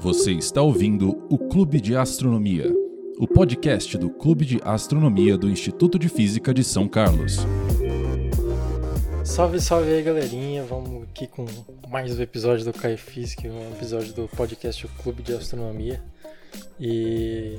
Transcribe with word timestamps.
Você 0.00 0.30
está 0.30 0.62
ouvindo 0.62 1.26
o 1.28 1.36
Clube 1.36 1.80
de 1.80 1.96
Astronomia, 1.96 2.72
o 3.18 3.26
podcast 3.26 3.98
do 3.98 4.08
Clube 4.08 4.44
de 4.44 4.60
Astronomia 4.62 5.36
do 5.36 5.50
Instituto 5.50 5.98
de 5.98 6.08
Física 6.08 6.54
de 6.54 6.62
São 6.62 6.86
Carlos. 6.86 7.38
Salve, 9.24 9.60
salve 9.60 9.90
aí, 9.90 10.00
galerinha. 10.00 10.62
Vamos 10.62 11.02
aqui 11.02 11.26
com 11.26 11.46
mais 11.88 12.16
um 12.16 12.22
episódio 12.22 12.64
do 12.64 12.72
Cai 12.72 12.96
Física, 12.96 13.48
um 13.48 13.72
episódio 13.72 14.14
do 14.14 14.28
podcast 14.28 14.86
Clube 15.02 15.20
de 15.20 15.32
Astronomia. 15.32 16.00
E 16.80 17.58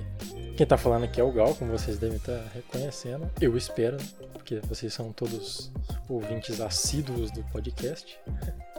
quem 0.56 0.66
tá 0.66 0.78
falando 0.78 1.04
aqui 1.04 1.20
é 1.20 1.24
o 1.24 1.32
Gal, 1.32 1.56
como 1.56 1.72
vocês 1.72 1.98
devem 1.98 2.18
estar 2.18 2.42
reconhecendo. 2.54 3.30
Eu 3.40 3.58
espero, 3.58 3.98
porque 4.34 4.60
vocês 4.68 4.94
são 4.94 5.12
todos 5.12 5.72
ouvintes 6.08 6.62
assíduos 6.62 7.32
do 7.32 7.44
podcast. 7.52 8.18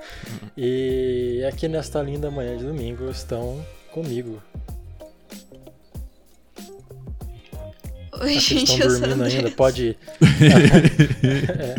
E 0.57 1.45
aqui 1.47 1.69
nesta 1.69 2.01
linda 2.01 2.31
manhã 2.31 2.57
de 2.57 2.65
domingo 2.65 3.11
estão 3.11 3.63
comigo. 3.93 4.43
Oi, 8.23 8.39
gente, 8.39 8.73
estão 8.73 8.87
eu 8.87 8.91
sou 8.91 9.05
a 9.05 9.09
dormindo 9.09 9.25
ainda, 9.25 9.51
pode. 9.51 9.99
É. 11.23 11.75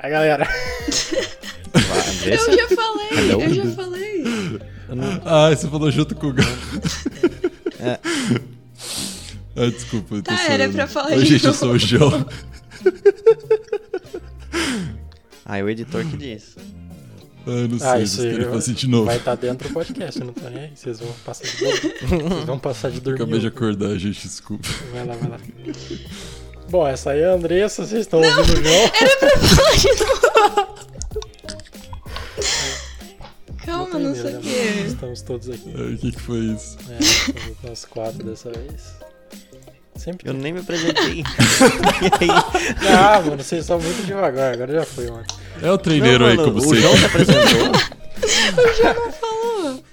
Aí 0.00 0.12
galera, 0.12 0.46
Eu 2.24 2.56
já 2.56 2.68
falei, 2.76 3.08
Hello? 3.12 3.42
eu 3.42 3.54
já 3.54 3.66
falei. 3.72 4.24
Ah, 5.24 5.50
você 5.50 5.68
falou 5.68 5.90
junto 5.90 6.14
com 6.14 6.28
o 6.28 6.32
Gal. 6.32 6.46
É. 7.80 7.98
Ah, 9.60 9.66
desculpa, 9.70 10.14
eu 10.14 10.22
tô 10.22 10.30
Tá, 10.32 10.40
era 10.52 10.68
pra 10.68 10.86
falar 10.86 11.10
Oi, 11.16 11.18
de 11.18 11.24
gente, 11.30 11.42
eu 11.44 11.48
novo. 11.48 11.58
sou 11.58 11.72
o 11.72 11.78
João. 11.78 12.24
Ah, 15.44 15.58
é 15.58 15.62
o 15.64 15.68
editor 15.68 16.04
que 16.04 16.16
diz. 16.16 16.54
Ah, 17.46 17.50
eu 17.50 17.68
não 17.68 17.78
sei, 17.78 17.88
Ah, 17.88 17.92
vocês 17.96 18.12
isso 18.12 18.20
aí 18.20 18.30
querem 18.30 18.44
vai- 18.44 18.54
fazer 18.54 18.72
de 18.74 18.86
novo. 18.86 19.04
vai 19.06 19.16
estar 19.16 19.34
dentro 19.34 19.66
do 19.68 19.74
podcast, 19.74 20.20
não 20.20 20.32
tô 20.32 20.48
nem 20.48 20.64
aí. 20.64 20.70
Vocês 20.76 21.00
vão 21.00 21.12
passar 21.24 21.44
de 21.44 21.56
dormir. 21.56 21.80
Vocês 21.98 22.44
vão 22.44 22.58
passar 22.58 22.90
de 22.90 23.00
dormir. 23.00 23.22
Acabei 23.22 23.40
de 23.40 23.46
acordar, 23.48 23.96
gente, 23.98 24.28
desculpa. 24.28 24.68
Vai 24.92 25.04
lá, 25.06 25.14
vai 25.16 25.30
lá. 25.30 25.38
Bom, 26.70 26.86
essa 26.86 27.10
aí 27.12 27.20
é 27.20 27.26
a 27.26 27.32
Andressa, 27.32 27.84
vocês 27.86 28.02
estão 28.02 28.20
ouvindo 28.20 28.42
o 28.42 28.62
João. 28.62 28.90
Calma, 33.90 34.08
não 34.08 34.14
sei 34.14 34.36
o 34.36 34.40
que. 34.40 34.48
Estamos 34.86 35.22
todos 35.22 35.48
aqui. 35.50 35.72
Ah, 35.76 35.92
O 35.92 35.96
que, 35.98 36.12
que 36.12 36.20
foi 36.20 36.38
isso? 36.38 36.76
É, 36.90 36.98
estamos 37.02 37.56
nós 37.62 37.84
quatro 37.84 38.22
dessa 38.24 38.50
vez. 38.50 38.94
Sempre 39.96 40.28
Eu 40.28 40.34
nem 40.34 40.52
me 40.52 40.60
apresentei. 40.60 41.22
e 41.26 42.24
aí? 42.24 42.30
Ah, 42.88 43.20
mano, 43.20 43.42
vocês 43.42 43.64
são 43.66 43.80
muito 43.80 44.06
devagar, 44.06 44.52
agora 44.54 44.72
já 44.72 44.84
foi, 44.84 45.10
mano. 45.10 45.24
É 45.60 45.70
o 45.72 45.78
treineiro 45.78 46.20
Não, 46.24 46.30
aí, 46.30 46.36
mano, 46.36 46.52
como 46.52 46.58
o 46.58 46.62
sempre. 46.64 46.80
João 46.82 46.96
se 46.96 47.04
apresentou. 47.04 47.72
Falou. 49.20 49.84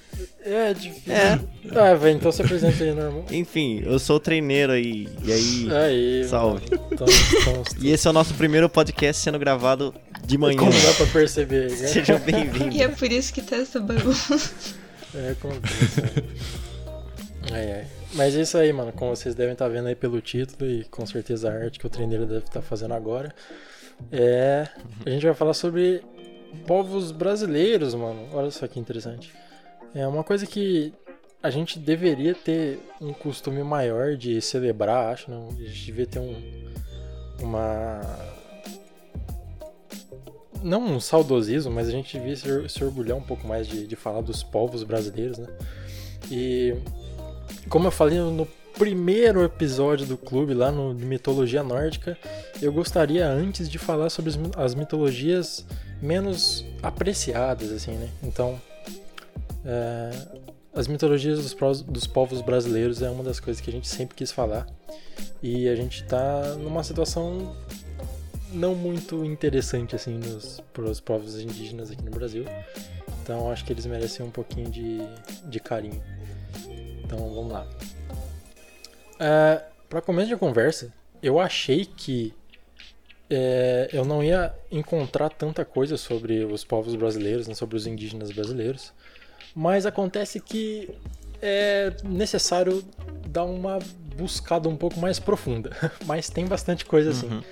É 0.48 0.74
difícil. 0.76 1.12
É. 1.12 1.40
Ah, 1.76 1.96
velho, 1.96 2.18
então 2.18 2.32
se 2.32 2.40
apresenta 2.44 2.84
aí, 2.84 2.94
normal. 2.94 3.26
Enfim, 3.32 3.82
eu 3.84 3.98
sou 3.98 4.18
o 4.18 4.20
treineiro 4.20 4.74
aí. 4.74 5.08
E 5.24 5.34
aí. 5.34 5.68
Aí, 5.74 6.28
Salve. 6.30 6.62
mano. 6.70 6.88
Então, 6.92 7.08
estamos 7.08 7.68
E 7.82 7.90
esse 7.90 8.06
é 8.06 8.10
o 8.12 8.14
nosso 8.14 8.36
primeiro 8.36 8.70
podcast 8.70 9.24
sendo 9.24 9.40
gravado 9.40 9.92
de 10.26 10.38
manhã. 10.38 10.58
Como 10.58 10.72
dá 10.72 10.94
pra 10.98 11.06
perceber, 11.08 11.70
né? 11.70 11.76
Sejam 11.88 12.18
E 12.18 12.20
bem-vindos. 12.20 12.80
é 12.80 12.88
por 12.88 13.12
isso 13.12 13.34
que 13.34 13.42
tá 13.42 13.58
essa 13.58 13.80
bagunça. 13.80 14.36
É, 15.14 15.32
acontece. 15.32 16.02
Ai, 17.52 17.72
ai. 17.74 17.88
Mas 18.14 18.36
é 18.36 18.42
isso 18.42 18.58
aí, 18.58 18.72
mano. 18.74 18.92
Como 18.92 19.16
vocês 19.16 19.36
devem 19.36 19.54
estar 19.54 19.68
vendo 19.68 19.88
aí 19.88 19.96
pelo 19.96 20.20
título 20.22 20.70
e 20.70 20.84
com 20.86 21.06
certeza 21.06 21.50
a 21.50 21.54
arte 21.54 21.80
que 21.80 21.86
o 21.88 21.90
treineiro 21.90 22.26
deve 22.26 22.46
estar 22.46 22.62
fazendo 22.62 22.94
agora. 22.94 23.34
É. 24.12 24.68
A 25.06 25.10
gente 25.10 25.26
vai 25.26 25.34
falar 25.36 25.54
sobre 25.54 26.02
povos 26.68 27.12
brasileiros, 27.12 27.94
mano. 27.94 28.28
Olha 28.34 28.52
só 28.52 28.68
que 28.68 28.80
interessante. 28.80 29.32
É 29.94 30.06
uma 30.08 30.24
coisa 30.24 30.46
que 30.46 30.94
a 31.42 31.50
gente 31.50 31.78
deveria 31.80 32.34
ter 32.34 32.80
um 33.00 33.14
costume 33.14 33.64
maior 33.64 34.16
de 34.18 34.42
celebrar, 34.42 35.14
acho, 35.14 35.30
não? 35.30 35.50
A 35.50 35.62
gente 35.64 35.86
devia 35.86 36.06
ter 36.08 36.20
um. 36.20 36.36
Uma. 37.42 38.02
Não 40.66 40.84
um 40.84 41.00
saudosismo, 41.00 41.72
mas 41.72 41.88
a 41.88 41.92
gente 41.92 42.18
devia 42.18 42.36
se, 42.36 42.70
se 42.70 42.84
orgulhar 42.84 43.16
um 43.16 43.22
pouco 43.22 43.48
mais 43.48 43.68
de, 43.68 43.86
de 43.86 43.96
falar 43.96 44.22
dos 44.22 44.42
povos 44.42 44.84
brasileiros, 44.84 45.38
né? 45.38 45.48
E 46.32 46.74
como 47.70 47.88
eu 47.88 47.92
falei 47.92 48.18
no 48.18 48.48
primeiro 48.76 49.44
episódio 49.44 50.08
do 50.08 50.18
clube, 50.18 50.54
lá 50.56 50.72
no 50.72 50.94
de 50.96 51.06
mitologia 51.06 51.62
nórdica, 51.64 52.18
eu 52.62 52.74
gostaria 52.74 53.28
antes 53.28 53.70
de 53.70 53.78
falar 53.78 54.10
sobre 54.10 54.32
as 54.32 54.36
mi- 54.38 54.52
as 54.56 54.76
mitologias 54.76 55.66
menos 56.02 56.66
apreciadas, 56.82 57.72
assim, 57.72 57.92
né? 57.92 58.10
Então, 58.24 58.60
é, 59.64 60.12
as 60.74 60.88
mitologias 60.88 61.40
dos, 61.40 61.82
dos 61.84 62.08
povos 62.08 62.42
brasileiros 62.42 63.02
é 63.04 63.10
uma 63.10 63.24
das 63.24 63.40
coisas 63.40 63.62
que 63.62 63.70
a 63.70 63.74
gente 63.74 63.88
sempre 63.88 64.16
quis 64.16 64.32
falar. 64.32 64.68
E 65.42 65.70
a 65.70 65.76
gente 65.76 66.04
tá 66.04 66.56
numa 66.60 66.84
situação 66.84 67.56
não 68.56 68.74
muito 68.74 69.24
interessante, 69.26 69.96
assim, 69.96 70.20
para 70.74 70.84
os 70.84 71.00
povos 71.00 71.40
indígenas 71.40 71.92
aqui 71.92 72.04
no 72.04 72.12
Brasil. 72.12 72.46
Então, 73.22 73.52
acho 73.52 73.66
que 73.66 73.74
eles 73.74 73.86
merecem 73.86 74.26
um 74.26 74.32
pouquinho 74.32 74.70
de, 74.70 75.00
de 75.46 75.60
carinho. 75.60 76.02
Então, 77.04 77.18
vamos 77.18 77.52
lá. 77.52 77.68
É, 79.20 79.64
para 79.90 80.02
começo 80.02 80.30
de 80.30 80.38
conversa, 80.38 80.94
eu 81.22 81.40
achei 81.40 81.86
que 81.86 82.34
é, 83.30 83.90
eu 83.92 84.06
não 84.06 84.24
ia 84.24 84.54
encontrar 84.72 85.30
tanta 85.30 85.66
coisa 85.66 85.98
sobre 85.98 86.44
os 86.46 86.64
povos 86.64 86.96
brasileiros, 86.96 87.48
né, 87.48 87.54
sobre 87.54 87.76
os 87.76 87.88
indígenas 87.88 88.32
brasileiros, 88.32 88.94
mas 89.56 89.86
acontece 89.86 90.40
que 90.40 90.90
é 91.42 91.94
necessário 92.04 92.84
dar 93.28 93.46
uma 93.46 93.80
buscada 94.16 94.70
um 94.70 94.78
pouco 94.78 95.00
mais 95.00 95.20
profunda. 95.20 95.72
Mas 96.06 96.30
tem 96.30 96.46
bastante 96.46 96.86
coisa 96.86 97.12
assim. 97.12 97.28
Uhum. 97.28 97.44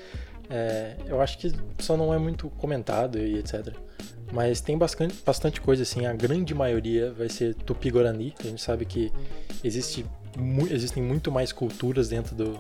É, 0.56 0.96
eu 1.08 1.20
acho 1.20 1.40
que 1.40 1.52
só 1.80 1.98
não 1.98 2.14
é 2.14 2.20
muito 2.20 2.48
comentado 2.52 3.18
e 3.18 3.40
etc. 3.40 3.74
Mas 4.32 4.62
tem 4.62 4.78
bastante, 4.78 5.16
bastante 5.26 5.60
coisa 5.60 5.82
assim. 5.82 6.06
A 6.06 6.14
grande 6.14 6.54
maioria 6.54 7.12
vai 7.12 7.28
ser 7.28 7.56
Tupi-Guarani. 7.56 8.36
A 8.40 8.44
gente 8.44 8.62
sabe 8.62 8.86
que 8.86 9.12
existe, 9.64 10.06
mu- 10.38 10.68
existem 10.72 11.02
muito 11.02 11.32
mais 11.32 11.52
culturas 11.52 12.10
dentro 12.10 12.36
do 12.36 12.56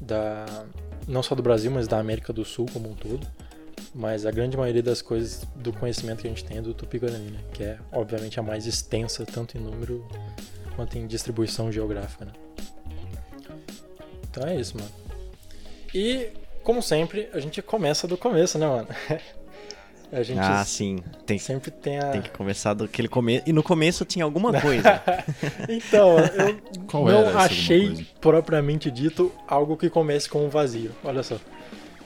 da 0.00 0.46
não 1.08 1.22
só 1.22 1.34
do 1.34 1.42
Brasil, 1.42 1.70
mas 1.70 1.88
da 1.88 1.98
América 1.98 2.32
do 2.32 2.44
Sul 2.44 2.66
como 2.72 2.88
um 2.88 2.94
todo. 2.94 3.26
Mas 3.92 4.24
a 4.24 4.30
grande 4.30 4.56
maioria 4.56 4.82
das 4.82 5.02
coisas 5.02 5.44
do 5.56 5.72
conhecimento 5.72 6.20
que 6.20 6.28
a 6.28 6.30
gente 6.30 6.44
tem 6.44 6.58
é 6.58 6.62
do 6.62 6.72
Tupi-Guarani, 6.72 7.30
né? 7.32 7.40
que 7.52 7.64
é 7.64 7.78
obviamente 7.90 8.38
a 8.38 8.42
mais 8.42 8.66
extensa 8.66 9.26
tanto 9.26 9.58
em 9.58 9.60
número 9.60 10.06
quanto 10.76 10.96
em 10.96 11.08
distribuição 11.08 11.72
geográfica. 11.72 12.26
Né? 12.26 12.32
Então 14.30 14.46
é 14.46 14.54
isso, 14.60 14.76
mano. 14.76 14.90
E 15.92 16.30
como 16.62 16.82
sempre, 16.82 17.28
a 17.32 17.40
gente 17.40 17.60
começa 17.62 18.06
do 18.06 18.16
começo, 18.16 18.58
né, 18.58 18.66
mano? 18.66 18.88
A 20.12 20.24
gente 20.24 20.40
Ah, 20.40 20.64
sim. 20.64 20.98
Tem, 21.24 21.38
sempre 21.38 21.70
tem 21.70 22.00
a. 22.00 22.10
tem 22.10 22.20
que 22.20 22.30
começar 22.30 22.74
daquele 22.74 23.06
começo. 23.06 23.44
E 23.46 23.52
no 23.52 23.62
começo 23.62 24.04
tinha 24.04 24.24
alguma 24.24 24.60
coisa. 24.60 25.00
Então, 25.70 26.18
eu 26.18 26.60
Qual 26.90 27.04
não 27.04 27.38
achei 27.38 28.04
propriamente 28.20 28.90
dito 28.90 29.30
algo 29.46 29.76
que 29.76 29.88
comece 29.88 30.28
com 30.28 30.44
um 30.44 30.48
vazio. 30.48 30.90
Olha 31.04 31.22
só. 31.22 31.36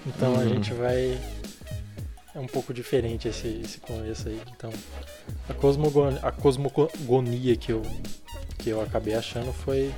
Então 0.06 0.34
a 0.34 0.40
Uhum. 0.40 0.48
gente 0.50 0.74
vai. 0.74 1.18
É 2.34 2.38
um 2.38 2.46
pouco 2.46 2.74
diferente 2.74 3.26
esse, 3.26 3.58
esse 3.64 3.80
começo 3.80 4.28
aí. 4.28 4.38
Então, 4.54 4.68
a, 5.48 5.54
cosmogon... 5.54 6.18
a 6.22 6.30
cosmogonia 6.30 7.56
que 7.56 7.72
eu, 7.72 7.80
que 8.58 8.68
eu 8.68 8.82
acabei 8.82 9.14
achando 9.14 9.50
foi, 9.50 9.90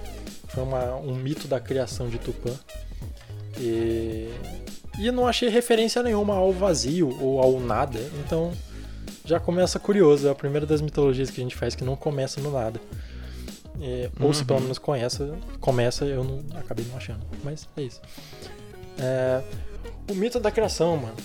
foi 0.47 0.63
uma, 0.63 0.95
um 0.95 1.13
mito 1.17 1.49
da 1.49 1.59
criação 1.59 2.09
de 2.09 2.19
Tupã. 2.19 2.53
E, 3.59 4.31
e 4.99 5.11
não 5.11 5.27
achei 5.27 5.49
referência 5.49 6.03
nenhuma 6.03 6.35
ao 6.35 6.53
vazio 6.53 7.17
ou 7.21 7.41
ao 7.41 7.61
nada. 7.61 7.99
Então, 8.25 8.53
já 9.25 9.41
começa 9.41 9.79
curioso. 9.79 10.29
É 10.29 10.31
a 10.31 10.35
primeira 10.35 10.67
das 10.67 10.81
mitologias 10.81 11.31
que 11.31 11.41
a 11.41 11.45
gente 11.45 11.57
faz 11.57 11.75
que 11.75 11.85
não 11.85 11.97
começa 11.97 12.41
no 12.41 12.51
nada. 12.51 12.81
É, 13.81 14.11
Ou 14.21 14.33
se 14.33 14.45
pelo 14.45 14.61
menos 14.61 14.79
começa, 14.79 15.37
começa, 15.61 16.05
eu 16.05 16.25
não 16.25 16.43
acabei 16.59 16.85
não 16.87 16.97
achando. 16.97 17.21
Mas 17.45 17.69
é 17.77 17.83
isso. 17.83 18.01
É, 18.99 19.43
o 20.11 20.15
mito 20.15 20.41
da 20.41 20.51
criação, 20.51 20.97
mano. 20.97 21.17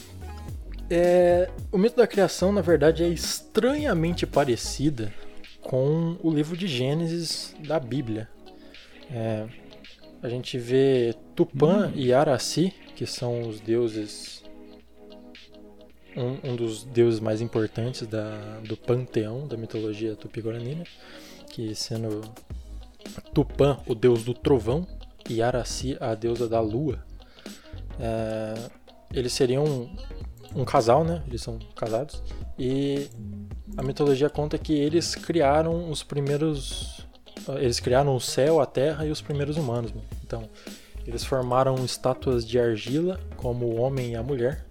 É, 0.90 1.50
o 1.72 1.78
mito 1.78 1.96
da 1.96 2.06
criação, 2.06 2.52
na 2.52 2.62
verdade, 2.62 3.04
é 3.04 3.08
estranhamente 3.08 4.28
parecida 4.28 5.14
com 5.62 6.18
o 6.22 6.30
livro 6.30 6.58
de 6.58 6.68
Gênesis 6.68 7.56
da 7.66 7.80
Bíblia. 7.80 8.28
A 10.22 10.30
gente 10.30 10.58
vê 10.58 11.16
Tupã 11.36 11.92
e 11.96 12.14
Araci, 12.14 12.74
que 12.96 13.06
são 13.06 13.42
os 13.42 13.60
deuses. 13.60 14.44
Um, 16.16 16.52
um 16.52 16.56
dos 16.56 16.84
deuses 16.84 17.20
mais 17.20 17.42
importantes 17.42 18.06
da, 18.06 18.60
do 18.68 18.76
panteão 18.76 19.48
da 19.48 19.56
mitologia 19.56 20.16
tupi-guarani, 20.16 20.76
né? 20.76 20.84
que 21.50 21.74
sendo 21.74 22.22
Tupã, 23.34 23.78
o 23.88 23.96
deus 23.96 24.24
do 24.24 24.34
trovão, 24.34 24.86
e 25.30 25.42
Araci, 25.42 25.98
a 26.00 26.16
deusa 26.16 26.48
da 26.48 26.60
lua. 26.60 27.04
É, 28.00 28.54
eles 29.14 29.34
seriam 29.34 29.64
um, 29.64 29.96
um 30.62 30.66
casal, 30.66 31.04
né? 31.04 31.24
Eles 31.28 31.42
são 31.42 31.60
casados. 31.76 32.22
E 32.58 33.08
a 33.78 33.84
mitologia 33.84 34.30
conta 34.30 34.58
que 34.58 34.74
eles 34.74 35.16
criaram 35.16 35.90
os 35.90 36.04
primeiros. 36.04 37.08
Eles 37.60 37.80
criaram 37.80 38.16
o 38.16 38.22
céu, 38.22 38.60
a 38.60 38.66
terra 38.66 39.06
e 39.06 39.12
os 39.12 39.22
primeiros 39.22 39.58
humanos. 39.58 39.92
né? 39.92 40.02
Então, 40.26 40.50
eles 41.06 41.24
formaram 41.24 41.76
estátuas 41.84 42.46
de 42.46 42.60
argila, 42.60 43.20
como 43.38 43.66
o 43.66 43.80
homem 43.80 44.12
e 44.12 44.16
a 44.16 44.24
mulher, 44.24 44.66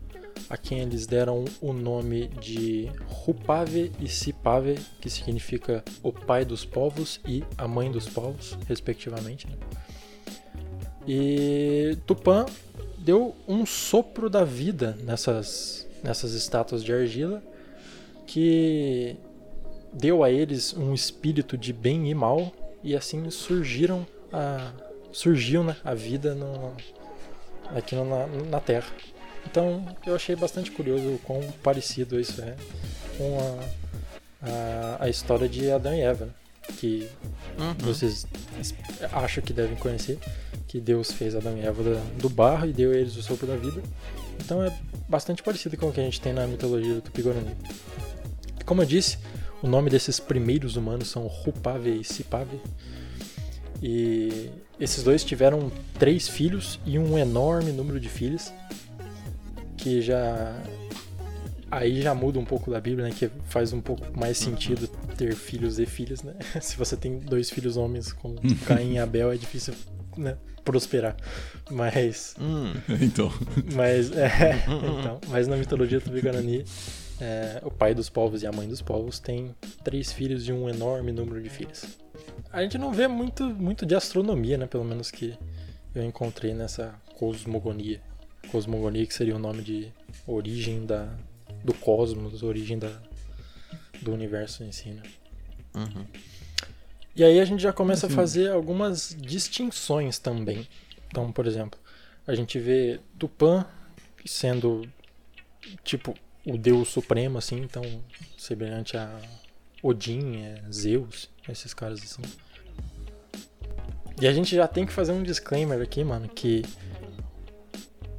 a 0.49 0.57
quem 0.57 0.81
eles 0.81 1.07
deram 1.07 1.45
o 1.61 1.73
nome 1.73 2.29
de 2.41 2.91
Rupave 3.09 3.93
e 4.01 4.09
Sipave, 4.09 4.79
que 5.01 5.11
significa 5.11 5.85
o 6.03 6.13
pai 6.13 6.45
dos 6.45 6.65
povos 6.65 7.21
e 7.27 7.45
a 7.59 7.67
mãe 7.67 7.91
dos 7.91 8.09
povos, 8.09 8.57
respectivamente. 8.67 9.47
né? 9.47 9.55
E 11.07 11.97
Tupã 12.07 12.47
deu 12.99 13.35
um 13.49 13.65
sopro 13.65 14.29
da 14.29 14.45
vida 14.45 14.97
nessas, 15.03 15.87
nessas 16.03 16.35
estátuas 16.35 16.85
de 16.85 16.93
argila, 16.93 17.43
que 18.27 19.17
deu 19.93 20.23
a 20.23 20.31
eles 20.31 20.75
um 20.75 20.95
espírito 20.95 21.57
de 21.57 21.73
bem 21.73 22.11
e 22.11 22.15
mal, 22.15 22.53
e 22.83 22.97
assim 22.97 23.29
surgiram 23.31 24.07
a, 24.33 24.73
surgiu 25.13 25.63
né, 25.63 25.77
a 25.85 25.95
vida 25.95 26.35
no, 26.35 26.75
aqui 27.77 27.95
na, 27.95 28.27
na 28.49 28.61
Terra. 28.61 28.89
Então 29.47 29.85
eu 30.07 30.15
achei 30.15 30.37
bastante 30.37 30.71
curioso 30.71 31.15
o 31.15 31.19
quão 31.19 31.41
parecido 31.63 32.21
isso 32.21 32.41
é 32.43 32.57
com 33.17 33.39
a, 33.39 34.49
a, 34.49 35.05
a 35.05 35.09
história 35.09 35.49
de 35.49 35.71
Adão 35.71 35.95
e 35.95 36.01
Eva, 36.01 36.29
que 36.79 37.09
Uhum. 37.59 37.75
vocês 37.81 38.27
acham 39.13 39.43
que 39.43 39.53
devem 39.53 39.77
conhecer, 39.77 40.19
que 40.67 40.81
Deus 40.81 41.13
fez 41.13 41.35
Adão 41.35 41.57
e 41.59 41.61
Eva 41.61 41.83
do 42.19 42.29
barro 42.29 42.67
e 42.67 42.73
deu 42.73 42.91
a 42.93 42.95
eles 42.95 43.17
o 43.17 43.23
sopro 43.23 43.47
da 43.47 43.57
vida. 43.57 43.83
Então 44.39 44.63
é 44.65 44.73
bastante 45.09 45.43
parecido 45.43 45.77
com 45.77 45.89
o 45.89 45.93
que 45.93 46.01
a 46.01 46.05
gente 46.05 46.21
tem 46.21 46.33
na 46.33 46.47
mitologia 46.47 46.95
do 46.95 47.03
Tupi-Guarani. 47.03 47.55
Como 48.65 48.81
eu 48.81 48.87
disse, 48.87 49.19
o 49.63 49.69
nome 49.69 49.91
desses 49.91 50.19
primeiros 50.21 50.77
humanos 50.77 51.09
são 51.09 51.27
Rupave 51.27 52.01
e 52.01 52.05
Sipave. 52.05 52.61
E 53.83 54.51
esses 54.79 55.03
dois 55.03 55.25
tiveram 55.25 55.71
três 55.99 56.29
filhos 56.29 56.79
e 56.85 56.99
um 56.99 57.19
enorme 57.19 57.73
número 57.73 57.99
de 57.99 58.09
filhas, 58.09 58.53
que 59.77 60.03
já 60.03 60.55
aí 61.71 62.03
já 62.03 62.15
muda 62.15 62.39
um 62.39 62.45
pouco 62.45 62.71
da 62.71 62.81
Bíblia, 62.81 63.07
né? 63.09 63.15
Que 63.17 63.31
faz 63.49 63.73
um 63.73 63.81
pouco 63.81 64.07
mais 64.19 64.37
sentido 64.37 64.87
ter 65.17 65.35
filhos 65.35 65.79
e 65.79 65.87
filhas, 65.87 66.23
né? 66.23 66.35
Se 66.61 66.77
você 66.77 66.97
tem 66.97 67.19
dois 67.19 67.49
filhos 67.51 67.77
homens 67.77 68.13
como 68.13 68.37
Caim 68.67 68.95
e 68.95 68.99
Abel, 68.99 69.33
é 69.33 69.37
difícil 69.37 69.73
né, 70.17 70.37
prosperar. 70.65 71.17
Mas, 71.71 72.35
Hum, 72.41 72.73
então. 73.01 73.33
mas, 73.75 74.11
é, 74.13 74.65
então, 74.99 75.21
mas 75.29 75.47
na 75.47 75.57
mitologia 75.57 76.01
tupi-guarani, 76.01 76.65
é, 77.21 77.61
o 77.65 77.71
pai 77.71 77.95
dos 77.95 78.09
povos 78.09 78.43
e 78.43 78.47
a 78.47 78.53
mãe 78.53 78.67
dos 78.67 78.81
povos 78.81 79.19
tem 79.19 79.55
três 79.85 80.13
filhos 80.13 80.49
e 80.49 80.53
um 80.53 80.69
enorme 80.69 81.13
número 81.13 81.43
de 81.43 81.51
filhas. 81.51 81.99
A 82.53 82.63
gente 82.63 82.79
não 82.79 82.93
vê 82.93 83.07
muito, 83.07 83.45
muito 83.45 83.85
de 83.85 83.95
astronomia, 83.95 84.57
né? 84.57 84.67
Pelo 84.67 84.85
menos 84.85 85.11
que 85.11 85.39
eu 85.95 86.03
encontrei 86.03 86.55
nessa 86.55 86.95
cosmogonia. 87.17 88.01
Cosmogonia 88.51 89.07
que 89.07 89.15
seria 89.15 89.37
o 89.37 89.39
nome 89.39 89.63
de 89.63 89.93
origem 90.27 90.87
da, 90.87 91.15
do 91.63 91.75
cosmos, 91.75 92.43
origem 92.43 92.79
da, 92.79 93.01
do 94.01 94.13
universo 94.13 94.65
em 94.65 94.73
si, 94.73 94.91
né? 94.91 95.03
uhum. 95.75 96.05
E 97.15 97.25
aí 97.25 97.39
a 97.39 97.45
gente 97.45 97.63
já 97.63 97.73
começa 97.73 98.07
Assim. 98.07 98.15
a 98.15 98.17
fazer 98.17 98.51
algumas 98.51 99.15
distinções 99.21 100.19
também. 100.19 100.67
Então, 101.09 101.31
por 101.31 101.47
exemplo, 101.47 101.79
a 102.27 102.35
gente 102.35 102.59
vê 102.59 103.01
Tupã 103.19 103.67
sendo 104.25 104.89
tipo 105.85 106.15
o 106.53 106.59
deus 106.59 106.89
supremo, 106.89 107.39
assim, 107.39 107.61
então 107.61 107.83
semelhante 108.37 108.97
a 108.97 109.19
Odin, 109.83 110.37
é, 110.43 110.63
Zeus, 110.73 111.31
esses 111.49 111.73
caras 111.73 112.01
assim. 112.03 112.23
E 114.21 114.27
a 114.27 114.33
gente 114.33 114.55
já 114.55 114.67
tem 114.69 114.85
que 114.85 114.93
fazer 114.93 115.13
um 115.13 115.23
disclaimer 115.23 115.81
aqui, 115.81 116.05
mano, 116.05 116.29
que 116.29 116.63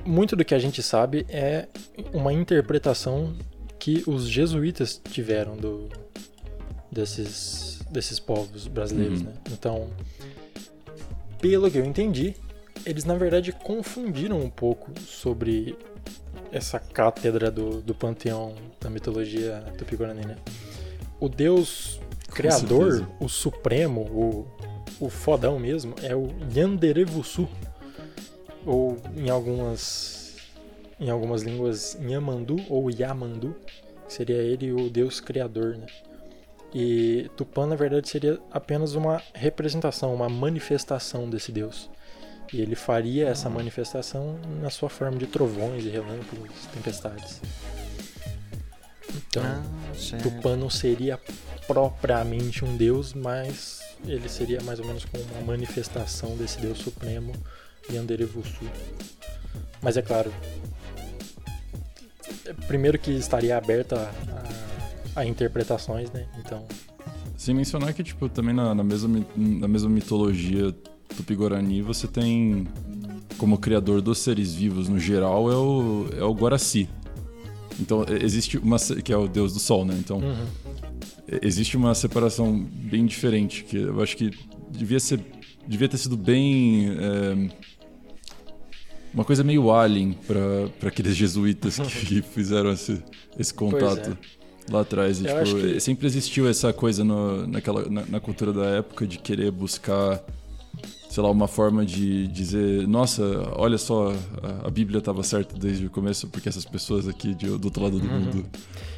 muito 0.03 0.35
do 0.35 0.43
que 0.43 0.55
a 0.55 0.59
gente 0.59 0.81
sabe 0.81 1.25
é 1.29 1.67
uma 2.13 2.33
interpretação 2.33 3.35
que 3.77 4.03
os 4.07 4.27
jesuítas 4.27 4.99
tiveram 5.11 5.55
do 5.57 5.89
desses 6.91 7.79
desses 7.91 8.19
povos 8.19 8.67
brasileiros, 8.67 9.19
Uhum. 9.19 9.25
né? 9.25 9.33
Então, 9.51 9.89
pelo 11.41 11.69
que 11.69 11.77
eu 11.77 11.85
entendi, 11.85 12.35
eles 12.85 13.03
na 13.03 13.15
verdade 13.15 13.51
confundiram 13.51 14.39
um 14.39 14.49
pouco 14.49 14.91
sobre 15.01 15.75
essa 16.51 16.79
cátedra 16.79 17.49
do, 17.49 17.81
do 17.81 17.93
panteão 17.93 18.55
da 18.79 18.89
mitologia 18.89 19.63
tupi-guarani, 19.77 20.25
né? 20.25 20.37
O 21.19 21.29
deus 21.29 21.99
criador, 22.31 22.91
certeza. 22.91 23.09
o 23.19 23.29
supremo, 23.29 24.01
o, 24.01 24.47
o 24.99 25.09
fodão 25.09 25.59
mesmo, 25.59 25.95
é 26.01 26.15
o 26.15 26.29
Yanderevusu. 26.55 27.47
Ou 28.65 28.97
em 29.15 29.29
algumas 29.29 30.21
em 30.99 31.09
algumas 31.09 31.41
línguas 31.41 31.97
Nhamandu 31.99 32.57
ou 32.69 32.91
Yamandu, 32.91 33.55
seria 34.07 34.37
ele 34.37 34.71
o 34.71 34.87
deus 34.87 35.19
criador, 35.19 35.75
né? 35.75 35.87
E 36.73 37.29
Tupã, 37.35 37.65
na 37.65 37.75
verdade, 37.75 38.07
seria 38.07 38.39
apenas 38.51 38.93
uma 38.93 39.21
representação, 39.33 40.13
uma 40.13 40.29
manifestação 40.29 41.29
desse 41.29 41.51
deus. 41.51 41.89
E 42.53 42.59
ele 42.61 42.75
faria 42.75 43.27
essa 43.29 43.49
manifestação 43.49 44.37
na 44.61 44.69
sua 44.69 44.89
forma 44.89 45.17
de 45.17 45.25
trovões 45.27 45.85
e 45.85 45.89
relâmpagos, 45.89 46.49
tempestades. 46.73 47.41
Então, 49.27 49.43
Ah. 49.43 50.17
Tupã 50.21 50.55
não 50.57 50.69
seria 50.69 51.19
propriamente 51.67 52.65
um 52.65 52.75
deus, 52.75 53.13
mas 53.13 53.79
ele 54.05 54.27
seria 54.27 54.61
mais 54.61 54.79
ou 54.79 54.85
menos 54.85 55.05
como 55.05 55.23
uma 55.35 55.41
manifestação 55.41 56.35
desse 56.35 56.59
deus 56.59 56.79
supremo, 56.79 57.31
Yanderevusu. 57.89 58.69
Mas 59.81 59.95
é 59.95 60.01
claro, 60.01 60.33
primeiro 62.67 62.97
que 62.99 63.11
estaria 63.11 63.57
aberto 63.57 63.93
a, 63.95 64.11
a- 65.15 65.25
interpretações, 65.25 66.11
né? 66.11 66.27
Então, 66.39 66.65
Sem 67.37 67.55
mencionar 67.55 67.93
que, 67.93 68.03
tipo, 68.03 68.27
também 68.29 68.53
na, 68.53 68.75
na 68.75 68.83
mesma, 68.83 69.25
na 69.35 69.67
mesma 69.67 69.89
mitologia 69.89 70.73
tupi-guarani, 71.15 71.81
você 71.81 72.07
tem 72.07 72.67
como 73.37 73.57
criador 73.57 74.01
dos 74.01 74.19
seres 74.19 74.53
vivos 74.53 74.87
no 74.87 74.99
geral 74.99 75.51
é 75.51 75.55
o, 75.55 76.05
é 76.17 76.23
o 76.23 76.33
Guaraci. 76.33 76.87
Então, 77.79 78.05
existe 78.21 78.57
uma. 78.57 78.77
que 78.79 79.11
é 79.11 79.17
o 79.17 79.27
deus 79.27 79.53
do 79.53 79.59
sol, 79.59 79.83
né? 79.85 79.95
Então, 79.97 80.17
uhum. 80.19 80.45
existe 81.41 81.75
uma 81.75 81.95
separação 81.95 82.59
bem 82.59 83.05
diferente, 83.05 83.63
que 83.63 83.77
eu 83.77 84.01
acho 84.01 84.15
que 84.15 84.31
devia 84.69 84.99
ser. 84.99 85.19
Devia 85.67 85.87
ter 85.87 85.97
sido 85.97 86.15
bem. 86.17 86.89
é, 86.89 87.49
uma 89.13 89.25
coisa 89.25 89.43
meio 89.43 89.71
alien 89.71 90.13
para 90.25 90.87
aqueles 90.87 91.15
jesuítas 91.15 91.77
que 91.79 92.21
fizeram 92.33 92.71
esse, 92.71 93.01
esse 93.37 93.53
contato 93.53 94.17
lá 94.69 94.81
atrás. 94.81 95.19
E, 95.19 95.25
tipo, 95.25 95.43
que- 95.59 95.79
Sempre 95.79 96.07
existiu 96.07 96.47
essa 96.47 96.71
coisa 96.71 97.03
no- 97.03 97.45
naquela, 97.47 97.89
na, 97.89 98.05
na 98.05 98.19
cultura 98.19 98.53
da 98.53 98.65
época 98.67 99.05
de 99.05 99.17
querer 99.17 99.51
buscar, 99.51 100.23
sei 101.11 101.21
lá, 101.21 101.29
uma 101.29 101.47
forma 101.47 101.85
de 101.85 102.27
dizer: 102.27 102.87
nossa, 102.87 103.21
olha 103.55 103.77
só, 103.77 104.13
a, 104.63 104.69
Bíblia 104.69 104.99
estava 104.99 105.21
certa 105.23 105.57
desde 105.57 105.85
o 105.85 105.89
começo, 105.89 106.27
porque 106.29 106.47
essas 106.49 106.63
pessoas 106.65 107.07
aqui 107.07 107.35
de- 107.35 107.57
do 107.57 107.65
outro 107.65 107.83
lado 107.83 107.99
do 107.99 108.05
mundo 108.07 108.45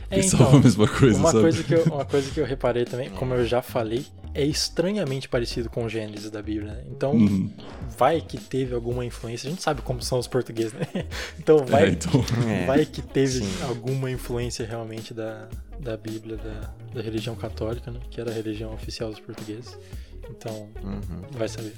É, 0.10 0.18
pensavam 0.18 0.48
então, 0.48 0.60
a 0.60 0.64
mesma 0.64 0.88
coisa, 0.88 1.18
uma, 1.20 1.32
sabe? 1.32 1.42
coisa 1.42 1.64
que 1.64 1.74
eu, 1.74 1.84
uma 1.86 2.06
coisa 2.06 2.32
que 2.32 2.40
eu 2.40 2.46
reparei 2.46 2.86
também, 2.86 3.10
como 3.18 3.34
eu 3.34 3.46
já 3.46 3.62
falei, 3.64 4.06
é 4.36 4.46
estranhamente 4.46 5.28
parecido 5.28 5.70
com 5.70 5.86
o 5.86 5.90
Gênesis 5.90 6.30
da 6.30 6.42
Bíblia. 6.42 6.72
Né? 6.74 6.84
Então, 6.92 7.12
Uhum. 7.14 7.50
vai 7.98 8.22
que 8.22 8.38
teve 8.38 8.74
alguma 8.76 9.04
influência. 9.06 9.48
A 9.48 9.52
gente 9.52 9.62
sabe 9.64 9.82
como 9.82 10.02
são 10.02 10.18
os 10.20 10.28
portugueses, 10.28 10.74
né? 10.74 10.88
Então, 11.40 11.66
vai, 11.66 11.86
É, 11.86 11.90
então. 11.90 12.24
É. 12.48 12.66
vai 12.66 12.86
que 12.86 13.02
teve 13.02 13.40
sim. 13.44 13.64
alguma 13.68 14.10
influência 14.12 14.66
realmente 14.66 15.14
da, 15.14 15.48
da 15.80 15.98
Bíblia, 15.98 16.38
da, 16.38 16.74
da 16.94 17.02
religião 17.02 17.36
católica, 17.36 17.90
né? 17.92 18.00
Que 18.12 18.22
era 18.22 18.30
a 18.32 18.34
religião 18.34 18.72
oficial 18.74 19.10
dos 19.12 19.20
portugueses. 19.20 19.78
Então, 20.30 20.68
Uhum. 20.84 21.22
vai 21.38 21.48
saber. 21.48 21.74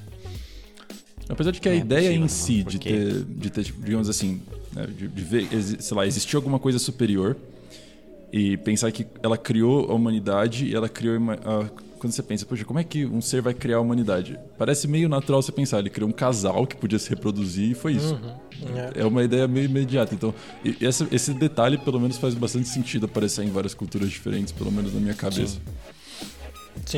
Apesar 1.28 1.52
de 1.52 1.60
que 1.60 1.68
a 1.68 1.74
É 1.74 1.78
ideia 1.78 2.20
possível, 2.20 2.26
em 2.26 2.28
si 2.28 2.64
de 2.64 2.80
ter, 2.80 3.24
de 3.24 3.50
ter, 3.50 3.64
digamos 3.64 4.08
assim, 4.10 4.42
né, 4.74 4.86
de, 4.86 5.08
de 5.08 5.22
ver, 5.24 5.48
sei 5.82 5.98
lá, 5.98 6.06
existir 6.06 6.36
alguma 6.36 6.60
coisa 6.60 6.78
superior 6.78 7.36
e 8.32 8.58
pensar 8.58 8.92
que 8.92 9.08
ela 9.24 9.38
criou 9.38 9.90
a 9.90 9.94
humanidade 9.96 10.66
e 10.66 10.76
ela 10.76 10.88
criou 10.88 11.18
uma- 11.18 11.34
a- 11.34 11.70
quando 11.98 12.12
você 12.14 12.22
pensa, 12.22 12.46
poxa, 12.46 12.64
como 12.64 12.78
é 12.78 12.84
que 12.84 13.06
um 13.08 13.22
ser 13.22 13.42
vai 13.42 13.56
criar 13.56 13.78
a 13.78 13.80
humanidade? 13.82 14.38
Parece 14.58 14.88
meio 14.88 15.10
natural 15.10 15.42
você 15.42 15.52
pensar, 15.52 15.80
ele 15.80 15.90
criou 15.90 16.08
um 16.08 16.14
casal 16.14 16.68
que 16.68 16.76
podia 16.76 17.00
se 17.00 17.10
reproduzir 17.10 17.72
e 17.72 17.74
foi 17.74 17.94
isso. 17.94 18.14
Uhum. 18.14 18.78
É. 18.96 19.02
É 19.02 19.06
uma 19.06 19.24
ideia 19.24 19.48
meio 19.48 19.66
imediata. 19.66 20.14
Então, 20.14 20.32
e- 20.64 20.78
essa- 20.86 21.08
esse 21.12 21.34
detalhe, 21.34 21.80
pelo 21.80 22.00
menos, 22.00 22.18
faz 22.18 22.36
bastante 22.36 22.70
sentido 22.70 23.08
aparecer 23.08 23.44
em 23.44 23.50
várias 23.50 23.74
culturas 23.74 24.10
diferentes, 24.12 24.54
pelo 24.54 24.72
menos 24.72 24.94
na 24.94 25.00
minha 25.00 25.16
cabeça. 25.16 25.56
Sim, 25.56 25.62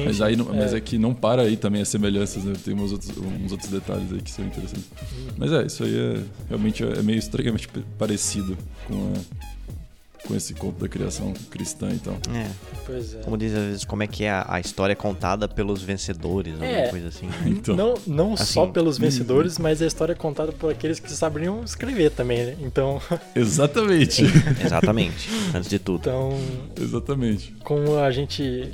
Mas, 0.05 0.17
sim. 0.17 0.23
aí, 0.23 0.35
não- 0.35 0.45
mas 0.45 0.73
É. 0.73 0.77
é 0.77 0.81
que 0.81 0.97
não 0.97 1.13
para 1.13 1.43
aí 1.43 1.55
também 1.57 1.81
as 1.81 1.87
semelhanças, 1.89 2.43
né? 2.43 2.53
Tem 2.63 2.73
uns 2.73 2.91
outros, 2.91 3.11
uns 3.17 3.51
outros 3.51 3.69
detalhes 3.71 4.11
aí 4.11 4.21
que 4.21 4.31
são 4.31 4.45
interessantes. 4.45 4.85
Uhum. 5.01 5.27
Mas 5.37 5.51
é, 5.51 5.65
isso 5.65 5.83
aí 5.83 5.97
é 5.97 6.23
realmente 6.49 6.83
é 6.83 7.01
meio 7.01 7.17
estranhamente 7.19 7.67
parecido 7.97 8.57
com, 8.87 9.13
a- 9.13 10.27
com 10.27 10.35
esse 10.35 10.53
conto 10.55 10.81
da 10.81 10.89
criação 10.89 11.31
cristã 11.49 11.89
então. 11.89 12.17
É, 12.35 12.49
Pois 12.85 13.13
é. 13.15 13.19
como 13.19 13.37
diz 13.37 13.53
às 13.53 13.63
vezes, 13.65 13.85
como 13.85 14.03
é 14.03 14.07
que 14.07 14.25
é 14.25 14.31
a, 14.31 14.45
a 14.55 14.59
história 14.59 14.93
contada 14.93 15.47
pelos 15.47 15.81
vencedores, 15.81 16.53
alguma 16.53 16.69
É. 16.69 16.89
coisa 16.89 17.07
assim. 17.07 17.29
Então, 17.45 17.75
Não, 17.77 17.93
não 18.05 18.35
só 18.35 18.63
Assim, 18.63 18.73
pelos 18.73 18.97
vencedores, 18.97 19.57
mas 19.57 19.81
a 19.81 19.85
história 19.87 20.11
é 20.11 20.15
contada 20.15 20.51
por 20.51 20.69
aqueles 20.69 20.99
que 20.99 21.09
sabiam 21.11 21.63
escrever 21.63 22.11
também, 22.11 22.45
né? 22.45 22.57
Então, 22.59 23.01
exatamente. 23.33 24.23
Exatamente, 24.61 25.29
antes 25.55 25.69
de 25.69 25.79
tudo. 25.79 26.01
então 26.01 26.31
exatamente. 26.77 27.55
como 27.63 27.97
a 27.97 28.11
gente 28.11 28.69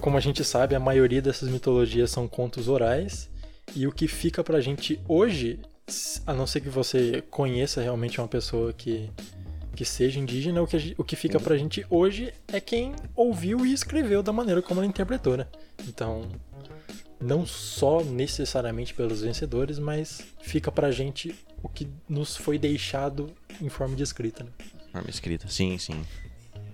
como 0.00 0.16
a 0.16 0.20
gente 0.20 0.44
sabe, 0.44 0.74
a 0.74 0.80
maioria 0.80 1.20
dessas 1.20 1.48
mitologias 1.48 2.10
são 2.10 2.26
contos 2.28 2.68
orais 2.68 3.28
e 3.74 3.86
o 3.86 3.92
que 3.92 4.08
fica 4.08 4.42
pra 4.42 4.60
gente 4.60 5.00
hoje, 5.06 5.60
a 6.26 6.32
não 6.32 6.46
ser 6.46 6.60
que 6.60 6.68
você 6.68 7.22
conheça 7.30 7.80
realmente 7.80 8.20
uma 8.20 8.28
pessoa 8.28 8.72
que 8.72 9.10
que 9.78 9.84
seja 9.84 10.18
indígena, 10.18 10.60
o 10.60 10.66
que, 10.66 10.92
o 10.98 11.04
que 11.04 11.14
fica 11.14 11.38
pra 11.38 11.56
gente 11.56 11.86
hoje 11.88 12.34
é 12.52 12.60
quem 12.60 12.96
ouviu 13.14 13.64
e 13.64 13.72
escreveu 13.72 14.24
da 14.24 14.32
maneira 14.32 14.60
como 14.60 14.80
ela 14.80 14.88
interpretou, 14.88 15.36
né? 15.36 15.46
Então, 15.86 16.28
não 17.20 17.46
só 17.46 18.02
necessariamente 18.02 18.92
pelos 18.92 19.22
vencedores, 19.22 19.78
mas 19.78 20.20
fica 20.40 20.72
pra 20.72 20.90
gente 20.90 21.32
o 21.62 21.68
que 21.68 21.88
nos 22.08 22.36
foi 22.36 22.58
deixado 22.58 23.30
em 23.60 23.68
forma 23.68 23.94
de 23.94 24.02
escrita, 24.02 24.42
né? 24.42 24.50
Forma 24.90 25.10
escrita, 25.10 25.46
sim, 25.46 25.78
sim. 25.78 26.04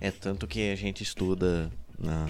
É 0.01 0.09
tanto 0.09 0.47
que 0.47 0.71
a 0.71 0.75
gente 0.75 1.03
estuda 1.03 1.71
na... 1.99 2.27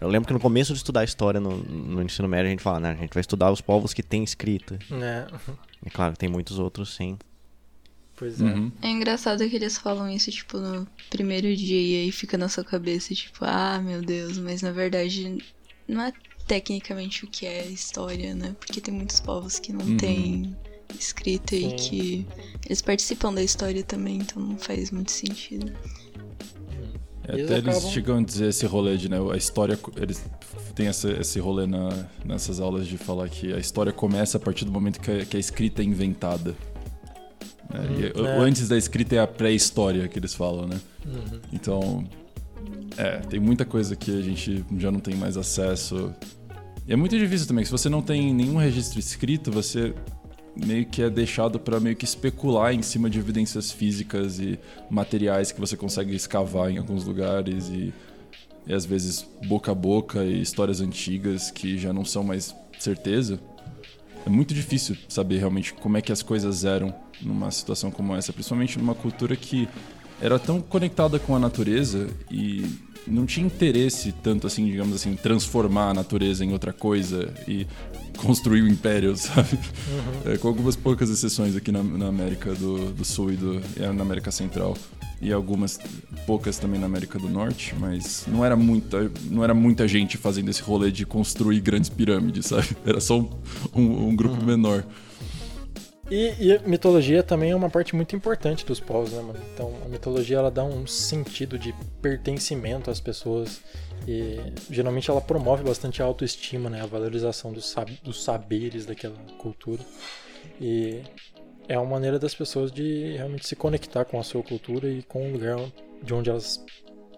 Eu 0.00 0.08
lembro 0.08 0.26
que 0.28 0.32
no 0.32 0.40
começo 0.40 0.72
de 0.72 0.78
estudar 0.78 1.02
história 1.04 1.40
no, 1.40 1.56
no 1.56 2.02
ensino 2.02 2.28
médio 2.28 2.46
a 2.46 2.50
gente 2.50 2.62
fala, 2.62 2.78
né? 2.80 2.90
A 2.92 2.94
gente 3.02 3.12
vai 3.14 3.20
estudar 3.20 3.50
os 3.50 3.60
povos 3.60 3.92
que 3.92 4.02
têm 4.02 4.22
escrita. 4.22 4.78
É, 4.92 5.26
É 5.84 5.90
claro 5.90 6.12
que 6.12 6.18
tem 6.20 6.28
muitos 6.28 6.58
outros, 6.58 6.94
sim. 6.94 7.18
pois 8.16 8.40
é. 8.40 8.44
Uhum. 8.44 8.70
É 8.80 8.88
engraçado 8.88 9.48
que 9.48 9.56
eles 9.56 9.76
falam 9.76 10.08
isso, 10.08 10.30
tipo, 10.30 10.58
no 10.58 10.86
primeiro 11.10 11.54
dia 11.56 11.80
e 11.80 12.04
aí 12.04 12.12
fica 12.12 12.38
na 12.38 12.48
sua 12.48 12.62
cabeça, 12.64 13.12
tipo, 13.14 13.38
ah, 13.44 13.80
meu 13.84 14.00
Deus, 14.02 14.38
mas 14.38 14.62
na 14.62 14.70
verdade 14.72 15.38
não 15.88 16.02
é 16.02 16.12
tecnicamente 16.46 17.24
o 17.24 17.28
que 17.28 17.44
é 17.46 17.66
história, 17.66 18.34
né? 18.34 18.54
Porque 18.58 18.80
tem 18.80 18.94
muitos 18.94 19.18
povos 19.20 19.58
que 19.58 19.72
não 19.72 19.84
Uhum. 19.84 19.96
têm 19.96 20.56
escrita 20.98 21.54
e 21.54 21.70
Sim. 21.70 21.76
que 21.76 22.26
eles 22.64 22.80
participam 22.80 23.32
da 23.34 23.42
história 23.42 23.82
também, 23.82 24.16
então 24.18 24.40
não 24.42 24.56
faz 24.56 24.90
muito 24.90 25.10
sentido. 25.10 25.72
Eles 27.28 27.44
até 27.44 27.58
eles 27.58 27.68
acabam- 27.76 27.90
chegam 27.92 28.18
a 28.18 28.22
dizer 28.22 28.48
esse 28.48 28.64
rolê 28.66 28.96
de, 28.96 29.08
né, 29.08 29.18
a 29.32 29.36
história, 29.36 29.78
eles 29.96 30.24
têm 30.74 30.86
essa, 30.86 31.10
esse 31.12 31.38
rolê 31.38 31.66
na, 31.66 31.90
nessas 32.24 32.58
aulas 32.60 32.86
de 32.86 32.96
falar 32.96 33.28
que 33.28 33.52
a 33.52 33.58
história 33.58 33.92
começa 33.92 34.38
a 34.38 34.40
partir 34.40 34.64
do 34.64 34.72
momento 34.72 35.00
que 35.00 35.10
a, 35.10 35.24
que 35.26 35.36
a 35.36 35.40
escrita 35.40 35.82
é 35.82 35.84
inventada. 35.84 36.54
né? 37.72 37.80
E 38.16 38.18
Hum, 38.18 38.22
o- 38.22 38.26
é. 38.26 38.38
Antes 38.38 38.68
da 38.68 38.76
escrita 38.78 39.16
é 39.16 39.18
a 39.20 39.26
pré-história 39.26 40.08
que 40.08 40.18
eles 40.18 40.32
falam, 40.34 40.66
né? 40.66 40.80
Uhum. 41.06 41.40
Então, 41.52 42.04
é, 42.96 43.18
tem 43.18 43.38
muita 43.38 43.64
coisa 43.64 43.94
que 43.94 44.10
a 44.16 44.22
gente 44.22 44.64
já 44.78 44.90
não 44.90 45.00
tem 45.00 45.14
mais 45.14 45.36
acesso. 45.36 46.14
E 46.86 46.92
é 46.94 46.96
muito 46.96 47.18
difícil 47.18 47.46
também, 47.46 47.64
se 47.64 47.70
você 47.70 47.90
não 47.90 48.00
tem 48.00 48.32
nenhum 48.32 48.56
registro 48.56 48.98
escrito, 48.98 49.50
você 49.52 49.92
meio 50.56 50.86
que 50.86 51.02
é 51.02 51.10
deixado 51.10 51.58
para 51.58 51.78
meio 51.78 51.96
que 51.96 52.04
especular 52.04 52.74
em 52.74 52.82
cima 52.82 53.08
de 53.08 53.18
evidências 53.18 53.70
físicas 53.70 54.38
e 54.38 54.58
materiais 54.90 55.52
que 55.52 55.60
você 55.60 55.76
consegue 55.76 56.14
escavar 56.14 56.70
em 56.70 56.78
alguns 56.78 57.04
lugares 57.04 57.68
e, 57.68 57.92
e 58.66 58.72
às 58.72 58.84
vezes 58.84 59.26
boca 59.46 59.72
a 59.72 59.74
boca 59.74 60.24
e 60.24 60.40
histórias 60.40 60.80
antigas 60.80 61.50
que 61.50 61.78
já 61.78 61.92
não 61.92 62.04
são 62.04 62.24
mais 62.24 62.54
certeza. 62.78 63.40
É 64.26 64.30
muito 64.30 64.52
difícil 64.52 64.96
saber 65.08 65.38
realmente 65.38 65.72
como 65.74 65.96
é 65.96 66.02
que 66.02 66.12
as 66.12 66.22
coisas 66.22 66.64
eram 66.64 66.94
numa 67.22 67.50
situação 67.50 67.90
como 67.90 68.14
essa, 68.14 68.32
principalmente 68.32 68.78
numa 68.78 68.94
cultura 68.94 69.34
que 69.36 69.68
era 70.20 70.38
tão 70.38 70.60
conectada 70.60 71.18
com 71.18 71.34
a 71.34 71.38
natureza 71.38 72.08
e 72.30 72.64
não 73.10 73.26
tinha 73.26 73.46
interesse 73.46 74.12
tanto 74.22 74.46
assim, 74.46 74.64
digamos 74.66 74.94
assim, 74.94 75.14
transformar 75.16 75.90
a 75.90 75.94
natureza 75.94 76.44
em 76.44 76.52
outra 76.52 76.72
coisa 76.72 77.32
e 77.46 77.66
construir 78.16 78.62
o 78.62 78.68
império, 78.68 79.14
sabe? 79.18 79.58
É, 80.24 80.36
com 80.38 80.48
algumas 80.48 80.76
poucas 80.76 81.08
exceções 81.10 81.54
aqui 81.56 81.70
na, 81.72 81.82
na 81.82 82.06
América 82.08 82.54
do, 82.54 82.92
do 82.92 83.04
Sul 83.04 83.32
e 83.32 83.36
do, 83.36 83.60
e 83.76 83.80
na 83.80 84.02
América 84.02 84.30
Central 84.30 84.76
e 85.20 85.32
algumas 85.32 85.80
poucas 86.26 86.58
também 86.58 86.78
na 86.78 86.86
América 86.86 87.18
do 87.18 87.28
Norte, 87.28 87.74
mas 87.80 88.24
não 88.28 88.44
era 88.44 88.54
muita, 88.54 89.10
não 89.28 89.42
era 89.42 89.52
muita 89.52 89.88
gente 89.88 90.16
fazendo 90.16 90.48
esse 90.48 90.62
rolê 90.62 90.92
de 90.92 91.04
construir 91.04 91.60
grandes 91.60 91.88
pirâmides, 91.90 92.46
sabe? 92.46 92.68
Era 92.86 93.00
só 93.00 93.18
um, 93.18 93.28
um- 93.74 94.08
um 94.10 94.14
grupo 94.16 94.44
menor. 94.44 94.84
E, 96.10 96.34
e 96.38 96.58
mitologia 96.60 97.22
também 97.22 97.50
é 97.50 97.56
uma 97.56 97.68
parte 97.68 97.94
muito 97.94 98.16
importante 98.16 98.64
dos 98.64 98.80
povos, 98.80 99.12
né, 99.12 99.20
mano? 99.20 99.40
Então, 99.52 99.74
a 99.84 99.88
mitologia 99.88 100.38
ela 100.38 100.50
dá 100.50 100.64
um 100.64 100.86
sentido 100.86 101.58
de 101.58 101.74
pertencimento 102.00 102.90
às 102.90 102.98
pessoas 102.98 103.60
e 104.06 104.38
geralmente 104.70 105.10
ela 105.10 105.20
promove 105.20 105.62
bastante 105.62 106.00
a 106.00 106.06
autoestima, 106.06 106.70
né? 106.70 106.80
A 106.80 106.86
valorização 106.86 107.52
dos, 107.52 107.68
sab 107.68 107.90
dos 108.02 108.24
saberes 108.24 108.86
daquela 108.86 109.16
cultura. 109.36 109.84
E 110.58 111.02
é 111.68 111.78
uma 111.78 111.90
maneira 111.90 112.18
das 112.18 112.34
pessoas 112.34 112.72
de 112.72 113.12
realmente 113.16 113.46
se 113.46 113.54
conectar 113.54 114.06
com 114.06 114.18
a 114.18 114.22
sua 114.22 114.42
cultura 114.42 114.88
e 114.88 115.02
com 115.02 115.28
o 115.28 115.32
lugar 115.32 115.58
de 116.02 116.14
onde 116.14 116.30
elas 116.30 116.64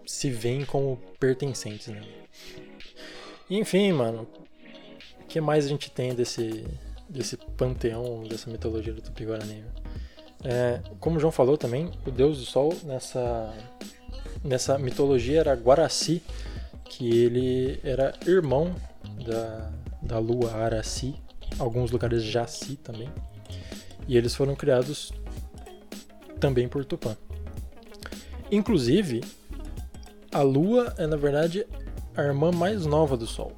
se 0.05 0.31
veem 0.31 0.65
como 0.65 1.01
pertencentes, 1.21 1.87
né? 1.87 2.03
Enfim, 3.49 3.93
mano, 3.93 4.27
o 5.21 5.27
que 5.27 5.41
mais 5.41 5.65
a 5.65 5.69
gente 5.69 5.91
tem 5.91 6.13
desse, 6.13 6.65
desse 7.11 7.37
panteão, 7.37 8.23
dessa 8.23 8.49
mitologia 8.49 8.93
do 8.93 9.03
Tupi-Guarani? 9.03 9.65
É, 10.43 10.81
como 11.01 11.17
o 11.17 11.21
João 11.21 11.33
falou 11.33 11.59
também, 11.59 11.91
o 12.07 12.11
deus 12.11 12.39
do 12.39 12.45
sol 12.45 12.75
nessa, 12.85 13.53
nessa 14.43 14.79
mitologia 14.79 15.41
era 15.41 15.55
Guaraci, 15.55 16.23
que 16.85 17.11
ele 17.11 17.81
era 17.85 18.15
irmão 18.27 18.75
da, 19.27 19.71
da 20.01 20.19
lua 20.19 20.53
Araci, 20.53 21.15
alguns 21.59 21.91
lugares 21.91 22.23
Jaci 22.23 22.77
também, 22.77 23.09
e 24.09 24.17
eles 24.17 24.35
foram 24.35 24.55
criados 24.55 25.13
também 26.39 26.69
por 26.69 26.85
Tupã. 26.85 27.17
Inclusive, 28.51 29.23
a 30.33 30.41
lua 30.41 30.95
é 30.97 31.07
na 31.07 31.17
verdade 31.17 31.67
a 32.17 32.23
irmã 32.23 32.51
mais 32.51 32.87
nova 32.87 33.17
do 33.17 33.27
sol, 33.27 33.53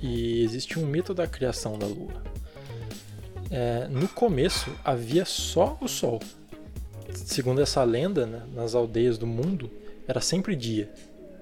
e 0.00 0.42
existe 0.42 0.78
um 0.78 0.86
mito 0.86 1.12
da 1.12 1.26
criação 1.26 1.76
da 1.76 1.86
lua. 1.86 2.27
É, 3.50 3.86
no 3.88 4.08
começo 4.08 4.70
havia 4.84 5.24
só 5.24 5.78
o 5.80 5.88
sol. 5.88 6.20
Segundo 7.14 7.60
essa 7.60 7.82
lenda, 7.82 8.26
né, 8.26 8.42
nas 8.54 8.74
aldeias 8.74 9.16
do 9.16 9.26
mundo 9.26 9.70
era 10.06 10.20
sempre 10.20 10.54
dia. 10.54 10.90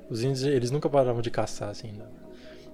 Os 0.09 0.23
índios 0.23 0.45
eles 0.45 0.71
nunca 0.71 0.89
paravam 0.89 1.21
de 1.21 1.31
caçar 1.31 1.69
assim. 1.69 1.93
Né? 1.93 2.05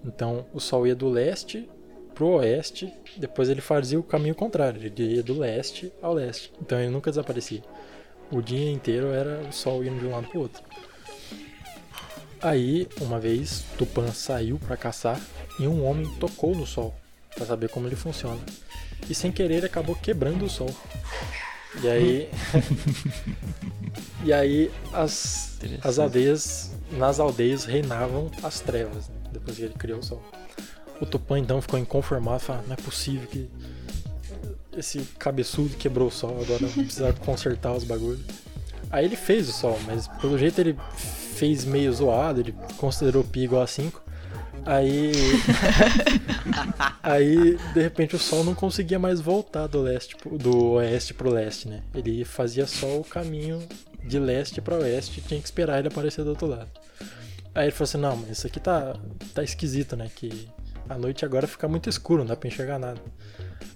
Então 0.05 0.47
o 0.53 0.61
sol 0.61 0.87
ia 0.87 0.95
do 0.95 1.09
leste 1.09 1.69
pro 2.15 2.29
oeste, 2.29 2.93
depois 3.17 3.49
ele 3.49 3.63
fazia 3.63 3.99
o 3.99 4.03
caminho 4.03 4.35
contrário, 4.35 4.83
ele 4.85 5.15
ia 5.15 5.23
do 5.23 5.39
leste 5.39 5.91
ao 6.03 6.13
leste. 6.13 6.53
Então 6.61 6.79
ele 6.79 6.91
nunca 6.91 7.11
desaparecia. 7.11 7.63
O 8.31 8.41
dia 8.41 8.71
inteiro 8.71 9.09
era 9.09 9.41
o 9.49 9.53
sol 9.53 9.85
indo 9.85 9.99
de 9.99 10.07
um 10.07 10.11
lado 10.11 10.27
pro 10.29 10.41
outro. 10.41 10.63
Aí, 12.41 12.89
uma 13.01 13.21
vez, 13.21 13.65
Tupã 13.79 14.09
saiu 14.09 14.59
para 14.59 14.77
caçar 14.77 15.21
e 15.61 15.67
um 15.69 15.85
homem 15.85 16.09
tocou 16.19 16.55
no 16.55 16.67
sol 16.67 16.93
para 17.35 17.47
saber 17.47 17.69
como 17.69 17.87
ele 17.87 17.95
funciona. 17.95 18.41
E 19.09 19.15
sem 19.15 19.33
querer 19.33 19.57
ele 19.57 19.67
acabou 19.67 19.95
quebrando 19.95 20.45
o 20.45 20.51
sol. 20.51 20.71
E 21.83 21.89
aí. 21.89 22.31
e 24.25 24.33
aí 24.33 24.71
as, 24.93 25.59
as 25.83 25.99
aldeias. 25.99 26.71
Nas 26.93 27.19
aldeias 27.19 27.65
reinavam 27.65 28.31
as 28.43 28.61
trevas, 28.61 29.09
né, 29.09 29.15
depois 29.33 29.57
que 29.57 29.63
ele 29.63 29.75
criou 29.75 30.01
o 30.01 30.03
sol. 30.03 30.23
O 31.01 31.07
Tupã 31.07 31.39
então 31.39 31.61
ficou 31.63 31.79
inconformado, 31.79 32.41
falou, 32.41 32.63
não 32.67 32.75
é 32.75 32.77
possível 32.77 33.27
que 33.27 33.49
esse 34.77 35.01
cabeçudo 35.19 35.75
quebrou 35.77 36.09
o 36.09 36.11
sol, 36.11 36.39
agora 36.43 36.67
precisa 36.69 37.13
consertar 37.25 37.73
os 37.73 37.85
bagulhos. 37.85 38.21
Aí 38.91 39.07
ele 39.07 39.17
fez 39.17 39.49
o 39.49 39.53
sol, 39.53 39.79
mas 39.87 40.07
pelo 40.07 40.37
jeito 40.37 40.61
ele 40.61 40.77
fez 40.97 41.65
meio 41.65 41.91
zoado, 41.93 42.41
ele 42.41 42.55
considerou 42.77 43.25
pi 43.25 43.41
igual 43.41 43.63
a 43.63 43.67
5. 43.67 44.02
Aí. 44.65 45.13
aí, 47.03 47.57
de 47.75 47.83
repente, 47.83 48.15
o 48.17 48.19
sol 48.19 48.45
não 48.45 48.55
conseguia 48.55 48.99
mais 48.99 49.21
voltar 49.21 49.67
do 49.67 49.81
leste, 49.81 50.17
pro- 50.17 50.39
do 50.39 50.71
oeste 50.73 51.15
pro 51.15 51.31
leste, 51.31 51.69
né? 51.69 51.83
Ele 51.95 52.25
fazia 52.25 52.67
só 52.67 52.99
o 52.99 53.05
caminho 53.05 53.63
de 54.05 54.19
leste 54.19 54.61
para 54.61 54.77
oeste, 54.77 55.21
tinha 55.21 55.41
que 55.41 55.47
esperar 55.47 55.79
ele 55.79 55.89
aparecer 55.89 56.25
do 56.25 56.31
outro 56.31 56.47
lado. 56.47 56.69
Aí 57.55 57.65
ele 57.65 57.73
falou 57.73 57.85
assim: 57.85 57.99
não, 57.99 58.17
mas 58.17 58.31
isso 58.39 58.47
aqui 58.47 58.61
tá, 58.61 58.97
tá 59.35 59.43
esquisito, 59.43 59.97
né? 59.97 60.11
Que 60.15 60.49
a 60.89 60.97
noite 60.97 61.25
agora 61.25 61.47
fica 61.47 61.69
muito 61.69 61.89
escuro, 61.89 62.21
não 62.21 62.27
dá 62.29 62.37
pra 62.37 62.49
enxergar 62.49 62.79
nada. 62.79 63.01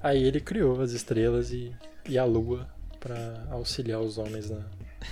Aí 0.02 0.22
ele 0.22 0.40
criou 0.40 0.80
as 0.80 0.92
estrelas 0.92 1.50
e, 1.50 1.72
e 2.08 2.18
a 2.18 2.24
lua 2.24 2.66
pra 3.00 3.44
auxiliar 3.50 4.00
os 4.00 4.18
homens 4.18 4.50
na, 4.50 4.60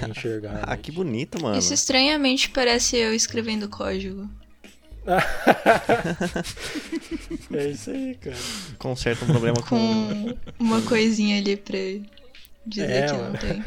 a 0.00 0.08
enxergar. 0.08 0.60
Ah, 0.62 0.76
que 0.76 0.90
bonito, 0.90 1.40
mano. 1.42 1.58
Isso 1.58 1.74
estranhamente 1.74 2.50
parece 2.50 2.96
eu 2.96 3.12
escrevendo 3.14 3.68
código. 3.68 4.28
é 7.52 7.68
isso 7.68 7.90
aí, 7.90 8.14
cara. 8.16 8.36
Conserta 8.78 9.24
um 9.24 9.28
problema 9.28 9.56
com. 9.62 10.34
Com 10.58 10.64
uma 10.64 10.82
coisinha 10.82 11.38
ali 11.38 11.56
pra 11.56 11.78
dizer 12.66 12.90
É, 12.90 13.06
que 13.06 13.12
mano. 13.12 13.30
não 13.32 13.38
tem. 13.38 13.64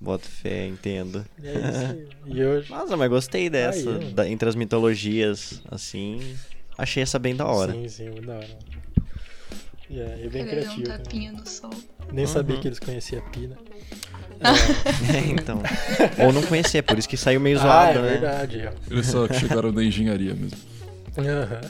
Bota 0.00 0.28
fé, 0.28 0.66
entendo. 0.66 1.24
É 1.42 1.52
isso 1.52 1.92
aí. 1.92 2.08
E 2.26 2.44
hoje. 2.44 2.70
Nossa, 2.70 2.96
mas 2.96 3.08
gostei 3.08 3.48
dessa. 3.48 3.96
Aí, 3.98 4.12
da- 4.12 4.28
entre 4.28 4.48
as 4.48 4.54
mitologias, 4.54 5.62
assim. 5.70 6.36
Achei 6.76 7.02
essa 7.02 7.18
bem 7.18 7.36
da 7.36 7.46
hora. 7.46 7.72
Sim, 7.72 7.88
sim, 7.88 8.08
muito 8.10 8.26
da 8.26 8.34
hora. 8.36 8.58
E 9.88 10.00
é, 10.00 10.20
é 10.24 10.28
bem 10.28 10.44
Cara, 10.44 10.44
um 10.44 10.48
criativo. 10.64 10.82
também. 10.84 10.98
tapinha 11.02 11.32
no 11.32 11.46
sol. 11.46 11.70
Nem 12.12 12.26
sabia 12.26 12.56
Uhum. 12.56 12.62
que 12.62 12.68
eles 12.68 12.78
conheciam 12.78 13.22
a 13.24 13.30
Pina. 13.30 13.56
É, 14.42 15.18
então. 15.30 15.62
Ou 16.24 16.32
não 16.32 16.42
conhecer, 16.42 16.82
por 16.82 16.98
isso 16.98 17.08
que 17.08 17.16
saiu 17.16 17.40
meio 17.40 17.58
ah, 17.58 17.62
zoado, 17.62 17.98
é 17.98 18.02
né? 18.02 18.08
verdade. 18.08 18.68
ó. 18.68 18.72
Eles 18.90 19.06
só 19.06 19.28
chegaram 19.28 19.72
na 19.72 19.82
engenharia 19.82 20.34
mesmo. 20.34 20.58
Aham. 21.18 21.60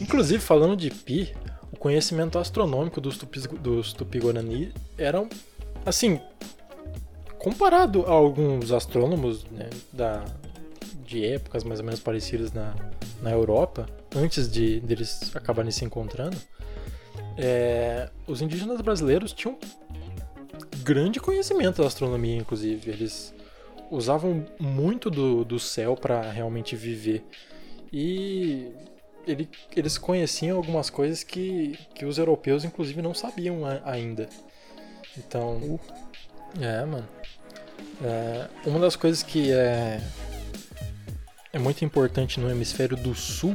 Inclusive, 0.00 0.42
falando 0.42 0.76
de 0.76 0.90
Pi, 0.90 1.34
o 1.72 1.76
conhecimento 1.76 2.38
astronômico 2.38 3.00
dos, 3.00 3.16
tupis, 3.16 3.46
dos 3.46 3.92
Tupi-Guarani 3.92 4.72
era, 4.98 5.26
assim, 5.86 6.20
comparado 7.38 8.04
a 8.06 8.10
alguns 8.10 8.70
astrônomos 8.72 9.44
né, 9.50 9.70
da, 9.92 10.24
de 11.04 11.24
épocas 11.24 11.64
mais 11.64 11.80
ou 11.80 11.86
menos 11.86 12.00
parecidas 12.00 12.52
na, 12.52 12.74
na 13.22 13.30
Europa, 13.30 13.86
antes 14.14 14.50
de 14.50 14.80
deles 14.80 15.34
acabarem 15.34 15.70
se 15.70 15.84
encontrando, 15.84 16.36
é, 17.38 18.10
os 18.26 18.42
indígenas 18.42 18.80
brasileiros 18.80 19.32
tinham 19.32 19.56
grande 20.90 21.20
conhecimento 21.20 21.80
da 21.82 21.86
astronomia, 21.86 22.36
inclusive. 22.36 22.90
Eles 22.90 23.32
usavam 23.92 24.44
muito 24.58 25.08
do, 25.08 25.44
do 25.44 25.58
céu 25.60 25.94
para 25.96 26.20
realmente 26.32 26.74
viver. 26.74 27.24
E 27.92 28.66
ele- 29.24 29.48
eles 29.76 29.96
conheciam 29.96 30.56
algumas 30.56 30.90
coisas 30.90 31.22
que, 31.22 31.78
que 31.94 32.04
os 32.04 32.18
europeus, 32.18 32.64
inclusive, 32.64 33.00
não 33.00 33.14
sabiam 33.14 33.64
a- 33.64 33.80
ainda. 33.84 34.28
Então. 35.16 35.78
É, 36.60 36.84
mano. 36.84 37.08
É, 38.02 38.48
uma 38.68 38.80
das 38.80 38.96
coisas 38.96 39.22
que 39.22 39.52
é, 39.52 40.00
é 41.52 41.58
muito 41.58 41.84
importante 41.84 42.40
no 42.40 42.50
hemisfério 42.50 42.96
do 42.96 43.14
sul 43.14 43.54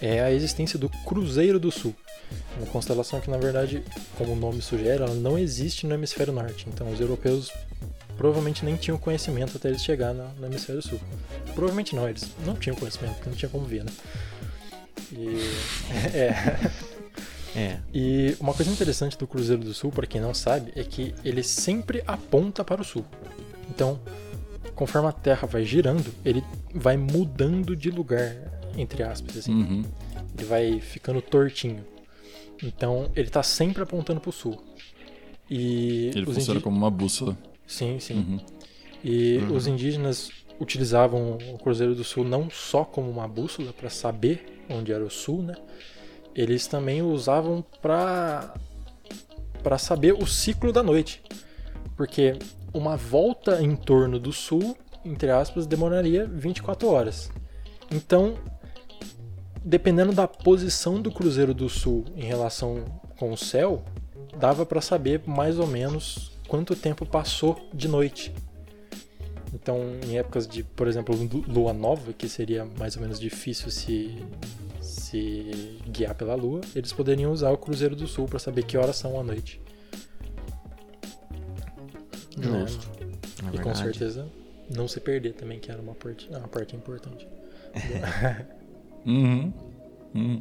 é 0.00 0.20
a 0.20 0.30
existência 0.30 0.78
do 0.78 0.88
Cruzeiro 1.04 1.58
do 1.58 1.72
Sul. 1.72 1.94
Uma 2.56 2.66
constelação 2.66 3.20
que, 3.20 3.30
na 3.30 3.38
verdade, 3.38 3.82
como 4.16 4.32
o 4.32 4.36
nome 4.36 4.60
sugere, 4.62 5.02
ela 5.02 5.14
não 5.14 5.38
existe 5.38 5.86
no 5.86 5.94
hemisfério 5.94 6.32
norte. 6.32 6.66
Então, 6.68 6.90
os 6.90 7.00
europeus 7.00 7.50
provavelmente 8.16 8.64
nem 8.64 8.76
tinham 8.76 8.98
conhecimento 8.98 9.56
até 9.56 9.68
eles 9.68 9.82
chegar 9.82 10.12
no, 10.12 10.28
no 10.34 10.46
hemisfério 10.46 10.82
sul. 10.82 11.00
Provavelmente 11.54 11.94
não, 11.96 12.08
eles 12.08 12.28
não 12.44 12.54
tinham 12.54 12.76
conhecimento, 12.76 13.14
porque 13.14 13.30
não 13.30 13.36
tinha 13.36 13.48
como 13.48 13.64
ver, 13.64 13.84
né? 13.84 13.92
E, 15.12 15.36
é, 16.16 16.70
É. 17.54 17.78
e 17.92 18.36
uma 18.40 18.54
coisa 18.54 18.70
interessante 18.70 19.16
do 19.18 19.26
Cruzeiro 19.26 19.62
do 19.62 19.74
Sul, 19.74 19.90
para 19.90 20.06
quem 20.06 20.20
não 20.20 20.32
sabe, 20.32 20.72
é 20.74 20.82
que 20.84 21.14
ele 21.24 21.42
sempre 21.42 22.02
aponta 22.06 22.64
para 22.64 22.80
o 22.80 22.84
sul. 22.84 23.04
Então, 23.68 24.00
conforme 24.74 25.08
a 25.08 25.12
Terra 25.12 25.46
vai 25.46 25.64
girando, 25.64 26.12
ele 26.24 26.42
vai 26.74 26.96
mudando 26.96 27.76
de 27.76 27.90
lugar, 27.90 28.34
entre 28.76 29.02
aspas, 29.02 29.36
assim. 29.38 29.52
Uhum. 29.52 29.84
Ele 30.36 30.46
vai 30.46 30.80
ficando 30.80 31.20
tortinho. 31.20 31.84
Então, 32.62 33.10
ele 33.16 33.28
tá 33.28 33.42
sempre 33.42 33.82
apontando 33.82 34.20
para 34.20 34.30
o 34.30 34.32
sul. 34.32 34.62
E 35.50 36.10
Ele 36.14 36.22
os 36.28 36.34
funciona 36.34 36.58
indi- 36.58 36.64
como 36.64 36.76
uma 36.76 36.90
bússola. 36.90 37.36
Sim, 37.66 37.98
sim. 37.98 38.14
Uhum. 38.14 38.40
E 39.04 39.38
Uhum. 39.38 39.56
os 39.56 39.66
indígenas 39.66 40.30
utilizavam 40.60 41.38
o 41.52 41.58
Cruzeiro 41.58 41.94
do 41.94 42.04
Sul 42.04 42.24
não 42.24 42.48
só 42.48 42.84
como 42.84 43.10
uma 43.10 43.26
bússola 43.26 43.72
para 43.72 43.90
saber 43.90 44.62
onde 44.70 44.92
era 44.92 45.04
o 45.04 45.10
sul, 45.10 45.42
né? 45.42 45.54
Eles 46.34 46.66
também 46.66 47.02
o 47.02 47.08
usavam 47.10 47.64
para 47.80 48.54
para 49.62 49.78
saber 49.78 50.12
o 50.14 50.26
ciclo 50.26 50.72
da 50.72 50.82
noite. 50.82 51.22
Porque 51.96 52.36
uma 52.74 52.96
volta 52.96 53.62
em 53.62 53.76
torno 53.76 54.18
do 54.18 54.32
sul, 54.32 54.76
entre 55.04 55.30
aspas, 55.30 55.66
demoraria 55.66 56.26
24 56.26 56.88
horas. 56.88 57.30
Então, 57.90 58.34
dependendo 59.64 60.12
da 60.12 60.26
posição 60.28 61.00
do 61.00 61.10
Cruzeiro 61.10 61.52
do 61.54 61.68
Sul 61.68 62.04
em 62.16 62.24
relação 62.24 62.84
com 63.18 63.32
o 63.32 63.36
céu, 63.36 63.82
dava 64.38 64.64
para 64.66 64.80
saber 64.80 65.22
mais 65.26 65.58
ou 65.58 65.66
menos 65.66 66.32
quanto 66.48 66.74
tempo 66.76 67.06
passou 67.06 67.68
de 67.72 67.88
noite. 67.88 68.32
Então, 69.54 69.78
em 70.08 70.18
épocas 70.18 70.46
de, 70.46 70.64
por 70.64 70.88
exemplo, 70.88 71.14
lu- 71.14 71.44
lua 71.46 71.72
nova, 71.72 72.12
que 72.12 72.28
seria 72.28 72.64
mais 72.78 72.96
ou 72.96 73.02
menos 73.02 73.20
difícil 73.20 73.70
se 73.70 74.16
se 74.80 75.78
guiar 75.88 76.14
pela 76.14 76.34
lua, 76.34 76.60
eles 76.74 76.92
poderiam 76.92 77.30
usar 77.32 77.50
o 77.50 77.56
Cruzeiro 77.56 77.94
do 77.94 78.06
Sul 78.08 78.26
para 78.26 78.38
saber 78.40 78.64
que 78.64 78.76
horas 78.76 78.96
são 78.96 79.18
à 79.18 79.22
noite. 79.22 79.60
Justo. 82.38 82.88
Né? 82.98 83.10
É 83.42 83.46
E 83.46 83.50
com 83.50 83.50
verdade. 83.72 83.78
certeza 83.78 84.26
não 84.74 84.88
se 84.88 84.98
perder 85.00 85.34
também, 85.34 85.58
que 85.60 85.70
era 85.70 85.80
uma 85.80 85.94
parte, 85.94 86.28
uma 86.30 86.48
parte 86.48 86.74
importante. 86.74 87.28
Uhum. 89.06 89.52
Uhum. 90.14 90.40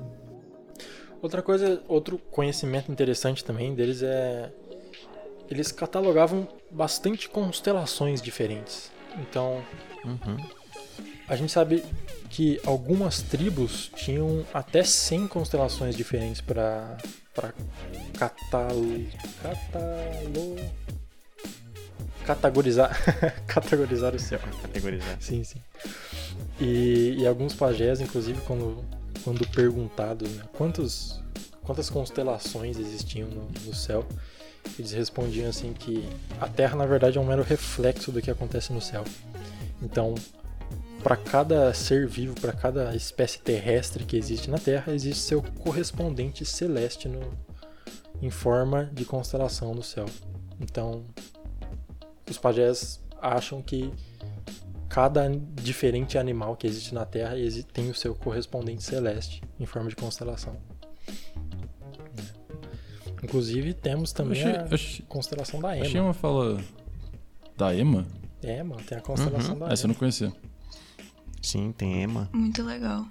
Outra 1.21 1.41
coisa, 1.41 1.81
outro 1.87 2.17
conhecimento 2.17 2.91
interessante 2.91 3.43
também 3.45 3.75
deles 3.75 4.01
é 4.01 4.51
eles 5.49 5.71
catalogavam 5.71 6.47
bastante 6.71 7.27
constelações 7.29 8.21
diferentes. 8.21 8.89
Então, 9.19 9.61
Uhum. 10.05 10.37
a 11.27 11.35
gente 11.35 11.51
sabe 11.51 11.83
que 12.29 12.59
algumas 12.65 13.21
tribos 13.21 13.91
tinham 13.95 14.45
até 14.53 14.83
100 14.83 15.27
constelações 15.27 15.95
diferentes 15.95 16.39
para 16.41 16.97
para 17.35 17.53
catalo, 18.17 19.05
catalo, 19.41 20.55
categorizar 22.35 22.91
categorizar 23.47 24.15
o 24.15 24.19
céu. 24.19 24.39
Categorizar. 24.61 25.17
Sim, 25.19 25.43
sim. 25.43 25.59
E, 26.59 27.15
e 27.19 27.27
alguns 27.27 27.53
pajés, 27.53 28.01
inclusive, 28.01 28.39
quando, 28.41 28.83
quando 29.23 29.47
perguntados 29.47 30.29
né, 30.29 30.43
quantos, 30.53 31.21
quantas 31.63 31.89
constelações 31.89 32.77
existiam 32.77 33.27
no, 33.27 33.47
no 33.65 33.73
céu, 33.73 34.05
eles 34.77 34.91
respondiam 34.91 35.49
assim 35.49 35.73
que 35.73 36.07
a 36.39 36.47
Terra, 36.47 36.75
na 36.75 36.85
verdade, 36.85 37.17
é 37.17 37.21
um 37.21 37.25
mero 37.25 37.43
reflexo 37.43 38.11
do 38.11 38.21
que 38.21 38.29
acontece 38.29 38.71
no 38.71 38.81
céu. 38.81 39.03
Então, 39.81 40.13
para 41.01 41.15
cada 41.15 41.73
ser 41.73 42.07
vivo, 42.07 42.35
para 42.39 42.53
cada 42.53 42.95
espécie 42.95 43.39
terrestre 43.39 44.03
que 44.05 44.15
existe 44.15 44.49
na 44.49 44.59
Terra, 44.59 44.93
existe 44.93 45.23
seu 45.23 45.41
correspondente 45.41 46.45
celeste 46.45 47.07
no, 47.07 47.21
em 48.21 48.29
forma 48.29 48.89
de 48.93 49.03
constelação 49.03 49.73
no 49.73 49.81
céu. 49.81 50.05
Então, 50.59 51.03
os 52.31 52.37
pajés 52.37 53.03
acham 53.21 53.61
que 53.61 53.91
cada 54.89 55.29
diferente 55.29 56.17
animal 56.17 56.55
que 56.55 56.67
existe 56.67 56.93
na 56.93 57.05
Terra 57.05 57.35
tem 57.73 57.89
o 57.89 57.95
seu 57.95 58.13
correspondente 58.15 58.83
celeste 58.83 59.41
em 59.59 59.65
forma 59.65 59.89
de 59.89 59.95
constelação. 59.95 60.57
É. 62.17 63.23
Inclusive 63.23 63.73
temos 63.73 64.11
também 64.11 64.41
Achei, 64.41 64.55
a 64.55 64.63
achei, 64.65 65.05
constelação 65.07 65.59
da 65.61 65.75
Ema. 65.77 65.85
achei 65.85 66.01
uma 66.01 66.13
fala 66.13 66.59
da 67.57 67.75
Ema? 67.75 68.05
É, 68.41 68.63
mano, 68.63 68.81
tem 68.83 68.97
a 68.97 69.01
constelação 69.01 69.53
Uhum. 69.53 69.59
da 69.59 69.71
Essa 69.71 69.83
eu 69.83 69.87
Ema. 69.87 69.93
não 69.93 69.99
conhecia. 69.99 70.33
Sim, 71.41 71.71
tem 71.71 72.01
Ema. 72.01 72.29
Muito 72.33 72.63
legal. 72.63 73.05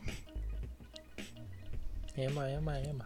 Ema, 2.16 2.50
Ema, 2.50 2.78
Ema. 2.80 3.04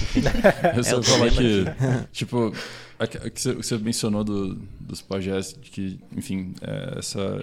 Eu 0.76 0.84
só 0.84 0.96
É 0.96 0.98
o 0.98 1.02
falar 1.02 1.30
que, 1.30 1.64
tipo, 2.12 2.52
a 2.98 3.06
que 3.06 3.16
a 3.18 3.30
que 3.30 3.40
você- 3.54 3.78
mencionou 3.78 4.24
do, 4.24 4.54
dos 4.80 5.00
pajés, 5.02 5.56
de 5.60 5.70
que, 5.70 5.98
enfim, 6.16 6.54
é, 6.62 6.98
essa 6.98 7.42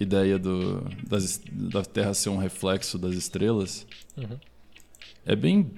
ideia 0.00 0.38
do, 0.38 0.82
das, 1.08 1.40
da 1.50 1.82
Terra 1.84 2.14
ser 2.14 2.28
um 2.30 2.36
reflexo 2.36 2.98
das 2.98 3.14
estrelas, 3.14 3.86
Uhum. 4.16 4.38
é 5.26 5.34
bem. 5.36 5.70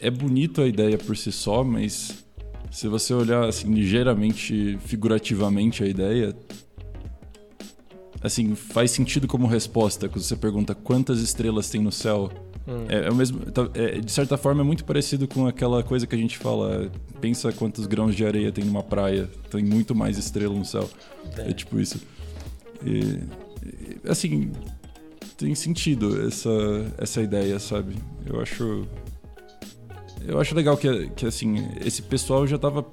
É 0.00 0.10
bonito 0.10 0.60
a 0.62 0.66
ideia 0.66 0.96
por 0.98 1.16
si 1.16 1.30
só, 1.32 1.62
mas 1.64 2.24
se 2.70 2.88
você 2.88 3.12
olhar, 3.14 3.44
assim, 3.44 3.72
ligeiramente, 3.72 4.78
figurativamente 4.86 5.82
a 5.82 5.86
ideia. 5.86 6.34
Assim, 8.22 8.54
faz 8.54 8.92
sentido 8.92 9.26
como 9.26 9.46
resposta 9.48 10.08
quando 10.08 10.22
você 10.22 10.36
pergunta 10.36 10.74
quantas 10.74 11.20
estrelas 11.20 11.68
tem 11.68 11.80
no 11.82 11.90
céu. 11.90 12.30
Hum. 12.66 12.84
É, 12.88 13.06
é 13.06 13.10
o 13.10 13.14
mesmo, 13.14 13.40
tá- 13.50 13.68
é, 13.74 13.98
de 13.98 14.10
certa 14.12 14.36
forma 14.36 14.60
é 14.60 14.64
muito 14.64 14.84
parecido 14.84 15.26
com 15.26 15.46
aquela 15.46 15.82
coisa 15.82 16.06
que 16.06 16.14
a 16.14 16.18
gente 16.18 16.38
fala. 16.38 16.90
Pensa 17.20 17.52
quantos 17.52 17.86
grãos 17.86 18.14
de 18.14 18.24
areia 18.24 18.52
tem 18.52 18.64
numa 18.64 18.82
praia. 18.82 19.28
Tem 19.50 19.64
muito 19.64 19.94
mais 19.94 20.16
estrela 20.18 20.54
no 20.54 20.64
céu. 20.64 20.88
É, 21.38 21.50
É. 21.50 21.52
tipo 21.52 21.78
isso. 21.80 22.00
E, 22.84 23.18
assim, 24.08 24.52
tem 25.36 25.54
sentido 25.54 26.26
essa, 26.26 26.50
essa 26.98 27.20
ideia, 27.22 27.58
sabe? 27.58 27.94
Eu 28.26 28.40
acho. 28.40 28.86
Eu 30.24 30.40
acho 30.40 30.54
legal 30.54 30.76
que, 30.76 31.08
que 31.16 31.26
assim, 31.26 31.68
esse 31.84 32.00
pessoal 32.02 32.46
já 32.46 32.56
tava. 32.58 32.86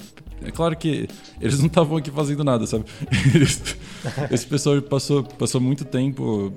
É 0.44 0.50
claro 0.52 0.76
que 0.76 1.08
eles 1.40 1.60
não 1.60 1.68
estavam 1.68 1.98
aqui 1.98 2.10
fazendo 2.10 2.44
nada, 2.44 2.66
sabe? 2.66 2.86
Eles- 3.36 3.62
esse 4.32 4.48
pessoal 4.48 4.82
passou, 4.82 5.22
passou 5.24 5.60
muito 5.60 5.84
tempo 5.84 6.54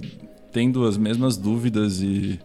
tendo 0.52 0.86
as 0.86 0.96
mesmas 0.96 1.36
dúvidas 1.36 2.00
e 2.00 2.38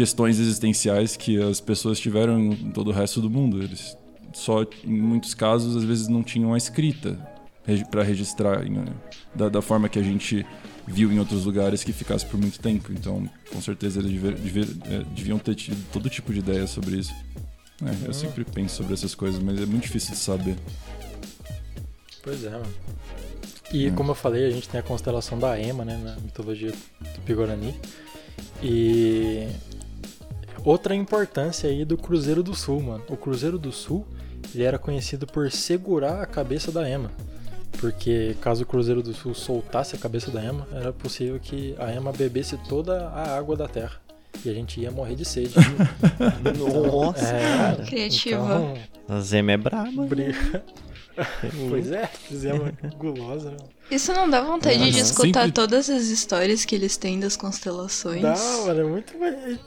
questões 0.00 0.40
existenciais 0.40 1.14
que 1.14 1.38
as 1.42 1.60
pessoas 1.60 2.00
tiveram 2.00 2.40
em 2.40 2.70
todo 2.70 2.88
o 2.88 2.90
resto 2.90 3.20
do 3.20 3.28
mundo. 3.28 3.62
Eles 3.62 3.94
só, 4.32 4.62
em 4.82 4.98
muitos 4.98 5.34
casos, 5.34 5.76
às 5.76 5.84
vezes 5.84 6.08
não 6.08 6.22
tinham 6.22 6.54
a 6.54 6.56
escrita 6.56 7.18
para 7.90 8.02
registrar 8.02 8.66
em, 8.66 8.82
da, 9.34 9.50
da, 9.50 9.60
forma 9.60 9.90
que 9.90 9.98
a 9.98 10.02
gente 10.02 10.46
viu 10.86 11.12
em 11.12 11.18
outros 11.18 11.44
lugares 11.44 11.84
que 11.84 11.92
ficasse 11.92 12.24
por 12.24 12.40
muito 12.40 12.58
tempo. 12.60 12.90
Então, 12.92 13.28
com 13.52 13.60
certeza, 13.60 14.00
eles 14.00 14.10
dever, 14.10 14.34
dever, 14.36 14.68
é, 14.86 15.04
deviam 15.14 15.38
ter 15.38 15.54
tido 15.54 15.76
todo 15.92 16.08
tipo 16.08 16.32
de 16.32 16.38
ideia 16.38 16.66
sobre 16.66 16.96
isso. 16.96 17.12
É, 17.84 18.08
eu 18.08 18.14
sempre 18.14 18.42
penso 18.42 18.76
sobre 18.76 18.94
essas 18.94 19.14
coisas, 19.14 19.42
mas 19.42 19.60
é 19.60 19.66
muito 19.66 19.82
difícil 19.82 20.12
de 20.12 20.18
saber. 20.18 20.56
Pois 22.22 22.42
é, 22.42 22.50
mano. 22.52 22.72
E 23.70 23.88
é. 23.88 23.90
como 23.90 24.12
eu 24.12 24.14
falei, 24.14 24.46
a 24.46 24.50
gente 24.50 24.66
tem 24.66 24.80
a 24.80 24.82
constelação 24.82 25.38
da 25.38 25.60
Ema, 25.60 25.84
né, 25.84 26.00
na 26.02 26.16
mitologia 26.16 26.70
do 26.72 27.20
Pigorani. 27.26 27.74
E 28.62 29.46
outra 30.64 30.94
importância 30.94 31.68
aí 31.68 31.84
do 31.84 31.96
Cruzeiro 31.96 32.42
do 32.42 32.54
Sul, 32.54 32.82
mano. 32.82 33.04
O 33.08 33.16
Cruzeiro 33.16 33.58
do 33.58 33.72
Sul, 33.72 34.06
ele 34.54 34.64
era 34.64 34.78
conhecido 34.78 35.26
por 35.26 35.50
segurar 35.50 36.22
a 36.22 36.26
cabeça 36.26 36.70
da 36.70 36.88
Ema. 36.88 37.10
Porque 37.78 38.36
caso 38.40 38.64
o 38.64 38.66
Cruzeiro 38.66 39.02
do 39.02 39.14
Sul 39.14 39.34
soltasse 39.34 39.96
a 39.96 39.98
cabeça 39.98 40.30
da 40.30 40.44
Ema, 40.44 40.66
era 40.72 40.92
possível 40.92 41.38
que 41.40 41.74
a 41.78 41.92
Ema 41.92 42.12
bebesse 42.12 42.56
toda 42.68 43.08
a 43.08 43.36
água 43.36 43.56
da 43.56 43.68
terra. 43.68 44.00
E 44.44 44.48
a 44.48 44.54
gente 44.54 44.80
ia 44.80 44.90
morrer 44.90 45.16
de 45.16 45.24
sede. 45.24 45.54
Nossa, 46.56 47.26
é, 47.26 47.84
Criativa. 47.86 48.42
Então, 48.42 48.74
a 49.08 49.20
Zema 49.20 49.52
é 49.52 49.56
braba. 49.56 50.04
Briga. 50.04 50.64
pois 51.68 51.90
é, 51.92 52.08
Zema 52.32 52.72
gulosa. 52.98 53.50
Né? 53.50 53.56
Isso 53.90 54.12
não 54.12 54.28
dá 54.30 54.40
vontade 54.40 54.78
Uhum. 54.78 54.90
de 54.90 54.98
escutar 55.00 55.40
Sempre- 55.46 55.52
todas 55.52 55.90
as 55.90 56.04
histórias 56.04 56.64
que 56.64 56.74
eles 56.74 56.96
têm 56.96 57.18
das 57.18 57.36
constelações. 57.36 58.22
Não, 58.22 58.66
mano, 58.66 58.80
é 58.80 58.84
muito. 58.84 59.12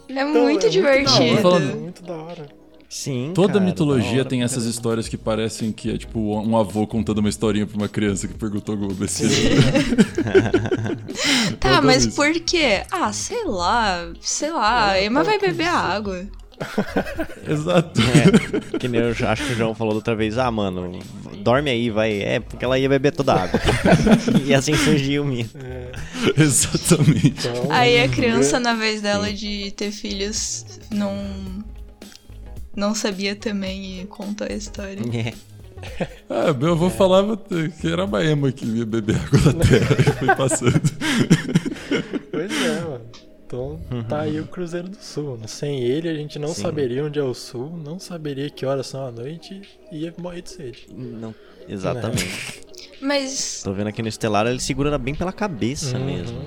É 0.10 0.26
muito 0.26 0.70
divertido. 0.70 1.42
Da 1.42 1.50
hora, 1.50 1.64
é 1.64 1.76
muito 1.76 2.04
da 2.04 2.14
hora. 2.14 2.64
Sim. 2.90 3.32
Toda 3.34 3.54
cara, 3.54 3.66
mitologia 3.66 4.20
hora 4.20 4.26
tem 4.26 4.44
essas 4.44 4.58
caramba. 4.60 4.70
histórias 4.72 5.08
que 5.08 5.18
parecem 5.18 5.72
que 5.72 5.92
é 5.92 5.98
tipo 5.98 6.20
um 6.20 6.56
avô 6.56 6.86
contando 6.86 7.18
uma 7.18 7.30
historinha 7.30 7.66
pra 7.66 7.76
uma 7.76 7.88
criança 7.90 8.28
que 8.28 8.36
perguntou 8.36 8.74
alguma 8.76 8.94
besteira. 8.94 9.34
Tá, 11.60 11.70
Todas 11.70 11.86
mas 11.86 12.06
isso. 12.06 12.16
por 12.16 12.32
quê? 12.42 12.84
Ah, 12.92 13.12
sei 13.12 13.44
lá, 13.46 14.08
sei 14.22 14.52
lá, 14.52 14.92
a 14.92 15.04
Emma 15.04 15.24
vai 15.24 15.40
beber 15.40 15.68
a 15.68 15.76
água. 15.78 16.26
Exato. 17.48 18.02
É, 18.02 18.78
que 18.80 18.88
nem 18.88 19.02
eu 19.02 19.10
acho 19.10 19.46
que 19.46 19.54
o 19.54 19.56
João 19.56 19.76
falou 19.76 19.94
da 19.94 19.98
outra 19.98 20.16
vez, 20.16 20.38
ah, 20.38 20.50
mano, 20.50 21.00
dorme 21.44 21.70
aí, 21.70 21.90
vai. 21.90 22.22
É, 22.22 22.40
porque 22.40 22.64
ela 22.64 22.78
ia 22.78 22.90
beber 22.90 23.12
toda 23.12 23.34
a 23.34 23.44
água. 23.44 23.60
e 24.46 24.54
assim 24.54 24.76
surgiu 24.76 25.24
o 25.24 25.26
mito. 25.26 25.58
Exatamente. 26.38 27.48
Então, 27.48 27.72
Aí 27.72 28.02
a 28.02 28.08
criança, 28.08 28.60
na 28.60 28.74
vez 28.74 29.02
dela 29.02 29.32
de 29.32 29.72
ter 29.72 29.92
filhos, 29.92 30.66
não. 30.92 31.64
Não 32.76 32.96
sabia 32.96 33.36
também 33.36 34.02
e 34.02 34.06
contou 34.06 34.48
a 34.50 34.54
história. 34.54 35.00
É. 35.14 35.34
Ah, 36.30 36.54
meu 36.54 36.72
avô 36.72 36.90
falava 36.90 37.38
que 37.38 37.88
era 37.88 38.04
a 38.04 38.08
Maema 38.08 38.52
que 38.54 38.66
ia 38.66 38.86
beber 38.86 39.18
água 39.18 39.52
da 39.52 39.66
terra 39.66 39.96
e 40.00 40.04
foi 40.04 40.36
passando. 40.36 40.82
Pois 42.32 42.52
é, 42.52 42.82
mano. 42.82 43.02
Então 43.54 44.04
tá 44.10 44.22
aí 44.22 44.40
o 44.40 44.48
Cruzeiro 44.48 44.90
do 44.90 44.98
Sul. 44.98 45.38
né? 45.38 45.46
Sem 45.48 45.80
ele 45.82 46.10
a 46.10 46.14
gente 46.16 46.40
não 46.40 46.50
Sim. 46.50 46.64
saberia 46.64 47.06
onde 47.06 47.20
é 47.20 47.24
o 47.24 47.34
sul, 47.34 47.78
não 47.78 48.00
saberia 48.00 48.50
que 48.50 48.66
horas 48.66 48.88
são 48.88 49.06
a 49.06 49.12
noite 49.12 49.62
e 49.92 50.00
ia 50.00 50.14
morrer 50.18 50.42
de 50.42 50.50
sede. 50.50 50.88
Não, 50.92 51.34
exatamente. 51.68 52.62
Mas. 53.00 53.62
Tô 53.64 53.74
vendo 53.74 53.88
aqui 53.88 54.02
no 54.02 54.08
Estelar, 54.08 54.48
ele 54.48 54.60
segura 54.60 54.90
ela 54.90 54.98
bem 54.98 55.14
pela 55.14 55.32
cabeça 55.34 55.98
Uhum. 55.98 56.06
mesmo. 56.06 56.42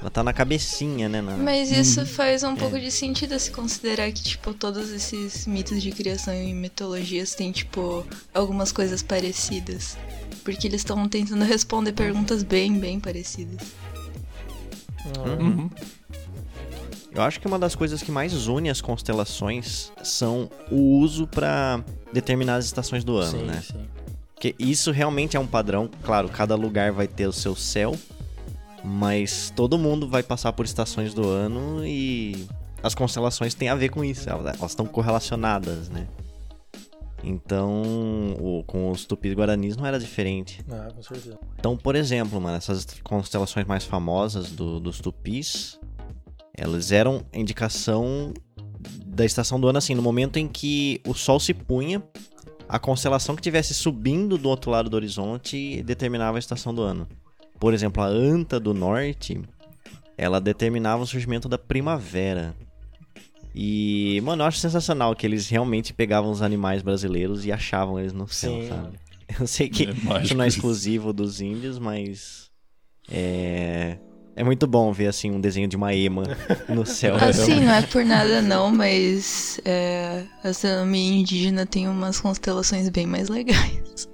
Ela 0.00 0.10
tá 0.10 0.22
na 0.24 0.32
cabecinha, 0.32 1.08
né? 1.08 1.20
na- 1.20 1.36
Mas 1.36 1.70
isso 1.70 2.04
faz 2.06 2.42
um 2.42 2.56
pouco 2.56 2.78
de 2.80 2.90
sentido 2.90 3.38
se 3.38 3.50
considerar 3.50 4.10
que, 4.12 4.22
tipo, 4.22 4.52
todos 4.54 4.90
esses 4.90 5.46
mitos 5.46 5.82
de 5.82 5.90
criação 5.92 6.34
e 6.34 6.52
mitologias 6.54 7.34
têm, 7.34 7.52
tipo, 7.52 8.04
algumas 8.34 8.72
coisas 8.72 9.02
parecidas. 9.02 9.96
Porque 10.42 10.66
eles 10.66 10.80
estão 10.80 11.06
tentando 11.08 11.44
responder 11.44 11.92
perguntas 11.92 12.42
bem, 12.42 12.78
bem 12.78 12.98
parecidas. 12.98 13.60
Uhum. 15.38 15.70
Eu 17.12 17.22
acho 17.22 17.40
que 17.40 17.46
uma 17.46 17.58
das 17.58 17.74
coisas 17.74 18.02
que 18.02 18.12
mais 18.12 18.46
une 18.46 18.70
as 18.70 18.80
constelações 18.80 19.92
são 20.02 20.48
o 20.70 20.98
uso 21.00 21.26
pra 21.26 21.82
determinar 22.12 22.56
as 22.56 22.64
estações 22.66 23.02
do 23.04 23.16
ano, 23.16 23.38
sim, 23.40 23.44
né? 23.44 23.62
sim. 23.66 23.84
Porque 24.34 24.54
isso 24.58 24.90
realmente 24.90 25.36
é 25.36 25.40
um 25.40 25.46
padrão. 25.46 25.90
Claro, 26.02 26.28
cada 26.28 26.54
lugar 26.54 26.92
vai 26.92 27.06
ter 27.08 27.26
o 27.26 27.32
seu 27.32 27.54
céu, 27.56 27.94
mas 28.84 29.52
todo 29.54 29.76
mundo 29.76 30.08
vai 30.08 30.22
passar 30.22 30.52
por 30.52 30.64
estações 30.64 31.12
do 31.12 31.28
ano 31.28 31.84
e 31.84 32.46
as 32.82 32.94
constelações 32.94 33.52
têm 33.54 33.68
a 33.68 33.74
ver 33.74 33.90
com 33.90 34.02
isso. 34.04 34.30
Elas 34.30 34.56
estão 34.62 34.86
correlacionadas, 34.86 35.88
né? 35.90 36.06
Então, 37.22 37.82
o- 38.40 38.64
com 38.66 38.90
os 38.90 39.04
tupis 39.04 39.34
guaranis 39.34 39.76
não 39.76 39.84
era 39.84 39.98
diferente. 39.98 40.64
Ah, 40.70 40.88
com 40.94 41.02
certeza. 41.02 41.38
Então, 41.58 41.76
por 41.76 41.94
exemplo, 41.94 42.40
mano, 42.40 42.56
essas 42.56 42.86
constelações 43.04 43.66
mais 43.66 43.84
famosas 43.84 44.50
do- 44.50 44.80
dos 44.80 45.00
tupis, 45.00 45.78
elas 46.60 46.92
eram 46.92 47.24
indicação 47.32 48.34
da 49.06 49.24
estação 49.24 49.58
do 49.58 49.66
ano, 49.66 49.78
assim, 49.78 49.94
no 49.94 50.02
momento 50.02 50.38
em 50.38 50.46
que 50.46 51.00
o 51.06 51.14
sol 51.14 51.40
se 51.40 51.54
punha, 51.54 52.02
a 52.68 52.78
constelação 52.78 53.34
que 53.34 53.40
estivesse 53.40 53.72
subindo 53.72 54.36
do 54.36 54.46
outro 54.46 54.70
lado 54.70 54.90
do 54.90 54.94
horizonte 54.94 55.82
determinava 55.82 56.36
a 56.36 56.38
estação 56.38 56.74
do 56.74 56.82
ano. 56.82 57.08
Por 57.58 57.72
exemplo, 57.72 58.02
a 58.02 58.06
Anta 58.06 58.60
do 58.60 58.74
Norte, 58.74 59.40
ela 60.18 60.38
determinava 60.38 61.02
o 61.02 61.06
surgimento 61.06 61.48
da 61.48 61.56
primavera. 61.56 62.54
E, 63.54 64.20
mano, 64.22 64.42
eu 64.42 64.46
acho 64.46 64.58
sensacional 64.58 65.16
que 65.16 65.26
eles 65.26 65.48
realmente 65.48 65.94
pegavam 65.94 66.30
os 66.30 66.42
animais 66.42 66.82
brasileiros 66.82 67.46
e 67.46 67.50
achavam 67.50 67.98
eles 67.98 68.12
no 68.12 68.28
céu, 68.28 68.52
Sim. 68.52 68.68
sabe? 68.68 68.98
Eu 69.40 69.46
sei 69.46 69.68
que 69.68 69.84
É 69.86 70.22
isso 70.22 70.34
não 70.34 70.44
é 70.44 70.48
exclusivo 70.48 71.12
dos 71.12 71.40
índios, 71.40 71.78
mas 71.78 72.50
é 73.08 73.96
é 74.36 74.44
muito 74.44 74.66
bom 74.66 74.92
ver 74.92 75.08
assim 75.08 75.30
um 75.30 75.40
desenho 75.40 75.68
de 75.68 75.76
uma 75.76 75.94
ema 75.94 76.22
no 76.68 76.84
céu. 76.86 77.16
Assim, 77.16 77.60
não 77.60 77.72
é 77.72 77.82
por 77.82 78.04
nada 78.04 78.40
não, 78.42 78.70
mas 78.70 79.60
é, 79.64 80.22
a 80.42 80.48
astronomia 80.48 81.20
indígena 81.20 81.66
tem 81.66 81.88
umas 81.88 82.20
constelações 82.20 82.88
bem 82.88 83.06
mais 83.06 83.28
legais. 83.28 84.08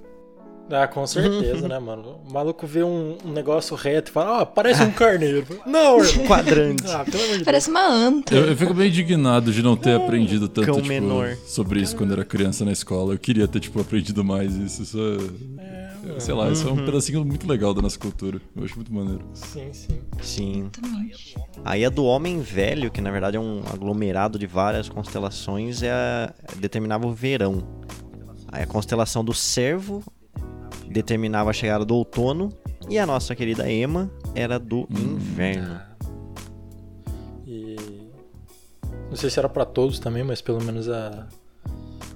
Ah, 0.69 0.85
com 0.85 1.07
certeza, 1.07 1.65
né, 1.67 1.79
mano? 1.79 2.19
O 2.27 2.33
maluco 2.33 2.67
vê 2.67 2.83
um, 2.83 3.17
um 3.23 3.31
negócio 3.31 3.73
reto 3.75 4.11
e 4.11 4.13
fala, 4.13 4.41
ah, 4.41 4.45
parece 4.45 4.83
um 4.83 4.91
carneiro. 4.91 5.45
Não. 5.65 5.99
Quadrante. 6.27 6.83
Ah, 6.87 7.05
pelo 7.05 7.17
amor 7.17 7.27
de 7.27 7.33
Deus. 7.35 7.43
Parece 7.43 7.69
uma 7.69 7.87
anta. 7.87 8.35
Eu, 8.35 8.47
eu 8.47 8.57
fico 8.57 8.73
bem 8.73 8.89
indignado 8.89 9.53
de 9.53 9.63
não 9.63 9.77
ter 9.77 9.95
aprendido 9.95 10.49
tanto 10.49 10.73
tipo, 10.73 10.85
menor. 10.85 11.37
sobre 11.45 11.79
isso 11.79 11.95
quando 11.95 12.11
era 12.11 12.25
criança 12.25 12.65
na 12.65 12.73
escola. 12.73 13.13
Eu 13.13 13.17
queria 13.17 13.47
ter 13.47 13.61
tipo, 13.61 13.79
aprendido 13.79 14.25
mais 14.25 14.55
isso. 14.57 14.83
Isso 14.83 14.99
é, 15.57 15.76
sei 16.19 16.33
lá, 16.33 16.49
isso 16.49 16.67
é 16.67 16.71
um 16.71 16.85
pedacinho 16.85 17.23
muito 17.25 17.47
legal 17.47 17.73
da 17.73 17.81
nossa 17.81 17.97
cultura. 17.99 18.39
Eu 18.55 18.63
acho 18.63 18.75
muito 18.75 18.93
maneiro. 18.93 19.23
Sim, 19.33 19.71
sim. 19.73 20.01
Sim. 20.21 20.69
Aí 21.65 21.83
a 21.85 21.89
do 21.89 22.03
Homem 22.05 22.39
Velho, 22.41 22.89
que 22.91 23.01
na 23.01 23.11
verdade 23.11 23.37
é 23.37 23.39
um 23.39 23.61
aglomerado 23.71 24.37
de 24.39 24.47
várias 24.47 24.87
constelações, 24.89 25.81
é 25.83 25.91
a- 25.91 26.33
determinava 26.57 27.05
o 27.07 27.13
verão. 27.13 27.63
Aí 28.49 28.63
a 28.63 28.67
constelação 28.67 29.23
do 29.23 29.33
Servo 29.33 30.03
determinava 30.89 31.49
a 31.49 31.53
chegada 31.53 31.83
do 31.85 31.95
outono 31.95 32.49
e 32.89 32.97
a 32.97 33.05
nossa 33.05 33.35
querida 33.35 33.69
Ema 33.71 34.09
era 34.33 34.57
do 34.57 34.87
inverno. 34.89 35.79
E 37.45 37.75
não 39.09 39.15
sei 39.15 39.29
se 39.29 39.39
era 39.39 39.49
pra 39.49 39.65
todos 39.65 39.99
também, 39.99 40.23
mas 40.23 40.41
pelo 40.41 40.63
menos 40.63 40.89
a 40.89 41.27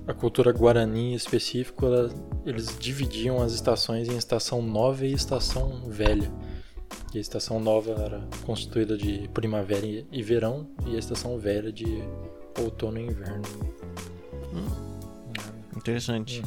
a 0.08 0.14
cultura 0.14 0.52
guarani 0.52 1.12
em 1.12 1.16
específico, 1.16 1.86
ela- 1.86 2.10
eles 2.46 2.76
dividiam 2.80 3.42
as 3.42 3.54
estações 3.54 4.08
em 4.10 4.18
estação 4.18 4.62
nova 4.62 5.06
e 5.06 5.14
estação 5.14 5.82
velha. 5.88 6.32
E 7.14 7.18
a 7.18 7.22
estação 7.22 7.60
nova 7.60 7.92
era 7.92 8.28
constituída 8.46 8.98
de 8.98 9.28
primavera 9.34 9.86
e 9.86 10.24
verão, 10.24 10.68
e 10.88 10.96
a 10.96 11.00
estação 11.00 11.38
velha 11.38 11.72
de 11.72 12.04
outono 12.60 13.00
e 13.00 13.06
inverno. 13.06 13.44
Interessante. 15.76 16.42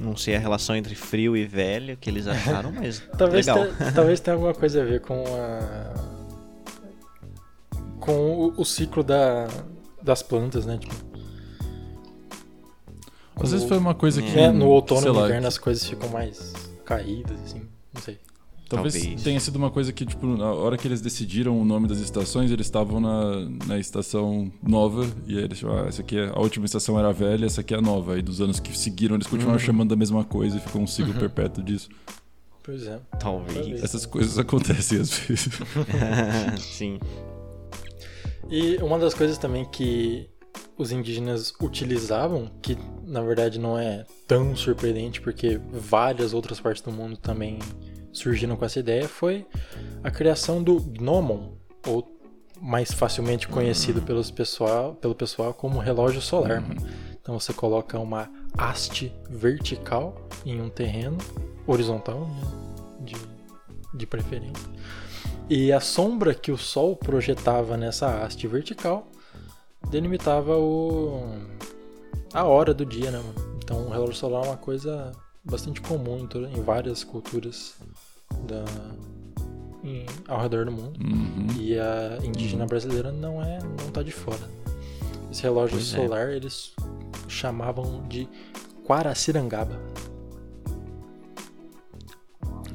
Não 0.00 0.16
sei 0.16 0.34
a 0.34 0.38
relação 0.38 0.74
entre 0.76 0.94
frio 0.94 1.36
e 1.36 1.44
velho 1.44 1.96
que 1.96 2.08
eles 2.08 2.26
acharam, 2.26 2.72
mas 2.72 3.02
Talvez, 3.18 3.46
legal. 3.46 3.66
tenha, 3.76 3.92
talvez 3.92 4.20
tenha 4.20 4.34
alguma 4.34 4.54
coisa 4.54 4.80
a 4.80 4.84
ver 4.84 5.00
com 5.00 5.24
a. 5.26 5.94
com 8.00 8.12
o, 8.46 8.60
o 8.60 8.64
ciclo 8.64 9.02
da, 9.02 9.46
das 10.02 10.22
plantas, 10.22 10.66
né? 10.66 10.78
Tipo, 10.78 10.94
Às 13.36 13.52
vezes 13.52 13.68
foi 13.68 13.78
uma 13.78 13.94
coisa 13.94 14.20
que. 14.20 14.38
é, 14.38 14.50
no 14.50 14.68
outono 14.68 15.06
e 15.06 15.10
inverno 15.10 15.46
as 15.46 15.58
coisas 15.58 15.84
ficam 15.84 16.08
mais 16.08 16.52
caídas, 16.84 17.38
assim. 17.44 17.62
Não 17.92 18.00
sei. 18.02 18.18
Talvez, 18.68 18.94
Talvez. 18.94 19.22
tenha 19.24 19.40
sido 19.40 19.56
uma 19.56 19.68
coisa 19.68 19.92
que, 19.92 20.06
tipo, 20.06 20.24
na 20.28 20.52
hora 20.52 20.76
que 20.78 20.86
eles 20.86 21.00
decidiram 21.00 21.60
o 21.60 21.64
nome 21.64 21.88
das 21.88 21.98
estações, 21.98 22.52
eles 22.52 22.66
estavam 22.66 23.00
na, 23.00 23.48
na 23.66 23.78
estação 23.80 24.52
nova, 24.62 25.04
e 25.26 25.36
aí 25.36 25.42
eles 25.42 25.58
falaram, 25.58 25.86
ah, 25.86 25.88
essa 25.88 26.02
aqui 26.02 26.16
é, 26.16 26.28
a 26.28 26.38
última 26.38 26.66
estação 26.66 26.96
era 26.96 27.08
a 27.08 27.12
velha, 27.12 27.46
essa 27.46 27.62
aqui 27.62 27.74
é 27.74 27.78
a 27.78 27.80
nova. 27.80 28.14
Aí 28.14 28.22
dos 28.22 28.40
anos 28.40 28.60
que 28.60 28.76
seguiram, 28.78 29.16
eles 29.16 29.26
continuaram 29.26 29.58
chamando 29.58 29.88
da 29.88 29.96
mesma 29.96 30.22
coisa 30.22 30.56
e 30.56 30.60
ficou 30.60 30.80
um 30.80 30.86
ciclo 30.86 31.12
perpétuo 31.14 31.64
disso. 31.64 31.88
Pois 32.62 32.86
é. 32.86 33.00
Talvez. 33.18 33.54
Talvez. 33.54 33.82
Essas 33.82 34.06
coisas 34.06 34.38
acontecem 34.38 35.00
às 35.00 35.18
vezes. 35.18 35.48
Sim. 36.62 37.00
E 38.50 38.76
uma 38.78 38.98
das 38.98 39.14
coisas 39.14 39.38
também 39.38 39.64
que 39.64 40.28
os 40.76 40.90
indígenas 40.90 41.54
utilizavam, 41.60 42.50
que 42.60 42.76
na 43.04 43.20
verdade 43.22 43.58
não 43.58 43.78
é 43.78 44.04
tão 44.26 44.56
surpreendente, 44.56 45.20
porque 45.20 45.60
várias 45.70 46.34
outras 46.34 46.58
partes 46.58 46.82
do 46.82 46.90
mundo 46.90 47.16
também 47.16 47.58
surgiram 48.12 48.56
com 48.56 48.64
essa 48.64 48.80
ideia, 48.80 49.06
foi 49.06 49.46
a 50.02 50.10
criação 50.10 50.62
do 50.62 50.80
gnomon, 50.80 51.52
ou 51.86 52.18
mais 52.60 52.92
facilmente 52.92 53.46
conhecido 53.46 54.02
pelos 54.02 54.30
pessoal, 54.30 54.94
pelo 54.94 55.14
pessoal 55.14 55.54
como 55.54 55.78
relógio 55.78 56.20
solar. 56.20 56.64
Então 57.20 57.38
você 57.38 57.52
coloca 57.52 57.98
uma 57.98 58.28
haste 58.58 59.12
vertical 59.28 60.28
em 60.44 60.60
um 60.60 60.68
terreno, 60.68 61.18
horizontal, 61.66 62.26
né? 62.26 62.40
de, 63.00 63.14
de 63.94 64.06
preferência. 64.06 64.68
E 65.50 65.72
a 65.72 65.80
sombra 65.80 66.32
que 66.32 66.52
o 66.52 66.56
Sol 66.56 66.94
projetava 66.94 67.76
nessa 67.76 68.22
haste 68.22 68.46
vertical 68.46 69.08
delimitava 69.90 70.56
o 70.56 71.24
a 72.32 72.44
hora 72.44 72.72
do 72.72 72.86
dia, 72.86 73.10
né, 73.10 73.18
mano? 73.18 73.58
Então 73.62 73.86
o 73.86 73.90
relógio 73.90 74.14
solar 74.14 74.44
é 74.44 74.48
uma 74.50 74.56
coisa 74.56 75.10
bastante 75.44 75.80
comum 75.80 76.18
em, 76.20 76.26
toda- 76.28 76.48
em 76.48 76.62
várias 76.62 77.02
culturas 77.02 77.74
da, 78.46 78.64
em- 79.82 80.06
ao 80.28 80.40
redor 80.40 80.66
do 80.66 80.70
mundo. 80.70 81.00
Uhum. 81.02 81.48
E 81.58 81.76
a 81.76 82.18
indígena 82.22 82.64
brasileira 82.66 83.10
não 83.10 83.42
é, 83.42 83.58
não 83.60 83.90
tá 83.90 84.02
de 84.04 84.12
fora. 84.12 84.48
Esse 85.32 85.42
relógio 85.42 85.76
Pois 85.78 85.92
é. 85.94 85.96
solar 85.96 86.28
eles 86.30 86.72
chamavam 87.26 88.06
de 88.06 88.28
Quaracirangaba. 88.86 89.80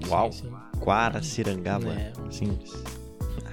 Uau. 0.09 0.31
Sim, 0.31 0.49
sim. 0.49 0.51
Quaracirangaba. 0.79 1.89
É, 1.93 2.11
Sim. 2.29 2.57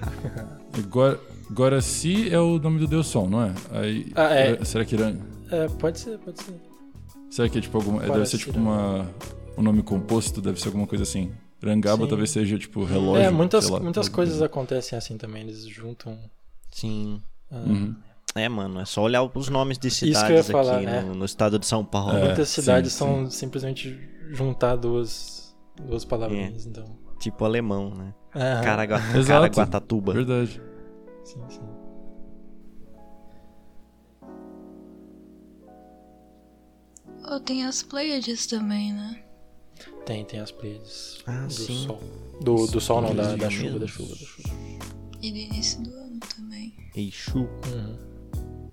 Agora, 0.78 1.20
Guaraci 1.52 2.32
é 2.32 2.38
o 2.40 2.58
nome 2.58 2.78
do 2.80 2.86
Deus 2.86 3.06
Sol, 3.06 3.28
não 3.28 3.42
é? 3.42 3.54
Aí, 3.72 4.12
Ah, 4.14 4.34
é. 4.34 4.64
Será 4.64 4.84
que 4.84 4.94
Iran... 4.94 5.16
É, 5.50 5.68
pode 5.68 6.00
ser, 6.00 6.18
pode 6.18 6.42
ser. 6.42 6.54
Será 7.30 7.48
que 7.48 7.58
é 7.58 7.60
tipo 7.60 7.76
alguma. 7.76 8.00
Deve 8.00 8.26
ser 8.26 8.38
tipo 8.38 8.58
uma. 8.58 9.06
Um 9.56 9.62
nome 9.62 9.82
composto, 9.82 10.40
deve 10.40 10.58
ser 10.58 10.68
alguma 10.68 10.86
coisa 10.86 11.02
assim. 11.04 11.30
Rangaba 11.62 12.04
Sim. 12.04 12.08
talvez 12.08 12.30
seja 12.30 12.58
tipo 12.58 12.84
relógio. 12.84 13.22
é, 13.22 13.30
muitas, 13.30 13.64
sei 13.64 13.74
lá. 13.74 13.80
muitas 13.80 14.08
coisas 14.08 14.40
acontecem 14.40 14.96
assim 14.96 15.18
também. 15.18 15.42
Eles 15.42 15.62
juntam. 15.66 16.18
Sim. 16.70 17.20
ah, 17.50 17.56
Uhum. 17.66 17.94
É, 18.34 18.48
mano, 18.48 18.80
é 18.80 18.84
só 18.86 19.02
olhar 19.02 19.22
os 19.34 19.48
nomes 19.50 19.76
de 19.76 19.90
que 19.90 20.04
eu 20.06 20.08
ia 20.08 20.14
cidades 20.14 20.50
falar, 20.50 20.76
aqui 20.76 20.86
né? 20.86 21.02
no, 21.02 21.14
no 21.14 21.24
estado 21.26 21.58
de 21.58 21.66
São 21.66 21.84
Paulo. 21.84 22.16
É, 22.16 22.24
muitas 22.24 22.48
sim, 22.48 22.62
cidades 22.62 22.92
sim. 22.92 22.98
são 22.98 23.30
simplesmente 23.30 23.98
juntar 24.30 24.76
duas, 24.76 25.54
duas 25.86 26.02
palavrinhas. 26.06 26.64
Então. 26.64 26.84
Tipo 27.22 27.44
alemão, 27.44 27.94
né? 27.94 28.12
Aham. 28.34 28.64
Caragua... 28.64 28.96
Exato. 29.16 29.26
Caraguatatuba. 29.28 30.12
Verdade. 30.12 30.60
Sim, 31.22 31.40
sim. 31.48 31.60
Oh, 37.30 37.38
tem 37.38 37.64
as 37.64 37.80
Pleiades 37.84 38.44
também, 38.48 38.92
né? 38.92 39.22
Tem, 40.04 40.24
tem 40.24 40.40
as 40.40 40.50
Pleiades 40.50 41.22
Ah, 41.24 41.46
do 41.46 41.52
sim. 41.52 41.86
Sol. 41.86 42.00
Do, 42.40 42.66
do 42.66 42.80
Sol 42.80 43.00
não, 43.02 43.14
da, 43.14 43.36
da 43.36 43.48
chuva, 43.48 43.78
da 43.78 43.86
chuva, 43.86 44.16
da 44.16 44.16
chuva. 44.26 44.48
E 45.22 45.30
do 45.30 45.38
início 45.38 45.80
do 45.80 45.94
ano 45.94 46.18
também. 46.18 46.74
Exu. 46.96 47.48
Uhum. 47.72 48.70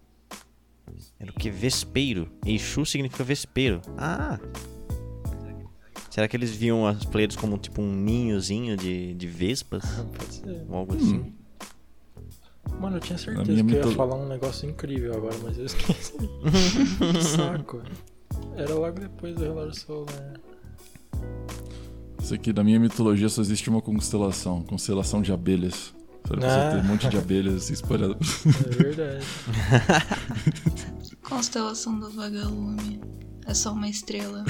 Era 1.20 1.30
o 1.30 1.34
que? 1.36 1.52
Vespeiro. 1.52 2.32
Exu 2.44 2.84
significa 2.84 3.24
vespeiro. 3.24 3.80
Ah! 3.96 4.40
Será 6.10 6.28
que 6.28 6.36
eles 6.36 6.52
viam 6.52 6.88
as 6.88 7.06
Pleiades 7.06 7.36
como 7.36 7.58
tipo 7.58 7.82
um 7.82 7.94
ninhozinho 7.94 8.76
de, 8.76 9.14
de 9.14 9.28
vespas? 9.28 9.84
Pode 10.18 10.34
ser. 10.34 10.66
Ou 10.68 10.76
algo 10.76 10.96
assim? 10.96 11.34
Mano, 12.80 12.98
eu 12.98 13.02
tinha 13.02 13.18
certeza 13.18 13.64
que 13.64 13.76
eu 13.76 13.90
ia 13.90 13.96
falar 13.96 14.16
um 14.16 14.28
negócio 14.28 14.70
incrível 14.70 15.14
agora, 15.16 15.36
mas 15.44 15.58
eu 15.58 15.66
esqueci. 15.66 16.14
que 16.18 17.22
saco. 17.24 17.82
Era 18.56 18.74
logo 18.74 19.00
depois 19.00 19.36
do 19.36 19.44
relógio 19.44 19.76
solar. 19.76 20.40
Isso 22.22 22.34
aqui, 22.34 22.54
na 22.54 22.64
minha 22.64 22.80
mitologia, 22.80 23.28
só 23.30 23.42
existe 23.42 23.70
uma 23.70 23.82
constelação 23.82 24.62
constelação 24.64 25.22
de 25.22 25.32
abelhas. 25.32 25.94
Sabe? 26.28 26.46
Ah. 26.46 26.50
Só 26.50 26.72
tem 26.72 26.80
um 26.80 26.84
monte 26.92 27.10
de 27.10 27.18
abelhas 27.18 27.56
assim, 27.56 27.74
espalhadas. 27.74 28.46
É 28.46 28.76
verdade. 28.76 29.26
Constelação 31.24 32.00
do 32.00 32.10
Vagalume. 32.12 33.02
É 33.46 33.54
só 33.54 33.74
uma 33.74 33.88
estrela. 33.88 34.46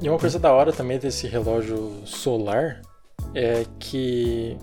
E 0.00 0.08
uma 0.08 0.18
coisa 0.18 0.38
da 0.38 0.52
hora 0.52 0.72
também 0.72 0.98
desse 0.98 1.26
relógio 1.26 2.02
solar 2.04 2.82
é 3.34 3.64
que 3.78 4.56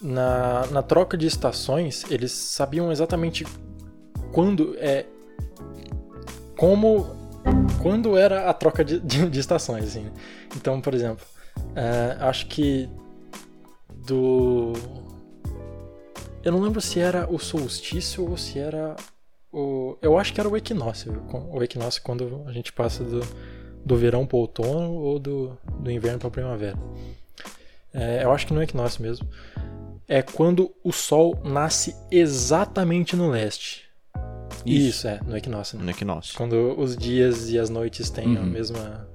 na, 0.00 0.66
na 0.66 0.82
troca 0.82 1.16
de 1.16 1.26
estações 1.26 2.04
eles 2.10 2.32
sabiam 2.32 2.90
exatamente 2.90 3.46
quando 4.32 4.76
é 4.78 5.06
como 6.56 7.06
quando 7.82 8.16
era 8.16 8.48
a 8.48 8.54
troca 8.54 8.82
de, 8.82 8.98
de, 9.00 9.28
de 9.28 9.40
estações 9.40 9.84
assim. 9.84 10.10
Então, 10.56 10.80
por 10.80 10.94
exemplo, 10.94 11.24
é, 11.76 12.16
acho 12.20 12.46
que 12.46 12.88
do 14.06 14.72
eu 16.42 16.52
não 16.52 16.60
lembro 16.60 16.80
se 16.80 16.98
era 16.98 17.30
o 17.30 17.38
solstício 17.38 18.28
ou 18.28 18.38
se 18.38 18.58
era 18.58 18.96
o 19.52 19.98
eu 20.00 20.18
acho 20.18 20.32
que 20.32 20.40
era 20.40 20.48
o 20.48 20.56
equinócio, 20.56 21.22
o 21.52 21.62
equinócio 21.62 22.02
quando 22.02 22.42
a 22.46 22.52
gente 22.52 22.72
passa 22.72 23.04
do 23.04 23.20
do 23.84 23.96
verão 23.96 24.26
para 24.26 24.36
o 24.36 24.40
outono 24.40 24.92
ou 24.94 25.18
do, 25.18 25.58
do 25.80 25.90
inverno 25.90 26.18
para 26.18 26.28
a 26.28 26.30
primavera. 26.32 26.78
É, 27.92 28.24
eu 28.24 28.32
acho 28.32 28.46
que 28.46 28.52
no 28.54 28.62
equinócio 28.62 29.02
mesmo. 29.02 29.28
É 30.06 30.20
quando 30.20 30.70
o 30.82 30.92
sol 30.92 31.38
nasce 31.44 31.94
exatamente 32.10 33.16
no 33.16 33.30
leste. 33.30 33.84
Isso, 34.66 35.06
é, 35.08 35.20
no 35.26 35.36
equinócio. 35.36 35.78
Né? 35.78 35.84
No 35.84 35.90
equinócio. 35.90 36.36
Quando 36.36 36.78
os 36.78 36.96
dias 36.96 37.50
e 37.50 37.58
as 37.58 37.68
noites 37.70 38.10
têm 38.10 38.36
a 38.36 38.40
Uhum. 38.40 38.46
mesma, 38.46 39.08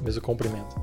o 0.00 0.04
mesmo 0.04 0.20
comprimento. 0.22 0.80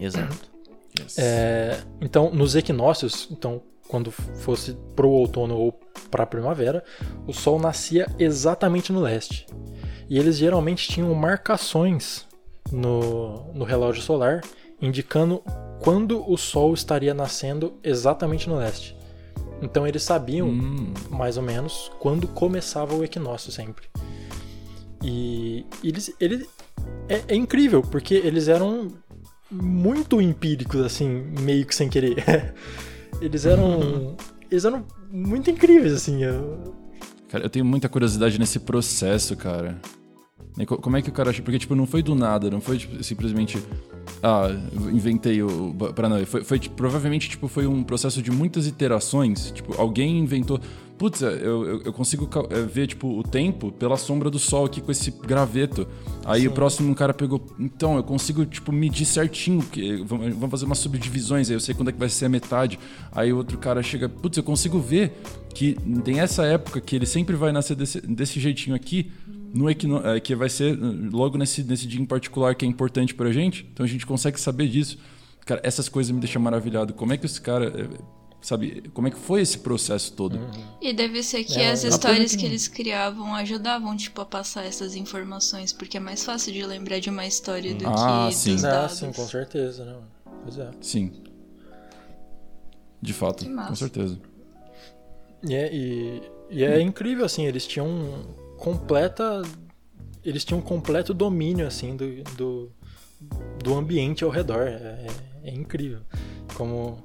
Exato. 0.00 0.48
Yes. 0.98 1.16
É, 1.16 1.80
então, 2.00 2.30
nos 2.32 2.56
equinócios, 2.56 3.28
então, 3.30 3.62
quando 3.86 4.10
fosse 4.10 4.72
pro 4.96 5.08
outono 5.08 5.56
ou 5.56 5.72
pra 6.10 6.26
primavera, 6.26 6.82
o 7.24 7.32
sol 7.32 7.56
nascia 7.60 8.08
exatamente 8.18 8.92
no 8.92 8.98
leste. 9.00 9.46
E 10.08 10.18
eles 10.18 10.36
geralmente 10.38 10.88
tinham 10.88 11.14
marcações 11.14 12.26
no, 12.72 13.52
no 13.54 13.64
relógio 13.64 14.02
solar 14.02 14.40
indicando 14.80 15.42
quando 15.80 16.28
o 16.30 16.36
sol 16.36 16.72
estaria 16.74 17.12
nascendo 17.14 17.74
exatamente 17.82 18.48
no 18.48 18.56
leste. 18.56 18.96
Então 19.60 19.86
eles 19.86 20.02
sabiam 20.02 20.48
Hum, 20.48 20.94
mais 21.10 21.36
ou 21.36 21.42
menos 21.42 21.90
quando 21.98 22.28
começava 22.28 22.94
o 22.94 23.02
equinócio 23.02 23.50
sempre. 23.50 23.86
E 25.02 25.64
eles, 25.82 26.12
ele 26.20 26.46
é, 27.08 27.22
é 27.28 27.34
incrível 27.34 27.82
porque 27.82 28.14
eles 28.14 28.48
eram 28.48 28.88
muito 29.50 30.20
empíricos 30.20 30.80
assim, 30.84 31.08
meio 31.40 31.64
que 31.66 31.74
sem 31.74 31.88
querer. 31.88 32.54
eles 33.20 33.46
eram 33.46 34.16
eles 34.50 34.64
eram 34.64 34.84
muito 35.10 35.50
incríveis 35.50 35.92
assim. 35.92 36.22
eu- 36.24 36.74
Cara, 37.28 37.44
eu 37.44 37.50
tenho 37.50 37.64
muita 37.64 37.88
curiosidade 37.88 38.38
nesse 38.38 38.58
processo, 38.60 39.36
cara. 39.36 39.78
Co- 40.66 40.78
Como 40.78 40.96
é 40.96 41.02
que 41.02 41.08
o 41.08 41.12
cara 41.12 41.30
acha? 41.30 41.42
Porque, 41.42 41.58
tipo, 41.58 41.74
não 41.74 41.86
foi 41.86 42.02
do 42.02 42.14
nada, 42.14 42.50
não 42.50 42.60
foi 42.60 42.78
tipo, 42.78 43.02
simplesmente. 43.02 43.58
Ah, 44.22 44.48
inventei 44.92 45.42
o 45.42 45.74
Paranauê. 45.94 46.24
Foi, 46.24 46.42
foi 46.42 46.58
tipo, 46.58 46.74
provavelmente, 46.74 47.28
tipo, 47.28 47.46
foi 47.46 47.66
um 47.66 47.82
processo 47.84 48.20
de 48.22 48.30
muitas 48.30 48.66
iterações. 48.66 49.50
Tipo, 49.52 49.80
alguém 49.80 50.18
inventou. 50.18 50.58
Putz, 50.96 51.22
eu, 51.22 51.30
eu, 51.30 51.82
eu 51.84 51.92
consigo 51.92 52.28
eh, 52.50 52.62
ver, 52.62 52.88
tipo, 52.88 53.06
o 53.16 53.22
tempo 53.22 53.70
pela 53.70 53.96
sombra 53.96 54.28
do 54.28 54.38
sol 54.40 54.64
aqui 54.64 54.80
com 54.80 54.90
esse 54.90 55.12
graveto. 55.12 55.86
Aí 56.24 56.48
o 56.48 56.50
próximo 56.50 56.92
cara 56.96 57.14
pegou. 57.14 57.40
Então, 57.56 57.96
eu 57.96 58.02
consigo, 58.02 58.44
tipo, 58.44 58.72
medir 58.72 59.04
certinho. 59.06 59.62
Que, 59.62 60.02
vamos 60.04 60.50
fazer 60.50 60.64
umas 60.64 60.78
subdivisões, 60.78 61.48
aí 61.50 61.54
eu 61.54 61.60
sei 61.60 61.72
quando 61.72 61.90
é 61.90 61.92
que 61.92 61.98
vai 62.00 62.08
ser 62.08 62.24
a 62.24 62.28
metade. 62.28 62.80
Aí 63.12 63.32
o 63.32 63.36
outro 63.36 63.56
cara 63.58 63.80
chega. 63.80 64.08
Putz, 64.08 64.36
eu 64.38 64.42
consigo 64.42 64.80
ver 64.80 65.12
que 65.54 65.74
tem 66.04 66.18
essa 66.18 66.44
época 66.44 66.80
que 66.80 66.96
ele 66.96 67.06
sempre 67.06 67.36
vai 67.36 67.52
nascer 67.52 67.76
desse, 67.76 68.00
desse 68.00 68.40
jeitinho 68.40 68.74
aqui 68.74 69.10
no 69.54 69.68
equino, 69.70 69.98
é, 70.06 70.20
que 70.20 70.34
vai 70.34 70.48
ser 70.48 70.78
uh, 70.78 71.08
logo 71.16 71.38
nesse, 71.38 71.62
nesse 71.62 71.86
dia 71.86 72.00
em 72.00 72.04
particular 72.06 72.54
que 72.54 72.64
é 72.64 72.68
importante 72.68 73.14
pra 73.14 73.30
gente. 73.32 73.68
Então 73.72 73.84
a 73.84 73.88
gente 73.88 74.04
consegue 74.06 74.38
saber 74.40 74.68
disso. 74.68 74.98
Cara, 75.46 75.60
essas 75.64 75.88
coisas 75.88 76.10
me 76.10 76.20
deixam 76.20 76.40
maravilhado. 76.42 76.92
Como 76.92 77.12
é 77.12 77.16
que 77.16 77.24
esse 77.24 77.40
cara, 77.40 77.66
é, 77.68 77.88
sabe, 78.40 78.82
como 78.92 79.08
é 79.08 79.10
que 79.10 79.16
foi 79.16 79.40
esse 79.40 79.58
processo 79.58 80.12
todo? 80.12 80.38
E 80.82 80.92
deve 80.92 81.22
ser 81.22 81.42
que 81.44 81.58
É, 81.58 81.70
as 81.70 81.82
histórias 81.84 82.36
que- 82.36 82.44
eles 82.44 82.68
criavam 82.68 83.34
ajudavam, 83.34 83.96
tipo, 83.96 84.20
a 84.20 84.26
passar 84.26 84.64
essas 84.64 84.94
informações, 84.94 85.72
porque 85.72 85.96
é 85.96 86.00
mais 86.00 86.22
fácil 86.24 86.52
de 86.52 86.62
lembrar 86.66 86.98
de 87.00 87.08
uma 87.08 87.26
história 87.26 87.74
do 87.74 87.86
Ah, 87.88 88.26
que 88.28 88.34
sim. 88.36 88.54
dos 88.54 88.64
Ah, 88.64 88.70
dados. 88.70 88.96
sim, 88.98 89.10
com 89.12 89.26
certeza, 89.26 89.84
né? 89.84 89.96
Pois 90.44 90.58
é. 90.58 90.70
Sim. 90.82 91.12
De 93.00 93.12
fato, 93.12 93.44
Que 93.44 93.50
massa. 93.50 93.68
com 93.68 93.74
certeza. 93.76 94.18
E 95.48 95.54
é, 95.54 95.72
e, 95.74 96.22
e 96.50 96.64
é 96.64 96.80
incrível, 96.80 97.24
assim, 97.24 97.44
eles 97.44 97.66
tinham 97.66 97.88
completa. 98.56 99.42
Eles 100.24 100.44
tinham 100.44 100.60
completo 100.60 101.14
domínio, 101.14 101.66
assim, 101.66 101.96
do, 101.96 102.22
do, 102.36 102.72
do 103.62 103.74
ambiente 103.74 104.24
ao 104.24 104.30
redor. 104.30 104.66
É, 104.66 104.72
é, 104.72 105.06
é 105.44 105.50
incrível. 105.50 106.00
Como, 106.54 106.98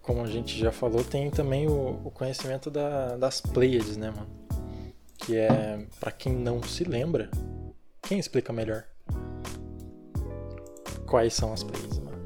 como 0.00 0.22
a 0.22 0.26
gente 0.26 0.58
já 0.58 0.72
falou, 0.72 1.04
tem 1.04 1.30
também 1.30 1.66
o, 1.66 2.00
o 2.04 2.10
conhecimento 2.10 2.70
da, 2.70 3.16
das 3.16 3.40
Pleiades, 3.40 3.96
né, 3.96 4.10
mano? 4.10 4.28
Que 5.18 5.36
é, 5.36 5.86
para 6.00 6.10
quem 6.10 6.32
não 6.32 6.62
se 6.62 6.84
lembra, 6.84 7.30
quem 8.02 8.18
explica 8.18 8.52
melhor? 8.52 8.84
Quais 11.06 11.34
são 11.34 11.52
as 11.52 11.62
Pleiades, 11.62 11.98
mano? 11.98 12.22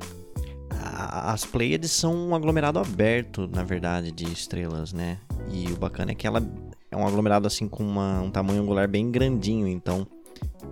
As 0.70 1.44
Pleiades 1.44 1.92
são 1.92 2.14
um 2.14 2.34
aglomerado 2.34 2.78
aberto, 2.78 3.46
na 3.46 3.62
verdade, 3.62 4.10
de 4.10 4.24
estrelas, 4.24 4.92
né? 4.92 5.18
E 5.50 5.72
o 5.72 5.76
bacana 5.76 6.12
é 6.12 6.14
que 6.14 6.26
ela 6.26 6.42
é 6.90 6.96
um 6.96 7.06
aglomerado 7.06 7.46
assim 7.46 7.68
com 7.68 7.82
uma, 7.82 8.20
um 8.20 8.30
tamanho 8.30 8.62
angular 8.62 8.88
bem 8.88 9.10
grandinho, 9.10 9.66
então 9.66 10.06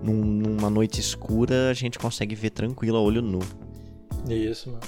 num, 0.02 0.24
numa 0.24 0.70
noite 0.70 1.00
escura 1.00 1.70
a 1.70 1.74
gente 1.74 1.98
consegue 1.98 2.34
ver 2.34 2.50
tranquilo 2.50 2.96
a 2.96 3.00
olho 3.00 3.22
nu. 3.22 3.40
Isso, 4.28 4.70
mano. 4.70 4.82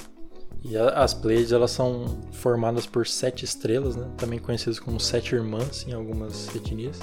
E 0.63 0.75
a, 0.75 0.89
as 0.89 1.13
Pleiades 1.13 1.51
elas 1.51 1.71
são 1.71 2.19
formadas 2.31 2.85
por 2.85 3.07
sete 3.07 3.45
estrelas, 3.45 3.95
né? 3.95 4.07
Também 4.17 4.39
conhecidas 4.39 4.79
como 4.79 4.99
sete 4.99 5.35
irmãs 5.35 5.85
em 5.87 5.93
algumas 5.93 6.53
etnias. 6.55 6.99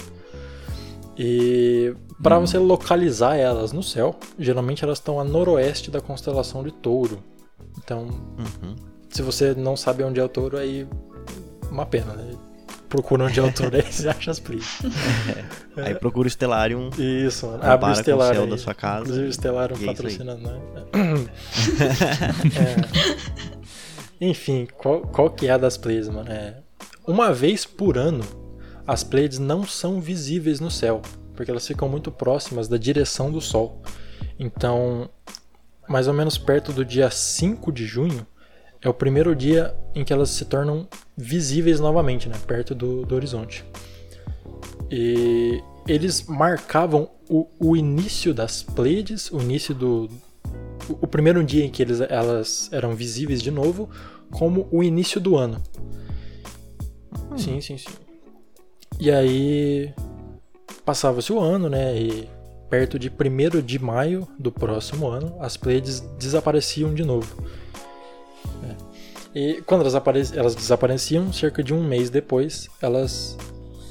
E 1.18 1.94
para 2.22 2.38
hum. 2.38 2.46
você 2.46 2.59
localizar 2.59 3.37
elas 3.37 3.72
no 3.72 3.83
céu, 3.83 4.16
geralmente 4.38 4.85
elas 4.85 4.99
estão 4.99 5.18
a 5.18 5.25
noroeste 5.25 5.90
da 5.90 6.01
constelação 6.01 6.62
de 6.62 6.70
Touro. 6.70 7.18
Então, 7.79 8.03
uhum. 8.03 8.77
se 9.09 9.22
você 9.22 9.55
não 9.55 9.77
sabe 9.77 10.03
onde 10.03 10.20
é 10.20 10.25
o 10.25 10.29
Touro, 10.29 10.59
aí 10.59 10.87
uma 11.70 11.87
pena, 11.87 12.12
né? 12.12 12.35
Procura 12.88 13.25
onde 13.25 13.40
é 13.40 13.51
Touro, 13.51 13.77
aí 13.77 13.83
você 13.83 14.09
acha 14.09 14.31
as 14.31 14.40
Pleiades. 14.40 14.79
É. 15.77 15.88
Aí 15.88 15.94
procura 15.94 16.27
o 16.27 16.31
Stellarium. 16.31 16.88
Isso, 16.96 17.46
mano. 17.46 17.62
Abre 17.62 17.90
o 17.90 17.94
Stellarium. 17.94 18.46
Com 18.46 18.55
o 18.55 18.57
céu 18.57 18.57
da 18.57 18.59
sua 18.62 18.75
casa. 18.75 19.03
Inclusive 19.03 19.27
o 19.27 19.33
Stellarium 19.33 19.77
é 19.83 19.85
patrocinando, 19.85 20.40
né? 20.40 20.59
é. 22.57 24.27
Enfim, 24.27 24.66
qual, 24.79 25.03
qual 25.03 25.29
que 25.29 25.46
é 25.49 25.51
a 25.51 25.59
das 25.59 25.77
Pleiades, 25.77 26.09
mano? 26.09 26.31
É, 26.31 26.57
uma 27.07 27.31
vez 27.31 27.66
por 27.66 27.99
ano, 27.99 28.25
as 28.87 29.05
Pleiades 29.05 29.38
não 29.38 29.66
são 29.66 30.01
visíveis 30.01 30.61
no 30.61 30.70
céu, 30.70 31.03
porque 31.35 31.51
elas 31.51 31.66
ficam 31.66 31.90
muito 31.90 32.11
próximas 32.11 32.68
da 32.68 32.79
direção 32.79 33.31
do 33.31 33.42
Sol. 33.42 33.83
Então, 34.38 35.11
mais 35.87 36.09
ou 36.09 36.14
menos 36.14 36.38
perto 36.38 36.72
do 36.72 36.85
dia 36.85 37.11
5 37.11 37.70
de 37.70 37.85
junho, 37.85 38.27
é 38.87 38.90
o 38.90 38.94
primeiro 38.94 39.35
dia 39.35 39.75
em 39.94 40.05
que 40.05 40.12
elas 40.12 40.31
se 40.31 40.44
tornam 40.44 40.87
visíveis 41.16 41.81
novamente, 41.81 42.29
né, 42.29 42.37
perto 42.46 42.72
do, 42.72 43.05
do 43.05 43.16
horizonte. 43.16 43.64
E 44.88 45.61
eles 45.88 46.25
marcavam 46.27 47.11
o, 47.29 47.49
o, 47.59 47.77
início 47.77 48.33
das 48.33 48.62
Pleiades, 48.62 49.31
o 49.33 49.40
início 49.40 49.75
do. 49.75 50.09
O, 50.88 50.92
o 51.03 51.07
primeiro 51.09 51.42
dia 51.42 51.64
em 51.64 51.70
que 51.70 51.83
eles, 51.83 52.01
elas 52.01 52.68
eram 52.70 52.94
visíveis 52.94 53.42
de 53.42 53.51
novo, 53.51 53.90
como 54.31 54.68
o 54.70 54.85
início 54.85 55.20
do 55.20 55.37
ano. 55.37 55.61
Hum. 57.33 57.37
Sim, 57.37 57.61
sim, 57.61 57.79
sim. 57.79 57.90
E 59.01 59.11
aí 59.11 59.92
passava-se 60.85 61.33
o 61.33 61.40
ano, 61.40 61.68
né? 61.68 62.01
E 62.01 62.29
perto 62.70 63.01
de 63.01 63.11
1 63.11 63.61
de 63.62 63.81
maio 63.81 64.29
do 64.38 64.53
próximo 64.53 65.09
ano, 65.09 65.37
as 65.40 65.57
Pleiades 65.57 66.01
desapareciam 66.18 66.94
de 66.94 67.05
novo. 67.05 67.44
E 69.37 69.61
quando 69.66 69.83
elas, 69.83 69.94
apare 69.94 70.22
elas 70.33 70.55
desapareciam, 70.55 71.31
cerca 71.31 71.62
de 71.62 71.75
um 71.75 71.85
mês 71.85 72.09
depois, 72.09 72.70
elas 72.81 73.37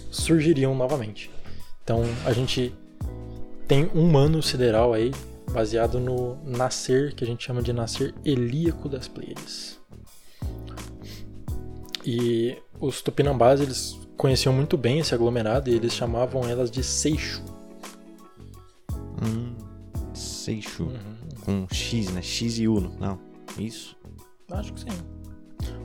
surgiriam 0.10 0.74
novamente. 0.74 1.30
Então 1.84 2.02
a 2.26 2.34
gente 2.34 2.74
tem 3.68 3.88
um 3.94 4.18
ano 4.18 4.42
sideral 4.42 4.92
aí, 4.92 5.12
baseado 5.52 6.00
no 6.00 6.36
nascer, 6.44 7.14
que 7.14 7.24
a 7.24 7.28
gente 7.28 7.46
chama 7.46 7.62
de 7.62 7.72
nascer 7.72 8.16
helíaco 8.26 8.90
das 8.90 9.08
Pleiades. 9.08 9.80
E 12.04 12.58
os 12.80 13.04
tupinambás, 13.04 13.62
eles 13.62 14.00
conheciam 14.18 14.52
muito 14.52 14.76
bem 14.76 14.98
esse 14.98 15.14
aglomerado 15.14 15.70
e 15.70 15.76
eles 15.76 15.94
chamavam 15.94 16.50
elas 16.50 16.72
de 16.72 16.84
Seixo. 16.84 17.44
Hum, 19.24 19.54
Seixo. 20.12 20.86
Uhum. 20.86 21.36
Com 21.46 21.68
X, 21.72 22.10
né? 22.12 22.24
X 22.24 22.58
e 22.58 22.68
Uno. 22.68 22.96
Não, 23.00 23.20
isso? 23.60 23.96
Acho 24.50 24.74
que 24.74 24.80
sim. 24.80 25.15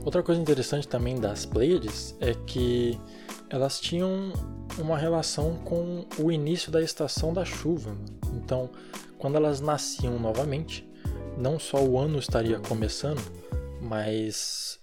Outra 0.03 0.23
coisa 0.23 0.41
interessante 0.41 0.87
também 0.87 1.19
das 1.19 1.45
Pleiades 1.45 2.15
é 2.19 2.33
que 2.33 2.99
elas 3.49 3.79
tinham 3.79 4.33
uma 4.77 4.97
relação 4.97 5.55
com 5.63 6.05
o 6.17 6.31
início 6.31 6.71
da 6.71 6.81
estação 6.81 7.33
da 7.33 7.45
chuva. 7.45 7.95
Então, 8.33 8.69
quando 9.17 9.35
elas 9.35 9.61
nasciam 9.61 10.17
novamente, 10.19 10.87
não 11.37 11.59
só 11.59 11.83
o 11.83 11.99
ano 11.99 12.17
estaria 12.17 12.59
começando, 12.59 13.21
mas 13.81 14.79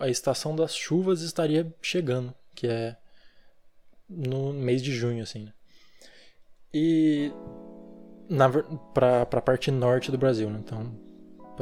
a 0.00 0.08
estação 0.08 0.56
das 0.56 0.74
chuvas 0.74 1.22
estaria 1.22 1.72
chegando 1.80 2.34
que 2.54 2.66
é 2.66 2.96
no 4.08 4.52
mês 4.52 4.82
de 4.82 4.92
junho, 4.92 5.22
assim, 5.22 5.46
né? 5.46 5.52
E 6.72 7.32
para 8.94 9.22
a 9.22 9.40
parte 9.40 9.70
norte 9.70 10.10
do 10.10 10.18
Brasil, 10.18 10.48
né? 10.48 10.60
Então, 10.62 10.94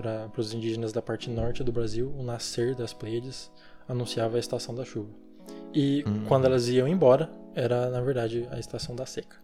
para 0.00 0.40
os 0.40 0.54
indígenas 0.54 0.92
da 0.92 1.02
parte 1.02 1.28
norte 1.28 1.62
do 1.62 1.72
Brasil, 1.72 2.14
o 2.18 2.22
nascer 2.22 2.74
das 2.74 2.92
Pleiades 2.92 3.50
anunciava 3.88 4.36
a 4.36 4.40
estação 4.40 4.74
da 4.74 4.84
chuva. 4.84 5.10
E 5.74 6.04
hum. 6.06 6.24
quando 6.26 6.46
elas 6.46 6.68
iam 6.68 6.88
embora, 6.88 7.30
era 7.54 7.90
na 7.90 8.00
verdade 8.00 8.48
a 8.50 8.58
estação 8.58 8.94
da 8.94 9.04
seca. 9.04 9.36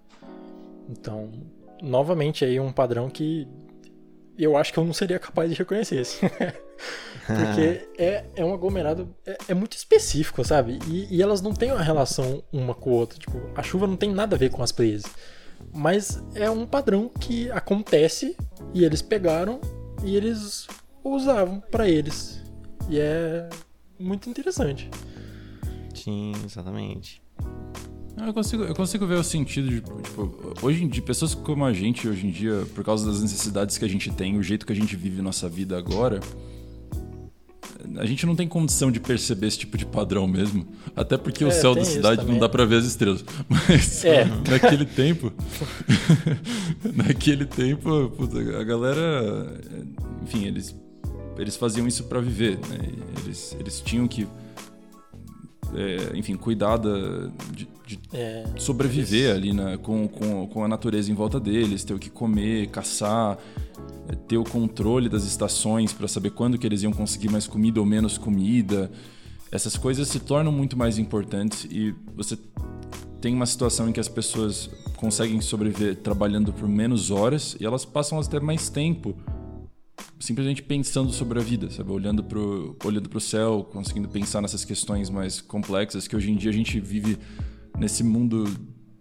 Então, 0.88 1.30
novamente 1.82 2.44
aí 2.44 2.58
um 2.58 2.72
padrão 2.72 3.10
que 3.10 3.46
eu 4.38 4.56
acho 4.56 4.72
que 4.72 4.78
eu 4.78 4.84
não 4.84 4.92
seria 4.92 5.18
capaz 5.18 5.50
de 5.50 5.56
reconhecer. 5.56 6.00
Assim. 6.00 6.26
Porque 7.26 7.88
é, 7.98 8.24
é 8.36 8.44
um 8.44 8.52
aglomerado. 8.52 9.14
É, 9.24 9.38
é 9.48 9.54
muito 9.54 9.76
específico, 9.76 10.44
sabe? 10.44 10.78
E, 10.86 11.16
e, 11.16 11.22
elas 11.22 11.40
não 11.40 11.52
têm 11.52 11.72
uma 11.72 11.82
relação 11.82 12.42
uma 12.52 12.74
com 12.74 12.90
a 12.90 12.94
outra. 12.94 13.18
Tipo, 13.18 13.40
a 13.54 13.62
chuva 13.62 13.86
não 13.86 13.96
tem 13.96 14.12
nada 14.12 14.36
a 14.36 14.38
ver 14.38 14.50
com 14.50 14.62
as 14.62 14.72
presas. 14.72 15.10
Mas 15.72 16.22
é 16.34 16.50
um 16.50 16.66
padrão 16.66 17.08
que 17.08 17.50
acontece 17.50 18.36
e 18.74 18.84
eles 18.84 19.00
pegaram 19.00 19.58
e 20.06 20.16
eles 20.16 20.68
usavam 21.02 21.60
para 21.60 21.88
eles. 21.88 22.40
E 22.88 22.98
é 22.98 23.48
muito 23.98 24.30
interessante. 24.30 24.88
Sim, 25.92 26.32
exatamente. 26.44 27.20
Eu 28.24 28.32
consigo, 28.32 28.62
eu 28.62 28.74
consigo 28.74 29.06
ver 29.06 29.16
o 29.16 29.24
sentido 29.24 29.68
de, 29.68 29.80
tipo, 29.80 30.54
hoje 30.62 30.84
em 30.84 30.88
dia, 30.88 31.02
pessoas 31.02 31.34
como 31.34 31.64
a 31.64 31.72
gente, 31.72 32.08
hoje 32.08 32.26
em 32.26 32.30
dia, 32.30 32.64
por 32.74 32.82
causa 32.82 33.10
das 33.10 33.20
necessidades 33.20 33.76
que 33.76 33.84
a 33.84 33.88
gente 33.88 34.10
tem, 34.10 34.38
o 34.38 34.42
jeito 34.42 34.64
que 34.64 34.72
a 34.72 34.76
gente 34.76 34.96
vive 34.96 35.20
nossa 35.20 35.48
vida 35.48 35.76
agora, 35.76 36.20
a 37.96 38.06
gente 38.06 38.26
não 38.26 38.34
tem 38.34 38.46
condição 38.46 38.90
de 38.90 39.00
perceber 39.00 39.46
esse 39.46 39.58
tipo 39.58 39.76
de 39.76 39.86
padrão 39.86 40.26
mesmo. 40.26 40.66
Até 40.94 41.16
porque 41.16 41.44
é, 41.44 41.46
o 41.46 41.50
céu 41.50 41.74
da 41.74 41.84
cidade 41.84 42.24
não 42.24 42.38
dá 42.38 42.48
para 42.48 42.64
ver 42.64 42.76
as 42.76 42.84
estrelas. 42.84 43.24
Mas 43.48 44.04
é. 44.04 44.24
naquele 44.48 44.84
tempo. 44.84 45.32
naquele 46.94 47.44
tempo, 47.44 48.10
puta, 48.16 48.38
a 48.58 48.64
galera. 48.64 49.60
Enfim, 50.22 50.44
eles, 50.44 50.74
eles 51.38 51.56
faziam 51.56 51.86
isso 51.86 52.04
para 52.04 52.20
viver. 52.20 52.58
Né? 52.68 52.78
Eles, 53.24 53.56
eles 53.58 53.80
tinham 53.80 54.06
que 54.06 54.26
é, 55.74 56.16
enfim, 56.16 56.36
cuidar 56.36 56.76
da, 56.76 57.28
de, 57.52 57.68
de 57.86 57.98
é, 58.12 58.44
sobreviver 58.56 59.34
ali 59.34 59.52
né, 59.52 59.76
com, 59.76 60.08
com, 60.08 60.46
com 60.46 60.64
a 60.64 60.68
natureza 60.68 61.10
em 61.10 61.14
volta 61.14 61.38
deles, 61.40 61.84
ter 61.84 61.94
o 61.94 61.98
que 61.98 62.10
comer, 62.10 62.68
caçar, 62.68 63.38
é, 64.08 64.14
ter 64.14 64.36
o 64.36 64.44
controle 64.44 65.08
das 65.08 65.24
estações 65.24 65.92
para 65.92 66.08
saber 66.08 66.30
quando 66.30 66.58
que 66.58 66.66
eles 66.66 66.82
iam 66.82 66.92
conseguir 66.92 67.30
mais 67.30 67.46
comida 67.46 67.80
ou 67.80 67.86
menos 67.86 68.18
comida. 68.18 68.90
Essas 69.50 69.76
coisas 69.76 70.08
se 70.08 70.20
tornam 70.20 70.52
muito 70.52 70.76
mais 70.76 70.98
importantes 70.98 71.66
e 71.70 71.94
você 72.14 72.36
tem 73.20 73.34
uma 73.34 73.46
situação 73.46 73.88
em 73.88 73.92
que 73.92 74.00
as 74.00 74.08
pessoas 74.08 74.68
conseguem 74.96 75.40
sobreviver 75.40 75.96
trabalhando 75.96 76.52
por 76.52 76.68
menos 76.68 77.10
horas 77.10 77.56
e 77.60 77.64
elas 77.64 77.84
passam 77.84 78.18
a 78.18 78.24
ter 78.24 78.40
mais 78.40 78.68
tempo 78.68 79.16
simplesmente 80.18 80.62
pensando 80.62 81.12
sobre 81.12 81.38
a 81.38 81.42
vida, 81.42 81.70
sabe? 81.70 81.90
Olhando 81.90 82.24
pro, 82.24 82.76
olhando 82.84 83.08
pro 83.08 83.20
céu, 83.20 83.68
conseguindo 83.70 84.08
pensar 84.08 84.40
nessas 84.40 84.64
questões 84.64 85.10
mais 85.10 85.40
complexas 85.40 86.08
que 86.08 86.16
hoje 86.16 86.30
em 86.30 86.36
dia 86.36 86.50
a 86.50 86.54
gente 86.54 86.80
vive 86.80 87.18
nesse 87.78 88.02
mundo 88.02 88.44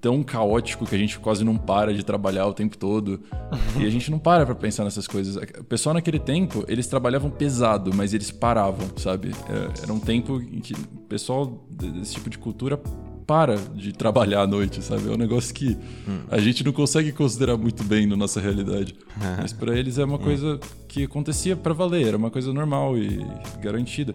tão 0.02 0.22
caótico 0.22 0.86
que 0.86 0.94
a 0.94 0.98
gente 1.00 1.18
quase 1.18 1.44
não 1.44 1.58
para 1.58 1.92
de 1.92 2.04
trabalhar 2.04 2.46
o 2.46 2.54
tempo 2.54 2.78
todo. 2.78 3.24
e 3.80 3.86
a 3.86 3.90
gente 3.90 4.12
não 4.12 4.20
para 4.20 4.46
pra 4.46 4.54
pensar 4.54 4.84
nessas 4.84 5.08
coisas. 5.08 5.36
O 5.36 5.64
pessoal 5.64 5.96
naquele 5.96 6.20
tempo, 6.20 6.64
eles 6.68 6.86
trabalhavam 6.86 7.32
pesado, 7.32 7.92
mas 7.92 8.14
eles 8.14 8.30
paravam, 8.30 8.88
sabe? 8.98 9.32
É, 9.50 9.84
era 9.84 9.94
um 9.94 10.00
tempo 10.00 10.40
em 10.40 10.60
que 10.60 10.74
o 10.74 11.08
pessoal 11.08 11.66
desse 11.72 12.14
tipo 12.14 12.30
de 12.30 12.38
cultura 12.38 12.80
para 13.26 13.58
de 13.58 13.92
trabalhar 13.92 14.42
à 14.42 14.48
noite, 14.48 14.82
sabe? 14.84 15.08
É 15.08 15.12
um 15.12 15.18
negócio 15.18 15.54
que 15.54 15.78
hum. 16.08 16.20
a 16.30 16.38
gente 16.40 16.64
não 16.64 16.72
consegue 16.72 17.12
considerar 17.12 17.58
muito 17.58 17.84
bem 17.84 18.06
na 18.06 18.16
nossa 18.16 18.40
realidade. 18.40 18.96
Mas 19.42 19.52
para 19.52 19.78
eles 19.78 19.98
é 19.98 20.06
uma 20.06 20.20
coisa 20.20 20.60
que 20.88 21.04
acontecia 21.04 21.56
para 21.56 21.74
valer, 21.74 22.08
era 22.08 22.18
uma 22.18 22.30
coisa 22.30 22.54
normal 22.54 22.98
e 22.98 23.20
garantida. 23.62 24.14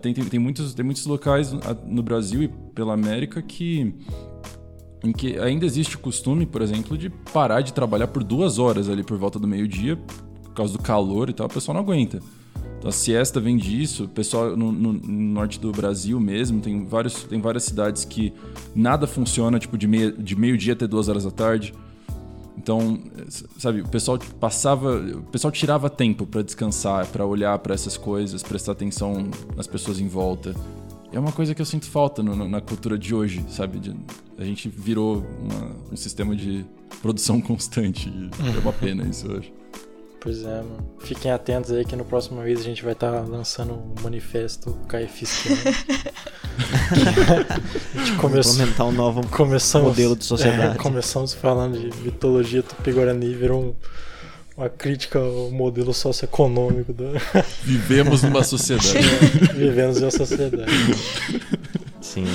Tem, 0.00 0.14
tem, 0.14 0.24
tem, 0.24 0.40
muitos, 0.40 0.74
tem 0.74 0.84
muitos 0.84 1.04
locais 1.06 1.52
no 1.86 2.02
Brasil 2.02 2.42
e 2.42 2.48
pela 2.48 2.94
América 2.94 3.42
que 3.42 3.94
em 5.02 5.12
que 5.12 5.38
ainda 5.38 5.64
existe 5.64 5.96
o 5.96 5.98
costume, 5.98 6.44
por 6.44 6.60
exemplo, 6.60 6.96
de 6.96 7.08
parar 7.08 7.62
de 7.62 7.72
trabalhar 7.72 8.08
por 8.08 8.22
duas 8.22 8.58
horas 8.58 8.88
ali 8.88 9.02
por 9.02 9.16
volta 9.16 9.38
do 9.38 9.48
meio-dia, 9.48 9.96
por 10.42 10.52
causa 10.52 10.74
do 10.74 10.82
calor 10.82 11.30
e 11.30 11.32
tal, 11.32 11.46
o 11.46 11.50
pessoal 11.50 11.74
não 11.74 11.82
aguenta. 11.82 12.20
A 12.84 12.90
siesta 12.90 13.38
vem 13.40 13.58
disso, 13.58 14.04
o 14.04 14.08
pessoal 14.08 14.56
no, 14.56 14.72
no, 14.72 14.92
no, 14.94 15.32
norte 15.34 15.60
do 15.60 15.70
Brasil 15.70 16.18
mesmo, 16.18 16.60
tem, 16.60 16.84
vários, 16.86 17.24
tem 17.24 17.40
várias 17.40 17.64
cidades 17.64 18.06
que 18.06 18.32
nada 18.74 19.06
funciona, 19.06 19.58
tipo, 19.58 19.76
de, 19.76 19.86
meia, 19.86 20.10
de 20.10 20.34
meio-dia 20.34 20.72
até 20.72 20.86
duas 20.86 21.08
horas 21.08 21.24
da 21.24 21.30
tarde. 21.30 21.74
Então, 22.56 22.98
sabe, 23.58 23.82
o 23.82 23.88
pessoal 23.88 24.18
passava, 24.38 24.96
o 24.96 25.22
pessoal 25.24 25.50
tirava 25.50 25.90
tempo 25.90 26.26
para 26.26 26.42
descansar, 26.42 27.06
para 27.06 27.24
olhar 27.24 27.58
para 27.58 27.74
essas 27.74 27.96
coisas, 27.96 28.42
prestar 28.42 28.72
atenção 28.72 29.28
nas 29.56 29.66
pessoas 29.66 30.00
em 30.00 30.08
volta. 30.08 30.54
É 31.12 31.18
uma 31.18 31.32
coisa 31.32 31.54
que 31.54 31.60
eu 31.60 31.66
sinto 31.66 31.86
falta 31.86 32.22
no, 32.22 32.48
na 32.48 32.60
cultura 32.60 32.98
de 32.98 33.14
hoje, 33.14 33.44
sabe? 33.48 33.78
De, 33.78 33.94
a 34.38 34.44
gente 34.44 34.68
virou 34.68 35.24
uma, 35.40 35.92
um 35.92 35.96
sistema 35.96 36.34
de 36.34 36.64
produção 37.02 37.40
constante. 37.42 38.08
E 38.08 38.30
é 38.56 38.60
uma 38.60 38.72
pena 38.72 39.06
isso, 39.06 39.26
eu 39.26 39.38
acho. 39.38 39.59
Pois 40.20 40.44
é, 40.44 40.56
mano. 40.56 40.86
Fiquem 40.98 41.32
atentos 41.32 41.72
aí 41.72 41.82
que 41.82 41.96
no 41.96 42.04
próximo 42.04 42.42
mês 42.42 42.60
a 42.60 42.62
gente 42.62 42.84
vai 42.84 42.92
estar 42.92 43.10
tá 43.10 43.20
lançando 43.20 43.72
o 43.72 43.76
um 43.76 43.94
manifesto 44.02 44.76
KFC. 44.86 45.48
a 47.96 48.04
gente 48.04 48.18
começou, 48.18 48.52
implementar 48.52 48.86
um 48.86 48.92
novo 48.92 49.26
começamos, 49.28 49.88
modelo 49.88 50.14
de 50.14 50.26
sociedade. 50.26 50.74
É, 50.74 50.76
começamos 50.78 51.32
falando 51.32 51.78
de 51.78 51.86
mitologia 52.02 52.62
tupi-guarani, 52.62 53.34
virou 53.34 53.62
um, 53.62 53.74
uma 54.58 54.68
crítica 54.68 55.18
ao 55.18 55.50
modelo 55.50 55.94
socioeconômico. 55.94 56.92
Do... 56.92 57.12
Vivemos 57.64 58.22
numa 58.22 58.44
sociedade. 58.44 58.98
É, 58.98 59.52
vivemos 59.54 59.96
em 59.96 60.02
uma 60.02 60.10
sociedade. 60.10 60.70
Sim. 62.02 62.26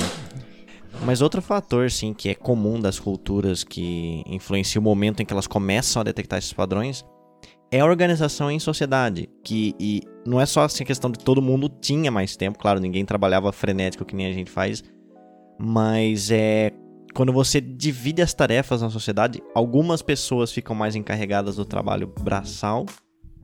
Mas 1.04 1.20
outro 1.20 1.40
fator, 1.40 1.88
sim, 1.88 2.12
que 2.12 2.30
é 2.30 2.34
comum 2.34 2.80
das 2.80 2.98
culturas 2.98 3.62
que 3.62 4.24
influencia 4.26 4.80
o 4.80 4.82
momento 4.82 5.22
em 5.22 5.26
que 5.26 5.32
elas 5.32 5.46
começam 5.46 6.00
a 6.00 6.02
detectar 6.02 6.40
esses 6.40 6.52
padrões 6.52 7.04
é 7.70 7.84
organização 7.84 8.50
em 8.50 8.58
sociedade. 8.58 9.28
Que, 9.44 9.74
e 9.78 10.02
não 10.26 10.40
é 10.40 10.46
só 10.46 10.62
assim 10.62 10.84
a 10.84 10.86
questão 10.86 11.10
de 11.10 11.18
todo 11.18 11.42
mundo 11.42 11.68
tinha 11.68 12.10
mais 12.10 12.36
tempo, 12.36 12.58
claro, 12.58 12.80
ninguém 12.80 13.04
trabalhava 13.04 13.52
frenético 13.52 14.04
que 14.04 14.16
nem 14.16 14.26
a 14.26 14.32
gente 14.32 14.50
faz, 14.50 14.82
mas 15.58 16.30
é 16.30 16.72
quando 17.14 17.32
você 17.32 17.62
divide 17.62 18.20
as 18.20 18.34
tarefas 18.34 18.82
na 18.82 18.90
sociedade, 18.90 19.42
algumas 19.54 20.02
pessoas 20.02 20.52
ficam 20.52 20.76
mais 20.76 20.94
encarregadas 20.94 21.56
do 21.56 21.64
trabalho 21.64 22.12
braçal 22.20 22.84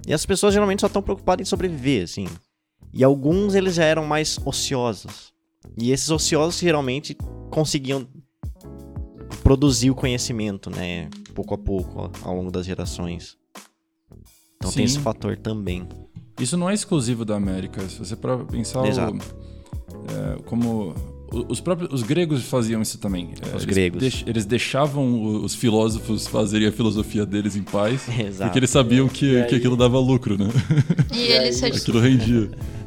e 0.07 0.12
as 0.12 0.27
pessoas 0.27 0.53
geralmente 0.53 0.81
só 0.81 0.89
estão 0.89 1.01
preocupadas 1.01 1.47
em 1.47 1.49
sobreviver, 1.49 2.05
assim. 2.05 2.29
E 2.93 3.03
alguns 3.03 3.55
eles 3.55 3.75
já 3.75 3.85
eram 3.85 4.05
mais 4.05 4.39
ociosos. 4.45 5.33
E 5.81 5.91
esses 5.91 6.11
ociosos 6.11 6.61
geralmente 6.61 7.16
conseguiam 7.51 8.07
produzir 9.43 9.91
o 9.91 9.95
conhecimento, 9.95 10.68
né, 10.68 11.09
pouco 11.35 11.55
a 11.55 11.59
pouco, 11.59 12.11
ao 12.23 12.37
longo 12.37 12.51
das 12.51 12.66
gerações. 12.66 13.39
Então 14.63 14.71
Sim. 14.71 14.77
tem 14.77 14.85
esse 14.85 15.01
fator 15.01 15.37
também. 15.37 15.89
Isso 16.39 16.57
não 16.57 16.71
é 16.71 16.75
exclusivo 16.75 17.25
da 17.25 17.35
América. 17.35 17.83
Se 17.89 17.99
você 17.99 18.15
para 18.15 18.39
pensar 18.39 18.87
Exato. 18.87 19.17
O, 19.17 20.39
é, 20.39 20.43
como 20.45 20.95
os 21.49 21.61
próprios 21.61 21.93
os 21.93 22.05
gregos 22.05 22.45
faziam 22.45 22.81
isso 22.81 22.97
também. 22.99 23.35
É, 23.43 23.49
os 23.49 23.65
eles 23.65 23.65
gregos. 23.65 24.01
Deix, 24.01 24.25
eles 24.25 24.45
deixavam 24.45 25.43
os 25.43 25.57
filósofos 25.57 26.29
fazerem 26.29 26.69
a 26.69 26.73
filosofia 26.73 27.27
deles 27.27 27.57
em 27.57 27.65
paz, 27.65 28.07
Exato. 28.17 28.51
porque 28.51 28.61
eles 28.61 28.71
sabiam 28.71 29.09
que, 29.09 29.37
aí... 29.37 29.49
que 29.49 29.57
aquilo 29.57 29.77
dava 29.77 29.99
lucro, 29.99 30.39
né? 30.39 30.49
E, 31.13 31.23
eles 31.23 31.61
aí... 31.61 31.73
aquilo 31.73 31.99
rendia. 32.01 32.51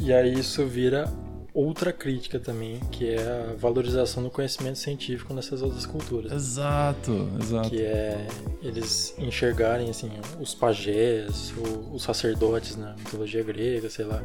E 0.00 0.12
aí 0.12 0.34
isso 0.34 0.66
vira 0.66 1.10
outra 1.54 1.92
crítica 1.92 2.40
também, 2.40 2.80
que 2.90 3.10
é 3.10 3.22
a 3.22 3.54
valorização 3.56 4.24
do 4.24 4.30
conhecimento 4.30 4.76
científico 4.76 5.32
nessas 5.32 5.62
outras 5.62 5.86
culturas. 5.86 6.32
Exato, 6.32 7.30
exato. 7.40 7.70
Que 7.70 7.82
é 7.82 8.26
eles 8.60 9.14
enxergarem 9.16 9.88
assim 9.88 10.10
os 10.40 10.52
pajés, 10.52 11.54
os 11.92 12.02
sacerdotes 12.02 12.76
na 12.76 12.94
mitologia 12.94 13.44
grega, 13.44 13.88
sei 13.88 14.04
lá, 14.04 14.20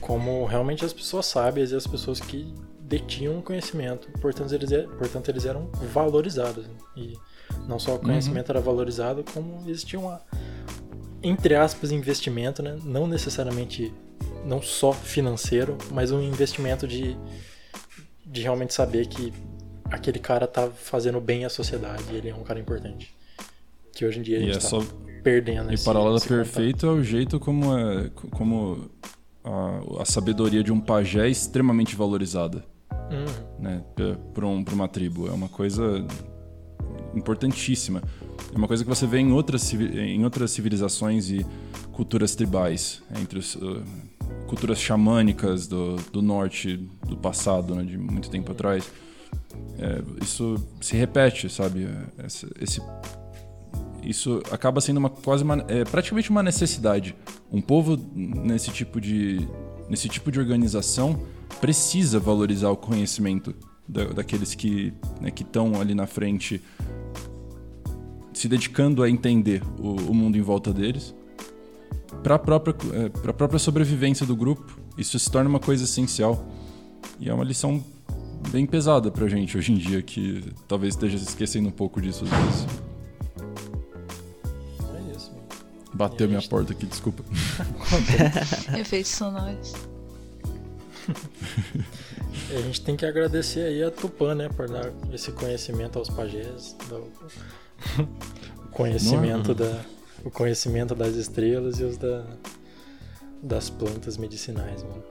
como 0.00 0.44
realmente 0.44 0.84
as 0.84 0.92
pessoas 0.92 1.26
sábias 1.26 1.72
e 1.72 1.74
as 1.74 1.86
pessoas 1.86 2.20
que 2.20 2.54
detinham 2.80 3.42
conhecimento, 3.42 4.08
portanto 4.20 4.52
eles, 4.54 4.70
é, 4.70 4.82
portanto, 4.82 5.28
eles 5.28 5.44
eram 5.44 5.68
valorizados. 5.92 6.64
E 6.96 7.14
não 7.66 7.80
só 7.80 7.96
o 7.96 7.98
conhecimento 7.98 8.50
uhum. 8.50 8.56
era 8.56 8.60
valorizado, 8.60 9.24
como 9.34 9.68
existia 9.68 9.98
uma, 9.98 10.20
entre 11.20 11.56
aspas, 11.56 11.90
investimento, 11.90 12.62
né? 12.62 12.78
não 12.84 13.08
necessariamente 13.08 13.92
não 14.46 14.62
só 14.62 14.92
financeiro, 14.92 15.76
mas 15.92 16.12
um 16.12 16.22
investimento 16.22 16.86
de, 16.86 17.16
de 18.24 18.42
realmente 18.42 18.72
saber 18.72 19.06
que 19.06 19.32
aquele 19.90 20.18
cara 20.18 20.46
tá 20.46 20.70
fazendo 20.70 21.20
bem 21.20 21.44
à 21.44 21.48
sociedade, 21.48 22.02
ele 22.12 22.28
é 22.28 22.34
um 22.34 22.44
cara 22.44 22.58
importante. 22.58 23.14
Que 23.92 24.04
hoje 24.04 24.20
em 24.20 24.22
dia 24.22 24.38
a 24.38 24.40
gente 24.40 24.54
e 24.54 24.56
é 24.56 24.60
tá 24.60 24.68
só... 24.68 24.82
perdendo 25.22 25.70
E 25.70 25.74
esse, 25.74 25.84
paralelo 25.84 26.16
esse 26.16 26.28
perfeito 26.28 26.86
contato. 26.86 26.96
é 26.96 27.00
o 27.00 27.02
jeito 27.02 27.40
como 27.40 27.76
é 27.76 28.10
como 28.30 28.90
a, 29.42 30.02
a, 30.02 30.04
sabedoria 30.04 30.62
de 30.62 30.72
um 30.72 30.80
pajé 30.80 31.26
é 31.26 31.30
extremamente 31.30 31.96
valorizada. 31.96 32.64
Uhum. 33.10 33.62
Né, 33.62 33.84
por, 34.34 34.44
um, 34.44 34.64
uma 34.72 34.88
tribo. 34.88 35.28
É 35.28 35.30
uma 35.30 35.48
coisa 35.48 36.04
importantíssima. 37.14 38.02
É 38.52 38.56
uma 38.56 38.68
coisa 38.68 38.84
que 38.84 38.88
você 38.88 39.06
vê 39.06 39.18
em 39.18 39.32
outras, 39.32 39.72
em 39.72 40.22
outras 40.24 40.50
civilizações 40.50 41.30
e 41.30 41.46
culturas 41.92 42.34
tribais, 42.34 43.02
entre 43.18 43.38
os, 43.38 43.54
uh, 43.54 43.82
culturas 44.46 44.80
xamânicas 44.80 45.66
do, 45.66 45.96
do 46.12 46.22
norte 46.22 46.76
do 47.06 47.16
passado, 47.16 47.74
né, 47.74 47.82
de 47.82 47.98
muito 47.98 48.30
tempo 48.30 48.52
atrás. 48.52 48.90
É, 49.78 50.02
isso 50.22 50.56
se 50.80 50.96
repete, 50.96 51.48
sabe? 51.48 51.88
Esse, 52.60 52.80
isso 54.02 54.40
acaba 54.50 54.80
sendo 54.80 54.98
uma 54.98 55.10
quase 55.10 55.42
uma, 55.42 55.64
é, 55.68 55.84
praticamente 55.84 56.30
uma 56.30 56.42
necessidade. 56.42 57.14
Um 57.50 57.60
povo 57.60 57.98
nesse 58.14 58.70
tipo 58.70 59.00
de 59.00 59.46
nesse 59.88 60.08
tipo 60.08 60.32
de 60.32 60.40
organização 60.40 61.20
precisa 61.60 62.18
valorizar 62.18 62.70
o 62.70 62.76
conhecimento 62.76 63.54
da, 63.88 64.04
daqueles 64.04 64.54
que 64.54 64.92
né, 65.20 65.32
estão 65.34 65.80
ali 65.80 65.94
na 65.94 66.06
frente, 66.06 66.60
se 68.32 68.48
dedicando 68.48 69.02
a 69.02 69.08
entender 69.08 69.62
o, 69.78 70.10
o 70.10 70.14
mundo 70.14 70.36
em 70.36 70.42
volta 70.42 70.72
deles 70.72 71.14
para 72.22 72.36
a 72.36 72.38
própria, 72.38 72.74
é, 72.92 73.08
própria 73.32 73.58
sobrevivência 73.58 74.26
do 74.26 74.36
grupo, 74.36 74.78
isso 74.96 75.18
se 75.18 75.30
torna 75.30 75.48
uma 75.48 75.60
coisa 75.60 75.84
essencial. 75.84 76.46
E 77.18 77.28
é 77.28 77.34
uma 77.34 77.44
lição 77.44 77.82
bem 78.50 78.66
pesada 78.66 79.10
pra 79.10 79.26
gente 79.28 79.56
hoje 79.56 79.72
em 79.72 79.76
dia, 79.76 80.02
que 80.02 80.52
talvez 80.68 80.94
esteja 80.94 81.18
se 81.18 81.24
esquecendo 81.24 81.68
um 81.68 81.72
pouco 81.72 82.00
disso 82.00 82.24
às 82.24 82.30
vezes. 82.30 82.66
É 84.94 85.16
isso. 85.16 85.32
Bateu 85.94 86.28
minha 86.28 86.42
porta 86.42 86.72
aqui, 86.72 86.86
desculpa. 86.86 87.24
Efeitos 88.78 89.10
sonoros. 89.12 89.72
a 92.50 92.60
gente 92.62 92.80
tem 92.80 92.96
que 92.96 93.06
agradecer 93.06 93.60
aí 93.60 93.82
a 93.82 93.90
Tupã, 93.90 94.34
né, 94.34 94.48
por 94.48 94.68
dar 94.68 94.92
esse 95.12 95.30
conhecimento 95.32 95.98
aos 95.98 96.08
pajés, 96.10 96.76
o 96.90 98.68
conhecimento 98.72 99.48
Não. 99.48 99.54
da 99.54 99.95
o 100.24 100.30
conhecimento 100.30 100.94
das 100.94 101.14
estrelas 101.14 101.80
e 101.80 101.84
os 101.84 101.96
da, 101.96 102.24
das 103.42 103.70
plantas 103.70 104.16
medicinais, 104.16 104.82
mano. 104.82 105.04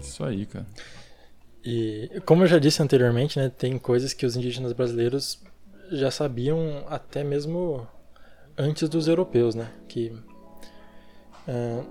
Isso 0.00 0.24
aí, 0.24 0.46
cara. 0.46 0.66
E 1.64 2.20
como 2.24 2.42
eu 2.42 2.46
já 2.46 2.58
disse 2.58 2.82
anteriormente, 2.82 3.38
né, 3.38 3.48
tem 3.48 3.78
coisas 3.78 4.12
que 4.12 4.24
os 4.24 4.36
indígenas 4.36 4.72
brasileiros 4.72 5.42
já 5.90 6.10
sabiam 6.10 6.84
até 6.88 7.22
mesmo 7.24 7.86
antes 8.56 8.88
dos 8.88 9.06
europeus, 9.08 9.54
né? 9.54 9.70
Que 9.88 10.12
uh, 11.46 11.86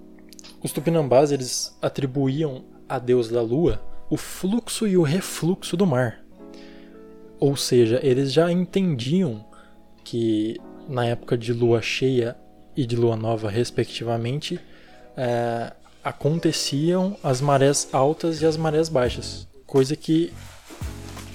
os 0.62 0.72
tupinambás 0.72 1.32
eles 1.32 1.76
atribuíam 1.80 2.64
a 2.88 2.98
Deus 2.98 3.28
da 3.28 3.42
Lua 3.42 3.80
o 4.08 4.16
fluxo 4.16 4.86
e 4.86 4.96
o 4.96 5.02
refluxo 5.02 5.76
do 5.76 5.86
mar. 5.86 6.24
Ou 7.38 7.56
seja, 7.56 8.00
eles 8.02 8.32
já 8.32 8.50
entendiam 8.50 9.44
que 10.06 10.58
na 10.88 11.04
época 11.04 11.36
de 11.36 11.52
lua 11.52 11.82
cheia 11.82 12.36
e 12.76 12.86
de 12.86 12.94
lua 12.94 13.16
nova, 13.16 13.50
respectivamente, 13.50 14.60
é, 15.16 15.72
aconteciam 16.04 17.16
as 17.24 17.40
marés 17.40 17.88
altas 17.92 18.40
e 18.40 18.46
as 18.46 18.56
marés 18.56 18.88
baixas. 18.88 19.48
Coisa 19.66 19.96
que, 19.96 20.32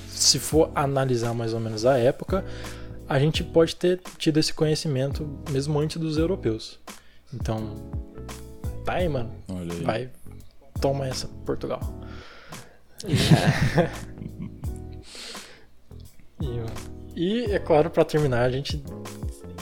se 0.08 0.40
for 0.40 0.72
analisar 0.74 1.34
mais 1.34 1.54
ou 1.54 1.60
menos 1.60 1.86
a 1.86 1.98
época, 1.98 2.46
a 3.10 3.20
gente 3.20 3.44
pode 3.44 3.76
ter 3.76 4.00
tido 4.18 4.40
esse 4.40 4.54
conhecimento 4.54 5.28
mesmo 5.52 5.78
antes 5.78 5.98
dos 5.98 6.18
europeus. 6.18 6.80
Então, 7.34 7.76
tá 8.86 8.94
aí, 8.94 9.10
mano. 9.10 9.34
Aí. 9.50 9.84
Vai, 9.84 10.10
toma 10.80 11.06
essa, 11.10 11.28
Portugal. 11.46 11.82
e, 16.40 16.46
mano. 16.46 16.91
E, 17.16 17.46
é 17.46 17.60
claro, 17.60 17.90
para 17.90 18.06
terminar, 18.06 18.44
a 18.44 18.50
gente 18.50 18.84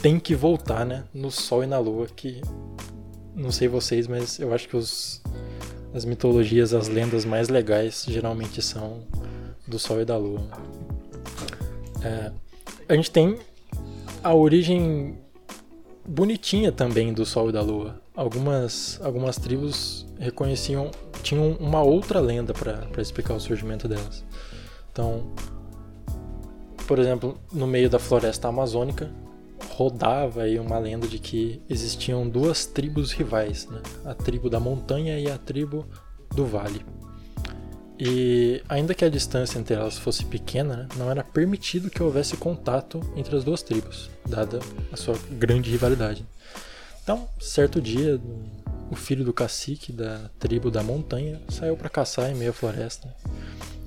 tem 0.02 0.20
que 0.20 0.36
voltar, 0.36 0.86
né? 0.86 1.04
No 1.14 1.32
Sol 1.32 1.64
e 1.64 1.68
na 1.68 1.80
Lua, 1.80 2.08
que 2.08 2.42
não 3.36 3.52
sei 3.52 3.68
vocês, 3.68 4.08
mas 4.08 4.40
eu 4.40 4.54
acho 4.54 4.68
que 4.68 4.76
os, 4.76 5.22
as 5.94 6.06
mitologias, 6.06 6.74
as 6.74 6.88
lendas 6.88 7.26
mais 7.26 7.50
legais 7.50 8.06
geralmente 8.08 8.62
são 8.62 9.04
do 9.68 9.80
Sol 9.80 10.02
e 10.02 10.06
da 10.06 10.18
Lua. 10.18 10.48
É, 12.04 12.32
a 12.88 12.96
gente 12.96 13.12
tem 13.12 13.38
a 14.24 14.34
origem 14.34 15.18
bonitinha 16.06 16.72
também 16.72 17.14
do 17.14 17.26
Sol 17.26 17.50
e 17.50 17.52
da 17.52 17.62
Lua. 17.62 18.02
Algumas, 18.16 19.00
algumas 19.02 19.38
tribos 19.38 20.06
reconheciam, 20.20 20.92
tinham 21.24 21.54
uma 21.54 21.82
outra 21.82 22.20
lenda 22.20 22.54
para 22.54 23.02
explicar 23.02 23.34
o 23.34 23.40
surgimento 23.40 23.88
delas. 23.88 24.26
Então, 24.92 25.32
por 26.90 26.98
exemplo, 26.98 27.40
no 27.54 27.68
meio 27.68 27.88
da 27.88 28.00
floresta 28.00 28.48
amazônica, 28.48 29.12
rodava 29.74 30.42
aí 30.42 30.58
uma 30.58 30.80
lenda 30.80 31.08
de 31.08 31.20
que 31.20 31.62
existiam 31.70 32.28
duas 32.28 32.66
tribos 32.66 33.12
rivais, 33.12 33.68
né? 33.68 33.80
a 34.06 34.16
tribo 34.16 34.50
da 34.50 34.60
montanha 34.60 35.20
e 35.20 35.30
a 35.30 35.38
tribo 35.38 35.86
do 36.34 36.48
vale. 36.48 36.84
E 38.00 38.64
ainda 38.68 38.96
que 38.96 39.06
a 39.06 39.10
distância 39.10 39.60
entre 39.60 39.76
elas 39.76 40.00
fosse 40.00 40.26
pequena, 40.26 40.78
né, 40.78 40.88
não 40.98 41.12
era 41.12 41.24
permitido 41.24 41.92
que 41.92 42.02
houvesse 42.02 42.36
contato 42.38 43.00
entre 43.16 43.36
as 43.36 43.44
duas 43.44 43.62
tribos, 43.62 44.10
dada 44.28 44.60
a 44.92 44.98
sua 44.98 45.16
grande 45.34 45.70
rivalidade. 45.70 46.26
Então, 47.04 47.30
certo 47.40 47.80
dia, 47.80 48.20
o 48.90 48.96
filho 48.96 49.24
do 49.24 49.32
cacique 49.32 49.92
da 49.92 50.32
tribo 50.40 50.72
da 50.72 50.82
montanha 50.82 51.40
saiu 51.50 51.78
para 51.78 51.88
caçar 51.88 52.32
em 52.32 52.36
meio 52.36 52.50
à 52.50 52.54
floresta. 52.54 53.16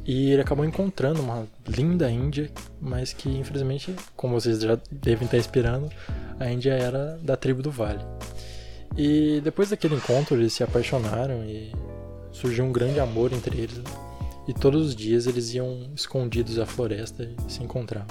E 0.04 0.30
ele 0.32 0.42
acabou 0.42 0.64
encontrando 0.64 1.22
uma 1.22 1.46
linda 1.66 2.10
Índia, 2.10 2.50
mas 2.80 3.12
que 3.12 3.28
infelizmente, 3.28 3.94
como 4.16 4.40
vocês 4.40 4.60
já 4.60 4.78
devem 4.90 5.26
estar 5.26 5.36
esperando, 5.36 5.90
a 6.40 6.50
Índia 6.50 6.72
era 6.72 7.18
da 7.22 7.36
tribo 7.36 7.62
do 7.62 7.70
Vale. 7.70 8.04
E 8.96 9.40
depois 9.42 9.70
daquele 9.70 9.94
encontro 9.94 10.36
eles 10.36 10.52
se 10.52 10.62
apaixonaram 10.62 11.44
e 11.44 11.72
surgiu 12.32 12.64
um 12.64 12.72
grande 12.72 12.98
amor 13.00 13.32
entre 13.32 13.58
eles. 13.58 13.80
E 14.48 14.52
todos 14.52 14.88
os 14.88 14.96
dias 14.96 15.26
eles 15.26 15.54
iam 15.54 15.90
escondidos 15.94 16.58
à 16.58 16.66
floresta 16.66 17.22
e 17.22 17.52
se 17.52 17.62
encontravam. 17.62 18.08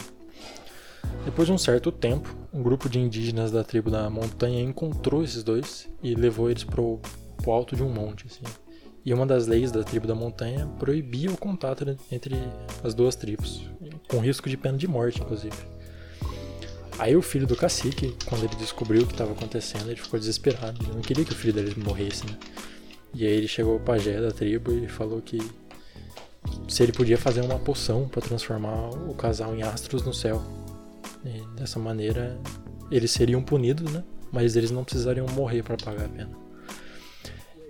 Depois 1.26 1.48
de 1.48 1.54
um 1.54 1.58
certo 1.58 1.92
tempo, 1.92 2.34
um 2.54 2.64
grupo 2.64 2.88
de 2.88 3.00
indígenas 3.00 3.52
da 3.52 3.64
tribo 3.64 3.92
da 3.92 4.10
montanha 4.10 4.62
encontrou 4.62 5.24
esses 5.24 5.44
dois 5.44 5.90
e 6.02 6.16
levou 6.16 6.50
eles 6.50 6.64
para 6.64 6.82
o 6.82 7.02
alto 7.48 7.76
de 7.76 7.84
um 7.84 7.90
monte. 7.90 8.26
Assim. 8.28 8.44
E 9.04 9.14
uma 9.14 9.26
das 9.26 9.48
leis 9.48 9.72
da 9.72 9.84
tribo 9.84 10.06
da 10.06 10.14
montanha 10.14 10.68
proibia 10.80 11.32
o 11.32 11.38
contato 11.38 11.98
entre 12.12 12.36
as 12.84 12.94
duas 12.94 13.16
tribos, 13.16 13.68
com 14.08 14.20
risco 14.20 14.50
de 14.50 14.56
pena 14.56 14.78
de 14.78 14.88
morte, 14.88 15.22
inclusive. 15.22 15.56
Aí 17.00 17.16
o 17.16 17.22
filho 17.22 17.48
do 17.48 17.56
cacique, 17.56 18.16
quando 18.28 18.44
ele 18.44 18.56
descobriu 18.56 19.02
o 19.02 19.08
que 19.08 19.14
estava 19.14 19.32
acontecendo, 19.32 19.90
ele 19.90 20.00
ficou 20.00 20.20
desesperado. 20.20 20.84
Ele 20.84 20.94
não 20.94 21.02
queria 21.02 21.26
que 21.26 21.32
o 21.32 21.36
filho 21.36 21.54
dele 21.54 21.74
morresse, 21.84 22.26
né? 22.28 22.38
E 23.14 23.26
aí 23.26 23.32
ele 23.32 23.48
chegou 23.48 23.74
ao 23.74 23.80
pajé 23.80 24.22
da 24.22 24.32
tribo 24.32 24.72
e 24.72 24.88
falou 24.88 25.20
que 25.20 25.40
se 26.68 26.84
ele 26.84 26.92
podia 26.92 27.18
fazer 27.18 27.42
uma 27.42 27.58
poção 27.58 28.08
para 28.08 28.22
transformar 28.22 28.90
o 28.90 29.16
casal 29.16 29.56
em 29.56 29.64
astros 29.64 30.04
no 30.04 30.14
céu. 30.14 30.42
E 31.26 31.56
dessa 31.56 31.80
maneira 31.80 32.40
eles 32.92 33.12
seriam 33.12 33.42
punidos, 33.42 33.92
né? 33.92 34.04
Mas 34.32 34.56
eles 34.56 34.70
não 34.70 34.84
precisariam 34.84 35.26
morrer 35.28 35.64
para 35.64 35.78
pagar 35.78 36.06
a 36.06 36.10
pena. 36.10 36.41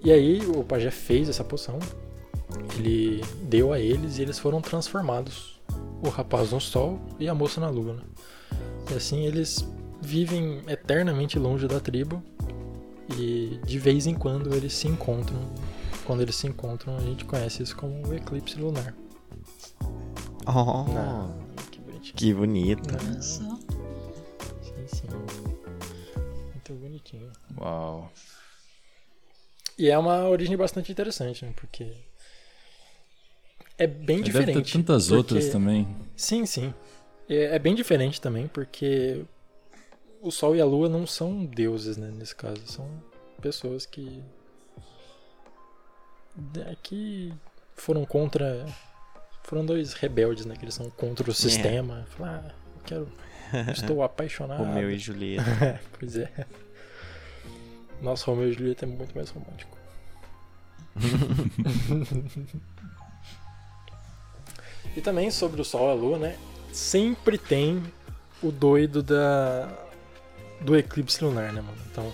E 0.04 0.12
aí 0.12 0.42
o 0.48 0.64
pajé 0.64 0.90
fez 0.90 1.30
essa 1.30 1.44
poção, 1.44 1.78
ele 2.76 3.24
deu 3.44 3.72
a 3.72 3.80
eles 3.80 4.18
e 4.18 4.22
eles 4.22 4.40
foram 4.40 4.62
transformados. 4.62 5.60
O 6.04 6.10
rapaz 6.10 6.52
no 6.52 6.60
sol 6.60 7.00
e 7.20 7.30
a 7.30 7.36
moça 7.36 7.62
na 7.62 7.70
lua. 7.70 7.94
Né? 7.94 8.04
E 8.92 8.94
assim 8.96 9.26
eles 9.26 9.68
vivem 10.02 10.62
eternamente 10.68 11.38
longe 11.38 11.68
da 11.68 11.80
tribo 11.80 12.24
e 13.18 13.60
de 13.66 13.78
vez 13.78 14.08
em 14.08 14.16
quando 14.16 14.54
eles 14.56 14.74
se 14.74 14.88
encontram. 14.88 15.40
Quando 16.06 16.22
eles 16.22 16.36
se 16.36 16.48
encontram, 16.48 16.98
a 16.98 17.02
gente 17.02 17.24
conhece 17.26 17.62
isso 17.62 17.76
como 17.76 18.08
o 18.08 18.14
eclipse 18.14 18.60
lunar. 18.60 18.96
Oh, 20.48 20.86
que, 21.70 21.80
bonitinho. 21.80 22.16
que 22.16 22.34
bonito. 22.34 22.90
Só. 23.22 23.44
Sim, 24.64 24.88
sim. 24.88 25.08
Muito 26.52 26.74
bonitinho. 26.74 27.32
Uau. 27.60 28.12
E 29.78 29.90
é 29.90 29.98
uma 29.98 30.28
origem 30.30 30.56
bastante 30.56 30.92
interessante, 30.92 31.46
né? 31.46 31.54
Porque 31.56 31.92
é 33.78 33.88
bem 33.88 34.22
diferente. 34.22 34.54
Deve 34.58 34.64
ter 34.64 34.72
tantas 34.74 35.06
porque... 35.06 35.18
outras 35.18 35.50
também. 35.50 35.88
Sim, 36.16 36.46
sim. 36.46 36.74
É, 37.28 37.56
é 37.56 37.60
bem 37.60 37.74
diferente 37.74 38.22
também, 38.22 38.48
porque 38.48 39.26
o 40.22 40.30
Sol 40.30 40.56
e 40.56 40.62
a 40.62 40.66
Lua 40.66 40.88
não 40.88 41.08
são 41.08 41.44
deuses, 41.46 41.98
né, 41.98 42.12
nesse 42.14 42.36
caso. 42.36 42.62
São 42.68 42.88
pessoas 43.42 43.86
que. 43.86 44.24
É, 46.60 46.76
que 46.84 47.34
foram 47.76 48.06
contra. 48.06 48.66
Foram 49.44 49.66
dois 49.66 49.94
rebeldes, 49.94 50.46
né? 50.46 50.56
Que 50.56 50.64
eles 50.64 50.76
são 50.76 50.90
contra 50.92 51.28
o 51.28 51.32
é. 51.32 51.36
sistema. 51.36 52.06
É. 52.08 52.12
Falar, 52.12 52.46
ah, 52.46 52.54
eu 52.76 52.84
quero. 52.86 53.12
Estou 53.72 54.04
apaixonado. 54.04 54.60
Romeu 54.60 54.92
e 54.92 55.00
Julieta. 55.00 55.82
pois 56.00 56.16
é. 56.18 56.30
Nossa, 58.02 58.26
Romeu 58.26 58.50
e 58.50 58.54
Julieta 58.54 58.86
é 58.86 58.88
muito 58.88 59.16
mais 59.16 59.30
romântico. 59.30 59.78
e 64.96 65.02
também 65.02 65.32
sobre 65.32 65.62
o 65.62 65.66
Sol 65.66 65.90
e 65.90 65.92
a 65.92 65.94
Lua, 65.94 66.18
né? 66.18 66.38
Sempre 66.74 67.38
tem 67.38 67.84
o 68.42 68.52
doido 68.52 69.04
da 69.04 69.70
do 70.60 70.76
eclipse 70.76 71.24
lunar, 71.24 71.52
né, 71.52 71.62
mano? 71.62 71.78
Então, 71.92 72.12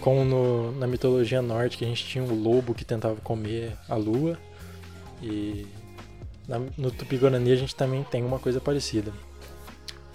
como 0.00 0.24
no, 0.24 0.72
na 0.72 0.86
mitologia 0.86 1.42
nórdica 1.42 1.84
a 1.84 1.88
gente 1.88 2.06
tinha 2.06 2.24
um 2.24 2.34
lobo 2.34 2.74
que 2.74 2.84
tentava 2.84 3.16
comer 3.16 3.76
a 3.88 3.96
lua 3.96 4.38
e 5.22 5.66
na, 6.48 6.58
no 6.76 6.90
Tupi-Guarani 6.90 7.52
a 7.52 7.56
gente 7.56 7.74
também 7.74 8.02
tem 8.04 8.24
uma 8.24 8.38
coisa 8.38 8.60
parecida. 8.60 9.12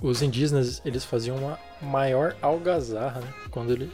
Os 0.01 0.21
indígenas 0.21 0.81
eles 0.85 1.05
faziam 1.05 1.37
uma 1.37 1.59
maior 1.81 2.35
algazarra 2.41 3.21
né, 3.21 3.33
quando 3.51 3.71
ele 3.71 3.91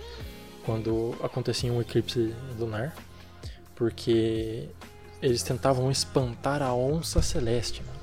quando 0.65 1.15
acontecia 1.23 1.71
um 1.71 1.81
eclipse 1.81 2.33
lunar, 2.57 2.95
porque 3.75 4.69
eles 5.21 5.43
tentavam 5.43 5.91
espantar 5.91 6.61
a 6.61 6.73
onça 6.73 7.21
celeste, 7.21 7.83
mano. 7.83 7.99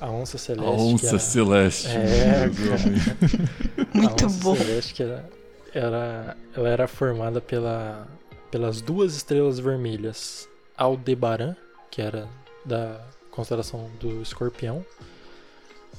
A 0.00 0.10
onça 0.10 0.38
celeste. 0.38 0.66
A 0.66 0.70
onça 0.70 1.08
era... 1.08 1.18
celeste. 1.18 1.88
É, 1.88 2.46
Muito 3.92 4.24
a 4.24 4.26
onça 4.26 4.44
bom. 4.44 4.56
celeste 4.56 4.94
que 4.94 5.02
era, 5.02 5.28
era, 5.74 6.36
ela 6.54 6.68
era 6.68 6.88
formada 6.88 7.40
pela, 7.40 8.06
pelas 8.50 8.80
duas 8.80 9.16
estrelas 9.16 9.58
vermelhas 9.58 10.48
Aldebaran, 10.76 11.56
que 11.90 12.00
era 12.00 12.28
da 12.64 13.00
constelação 13.30 13.90
do 14.00 14.22
Escorpião, 14.22 14.84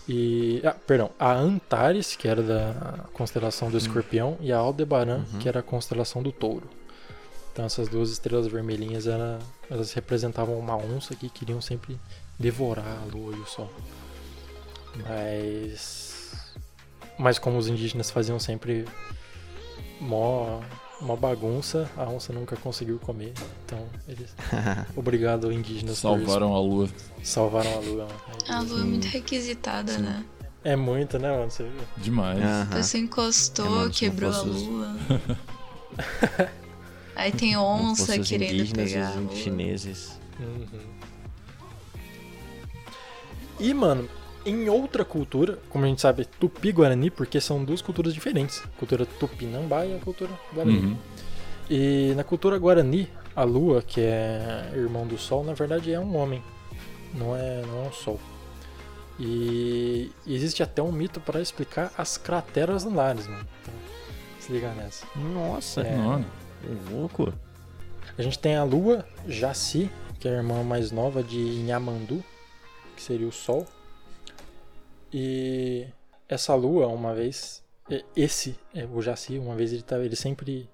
e. 0.10 0.60
Ah, 0.66 0.74
perdão, 0.74 1.12
a 1.20 1.32
Antares, 1.32 2.16
que 2.16 2.28
era 2.28 2.42
da 2.42 3.06
constelação 3.14 3.70
do 3.70 3.76
hum. 3.76 3.78
Escorpião, 3.78 4.38
e 4.42 4.52
a 4.52 4.58
Aldebaran, 4.58 5.24
uhum. 5.32 5.40
que 5.40 5.48
era 5.48 5.60
a 5.60 5.64
constelação 5.64 6.24
do 6.24 6.32
Touro. 6.32 6.68
Então 7.54 7.64
essas 7.66 7.88
duas 7.88 8.10
estrelas 8.10 8.48
vermelhinhas 8.48 9.06
era, 9.06 9.38
elas 9.70 9.94
representavam 9.94 10.58
uma 10.58 10.76
onça 10.76 11.16
que 11.16 11.30
queriam 11.30 11.62
sempre 11.62 12.00
devorar 12.40 12.98
a 13.04 13.06
lua 13.06 13.36
e 13.36 13.40
o 13.40 13.46
sol. 13.46 13.70
Mas. 15.08 16.34
Mas 17.18 17.38
como 17.38 17.58
os 17.58 17.68
indígenas 17.68 18.10
faziam 18.10 18.40
sempre 18.40 18.86
mó, 20.00 20.62
mó 21.02 21.16
bagunça, 21.16 21.90
a 21.98 22.04
onça 22.04 22.34
nunca 22.34 22.56
conseguiu 22.56 23.00
comer. 23.00 23.34
Então 23.66 23.86
eles. 24.08 24.36
Obrigado, 24.96 25.52
indígenas. 25.52 25.98
Salvaram 25.98 26.54
a 26.54 26.60
lua. 26.60 26.90
Salvaram 27.24 27.74
a 27.74 27.80
lua. 27.80 28.08
A 28.48 28.60
lua 28.62 28.82
é 28.82 28.84
muito 28.84 29.06
requisitada, 29.06 29.94
Sim. 29.94 30.02
né? 30.02 30.26
É 30.64 30.76
muito, 30.76 31.18
né, 31.18 31.32
mano? 31.32 31.50
Você 31.50 31.64
viu? 31.64 31.82
Demais. 31.98 32.40
Você 32.72 32.98
encostou, 32.98 33.88
é, 33.88 33.90
quebrou 33.90 34.32
a 34.34 34.42
lua. 34.42 34.96
Aí 37.16 37.32
tem 37.32 37.56
onça 37.58 38.20
querendo 38.20 38.74
pegar. 38.74 39.18
Os 39.18 39.38
chineses. 39.38 40.20
Uhum. 40.40 41.00
E, 43.60 43.74
mano, 43.74 44.10
em 44.50 44.70
outra 44.70 45.06
cultura, 45.06 45.60
como 45.70 45.86
a 45.86 45.88
gente 45.88 46.02
sabe, 46.02 46.26
Tupi-Guarani, 46.26 47.10
porque 47.10 47.40
são 47.40 47.64
duas 47.64 47.82
culturas 47.82 48.14
diferentes. 48.14 48.62
A 48.66 48.80
cultura 48.80 49.06
Tupinambá 49.06 49.86
e 49.86 49.96
a 49.96 50.00
cultura 50.00 50.32
Guarani. 50.54 50.80
Uhum. 50.80 50.98
E 51.70 52.14
na 52.16 52.24
cultura 52.24 52.58
Guarani, 52.58 53.08
a 53.36 53.44
lua, 53.44 53.82
que 53.82 54.02
é 54.02 54.72
irmão 54.76 55.06
do 55.06 55.18
sol, 55.18 55.44
na 55.44 55.54
verdade 55.54 55.94
é 55.94 56.00
um 56.00 56.16
homem, 56.16 56.44
não 57.14 57.36
é, 57.36 57.62
não 57.66 57.86
é 57.86 57.88
um 57.88 57.92
sol. 57.92 58.20
E 59.20 60.12
existe 60.26 60.64
até 60.64 60.82
um 60.82 60.92
mito 60.92 61.20
para 61.20 61.42
explicar 61.42 61.92
as 61.98 62.18
crateras 62.18 62.86
lunares, 62.86 63.28
mano. 63.28 63.46
Então, 63.62 63.74
se 64.40 64.52
liga 64.52 64.70
nessa. 64.74 65.06
Nossa, 65.16 65.82
é, 65.82 65.96
mano. 65.96 66.26
louco. 66.90 67.34
A 68.18 68.22
gente 68.22 68.40
tem 68.40 68.56
a 68.56 68.64
lua 68.64 69.06
Jaci, 69.28 69.92
que 70.20 70.28
é 70.28 70.32
a 70.32 70.38
irmã 70.38 70.64
mais 70.64 70.92
nova 70.92 71.22
de 71.22 71.38
Inhamandu, 71.38 72.24
que 72.96 73.02
seria 73.02 73.28
o 73.28 73.32
sol. 73.32 73.66
E 75.12 75.88
essa 76.28 76.54
lua, 76.54 76.88
uma 76.88 77.14
vez, 77.14 77.64
esse, 78.16 78.58
é, 78.74 78.86
o 78.86 79.02
Jaci, 79.02 79.38
uma 79.40 79.56
vez 79.56 79.74
ele, 79.74 79.82
tava, 79.82 80.06
ele 80.06 80.16
sempre 80.16 80.70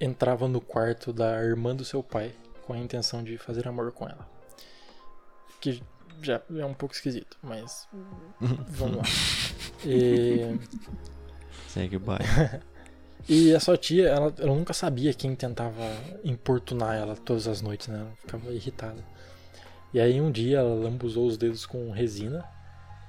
entrava 0.00 0.46
no 0.48 0.60
quarto 0.60 1.12
da 1.12 1.42
irmã 1.42 1.74
do 1.74 1.84
seu 1.84 2.02
pai 2.02 2.34
com 2.66 2.72
a 2.72 2.78
intenção 2.78 3.22
de 3.22 3.38
fazer 3.38 3.66
amor 3.66 3.92
com 3.92 4.06
ela. 4.06 4.28
Que 5.60 5.82
já 6.20 6.40
é 6.56 6.66
um 6.66 6.74
pouco 6.74 6.94
esquisito, 6.94 7.38
mas 7.42 7.88
vamos 8.68 8.96
lá. 8.98 9.02
E, 9.84 10.58
Segue 11.68 11.96
o 11.96 12.00
baile. 12.00 12.24
e 13.26 13.54
a 13.54 13.60
sua 13.60 13.78
tia, 13.78 14.08
ela, 14.08 14.34
ela 14.38 14.54
nunca 14.54 14.74
sabia 14.74 15.14
quem 15.14 15.34
tentava 15.34 15.82
importunar 16.22 16.96
ela 16.96 17.16
todas 17.16 17.48
as 17.48 17.62
noites, 17.62 17.88
né? 17.88 18.00
Ela 18.00 18.12
ficava 18.16 18.52
irritada. 18.52 19.02
E 19.94 20.00
aí 20.00 20.20
um 20.20 20.30
dia 20.30 20.58
ela 20.58 20.74
lambuzou 20.74 21.26
os 21.26 21.38
dedos 21.38 21.64
com 21.64 21.90
resina 21.90 22.44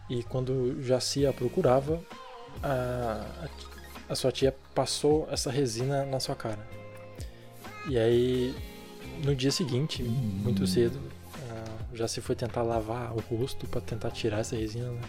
e 0.10 0.24
quando 0.24 0.82
Jaci 0.82 1.26
a 1.26 1.34
procurava, 1.34 2.01
a, 2.62 3.26
a, 4.10 4.16
sua 4.16 4.32
tia 4.32 4.56
passou 4.74 5.28
essa 5.32 5.49
resina 5.49 6.06
na 6.06 6.20
sua 6.20 6.36
cara. 6.36 6.68
E 7.88 7.97
aí 7.97 8.56
no 9.24 9.36
dia 9.36 9.51
seguinte, 9.51 10.04
muito 10.04 10.66
cedo, 10.68 10.99
a 11.49 11.95
Jaci 11.95 12.22
foi 12.22 12.36
tentar 12.36 12.62
lavar 12.64 13.14
o 13.14 13.20
rosto 13.20 13.68
pra 13.68 13.82
tentar 13.82 14.12
tirar 14.12 14.39
essa 14.39 14.56
resina, 14.56 14.91
né? 14.91 15.01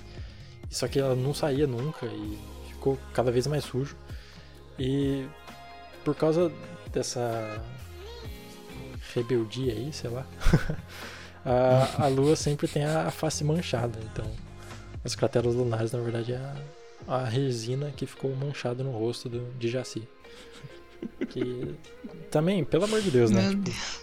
Só 0.71 0.89
que 0.89 0.99
ela 0.99 1.15
não 1.15 1.33
saía 1.33 1.67
nunca 1.67 2.07
e 2.07 2.39
ficou 2.69 2.99
cada 3.13 3.31
vez 3.31 3.47
mais 3.47 3.65
sujo. 3.65 3.97
E 4.79 5.27
por 6.05 6.15
causa 6.15 6.51
dessa 6.93 7.63
rebeldia 9.15 9.73
aí, 9.73 9.93
sei 9.93 10.11
lá, 10.11 10.27
a, 11.47 12.05
a 12.05 12.09
lua 12.09 12.35
sempre 12.35 12.67
tem 12.67 12.85
a 12.85 13.11
face 13.11 13.45
manchada. 13.45 13.99
Então, 14.13 14.27
as 15.05 15.15
crateras 15.15 15.55
lunares, 15.55 15.93
na 15.93 16.01
verdade, 16.01 16.33
é 16.33 16.37
a, 16.37 17.17
a 17.17 17.25
resina 17.25 17.93
que 17.97 18.07
ficou 18.07 18.35
manchada 18.35 18.83
no 18.83 18.91
rosto 18.93 19.29
do, 19.29 19.53
de 19.59 19.69
Jaci. 19.69 20.07
Que 21.29 21.75
também, 22.31 22.65
pelo 22.65 22.85
amor 22.85 23.03
de 23.03 23.11
Deus, 23.11 23.31
né? 23.31 23.43
Meu 23.43 23.51
Tipo, 23.51 23.63
Deus. 23.65 24.01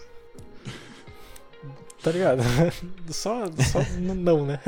Tá 2.02 2.10
ligado? 2.12 2.42
Só, 3.10 3.44
só 3.60 3.80
não, 3.98 4.46
né? 4.46 4.60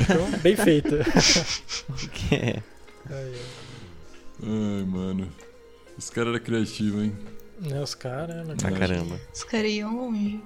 Então, 0.00 0.30
bem 0.40 0.56
feita. 0.56 0.98
Que 2.12 2.34
é. 2.34 2.62
Ai, 3.10 3.32
ai. 3.34 3.40
Ai, 4.42 4.84
mano. 4.84 5.30
Os 5.98 6.10
caras 6.10 6.34
eram 6.34 6.44
criativos, 6.44 7.02
hein? 7.04 7.16
Né, 7.60 7.80
os 7.82 7.94
caras, 7.94 8.46
né? 8.46 8.56
Ah, 8.64 8.70
caramba. 8.72 9.20
Os 9.32 9.44
caras 9.44 9.70
iam 9.70 9.94
longe. 9.96 10.42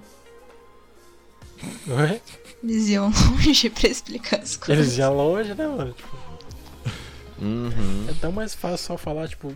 Ué? 1.89 2.21
Eles 2.63 2.89
iam 2.89 3.11
longe 3.11 3.71
pra 3.71 3.89
explicar 3.89 4.41
as 4.41 4.57
coisas. 4.57 4.85
Eles 4.87 4.99
iam 4.99 5.15
longe, 5.17 5.55
né, 5.55 5.67
mano? 5.67 5.93
Tipo, 5.93 6.17
Uhum. 7.41 8.07
é 8.09 8.15
tão 8.21 8.33
mais 8.33 8.53
fácil 8.55 8.79
só 8.87 8.97
falar, 8.99 9.29
tipo. 9.29 9.55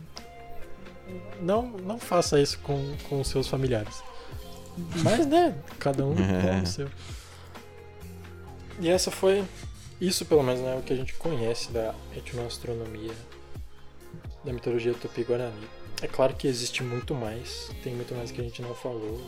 Não, 1.40 1.62
não 1.66 1.98
faça 1.98 2.40
isso 2.40 2.58
com, 2.60 2.94
com 3.08 3.20
os 3.20 3.26
seus 3.28 3.48
familiares. 3.48 4.02
Mas, 5.02 5.26
né? 5.26 5.54
Cada 5.78 6.06
um 6.06 6.14
É. 6.14 6.56
com 6.58 6.62
o 6.62 6.66
seu. 6.66 6.88
E 8.80 8.88
essa 8.88 9.10
foi. 9.10 9.44
Isso, 10.00 10.24
pelo 10.24 10.42
menos, 10.42 10.60
né, 10.60 10.76
o 10.76 10.82
que 10.82 10.92
a 10.92 10.96
gente 10.96 11.12
conhece 11.14 11.70
da 11.70 11.94
etnoastronomia, 12.16 13.12
da 14.44 14.52
mitologia 14.52 14.94
tupi-guarani. 14.94 15.68
É 16.00 16.08
claro 16.08 16.34
que 16.34 16.48
existe 16.48 16.82
muito 16.82 17.14
mais, 17.14 17.70
tem 17.84 17.94
muito 17.94 18.12
mais 18.14 18.30
que 18.32 18.40
a 18.40 18.44
gente 18.44 18.60
não 18.62 18.74
falou. 18.74 19.20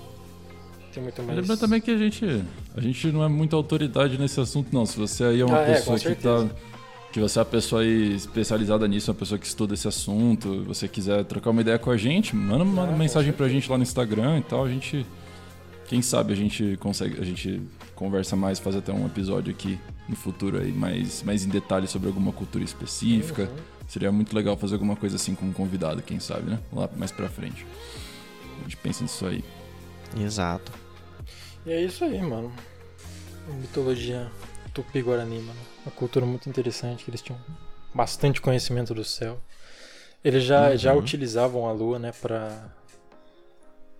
Tem 0.94 1.02
muito 1.02 1.22
mais. 1.22 1.38
Lembra 1.40 1.56
também 1.56 1.80
que 1.80 1.90
a 1.90 1.98
gente, 1.98 2.24
a 2.76 2.80
gente 2.80 3.08
não 3.08 3.24
é 3.24 3.28
muita 3.28 3.56
autoridade 3.56 4.16
nesse 4.16 4.40
assunto, 4.40 4.68
não. 4.72 4.86
Se 4.86 4.96
você 4.96 5.24
aí 5.24 5.40
é 5.40 5.44
uma 5.44 5.58
Ah, 5.58 5.62
é, 5.62 5.74
pessoa 5.74 5.98
com 5.98 6.08
que 6.08 6.14
tá. 6.14 6.46
Que 7.12 7.20
você 7.20 7.38
é 7.38 7.42
uma 7.42 7.46
pessoa 7.46 7.82
aí 7.82 8.14
especializada 8.14 8.86
nisso, 8.88 9.10
uma 9.10 9.16
pessoa 9.16 9.38
que 9.38 9.46
estuda 9.46 9.74
esse 9.74 9.86
assunto, 9.86 10.64
você 10.64 10.88
quiser 10.88 11.24
trocar 11.24 11.50
uma 11.50 11.60
ideia 11.60 11.78
com 11.78 11.90
a 11.90 11.96
gente, 11.96 12.34
manda 12.34 12.64
uma 12.64 12.84
Ah, 12.84 12.92
mensagem 12.92 13.32
pra 13.32 13.48
gente 13.48 13.70
lá 13.70 13.76
no 13.76 13.82
Instagram 13.82 14.38
e 14.38 14.42
tal. 14.42 14.64
A 14.64 14.68
gente. 14.68 15.04
Quem 15.88 16.00
sabe 16.00 16.32
a 16.32 16.36
gente 16.36 16.76
consegue. 16.78 17.20
A 17.20 17.24
gente 17.24 17.60
conversa 17.94 18.34
mais, 18.36 18.58
faz 18.58 18.74
até 18.76 18.92
um 18.92 19.04
episódio 19.06 19.52
aqui 19.52 19.78
no 20.08 20.16
futuro 20.16 20.58
aí, 20.58 20.72
mais, 20.72 21.22
mais 21.22 21.44
em 21.44 21.48
detalhes 21.48 21.90
sobre 21.90 22.08
alguma 22.08 22.32
cultura 22.32 22.64
específica. 22.64 23.42
Uhum. 23.42 23.74
Seria 23.86 24.10
muito 24.10 24.34
legal 24.34 24.56
fazer 24.56 24.74
alguma 24.74 24.96
coisa 24.96 25.16
assim 25.16 25.34
com 25.34 25.46
um 25.46 25.52
convidado, 25.52 26.02
quem 26.02 26.18
sabe, 26.18 26.50
né? 26.50 26.58
Lá 26.72 26.88
mais 26.96 27.12
pra 27.12 27.28
frente. 27.28 27.66
A 28.60 28.62
gente 28.62 28.76
pensa 28.78 29.02
nisso 29.02 29.26
aí. 29.26 29.44
Exato. 30.16 30.72
E 31.66 31.72
é 31.72 31.80
isso 31.82 32.04
aí, 32.04 32.20
mano. 32.20 32.52
Mitologia 33.60 34.30
tupi-guarani, 34.72 35.38
mano. 35.40 35.58
Uma 35.84 35.92
cultura 35.92 36.24
muito 36.26 36.48
interessante, 36.48 37.04
que 37.04 37.10
eles 37.10 37.20
tinham 37.22 37.38
bastante 37.94 38.40
conhecimento 38.40 38.94
do 38.94 39.04
céu. 39.04 39.40
Eles 40.22 40.42
já, 40.44 40.70
Uhum. 40.70 40.76
já 40.76 40.94
utilizavam 40.94 41.68
a 41.68 41.72
lua, 41.72 41.98
né, 41.98 42.12
pra, 42.20 42.70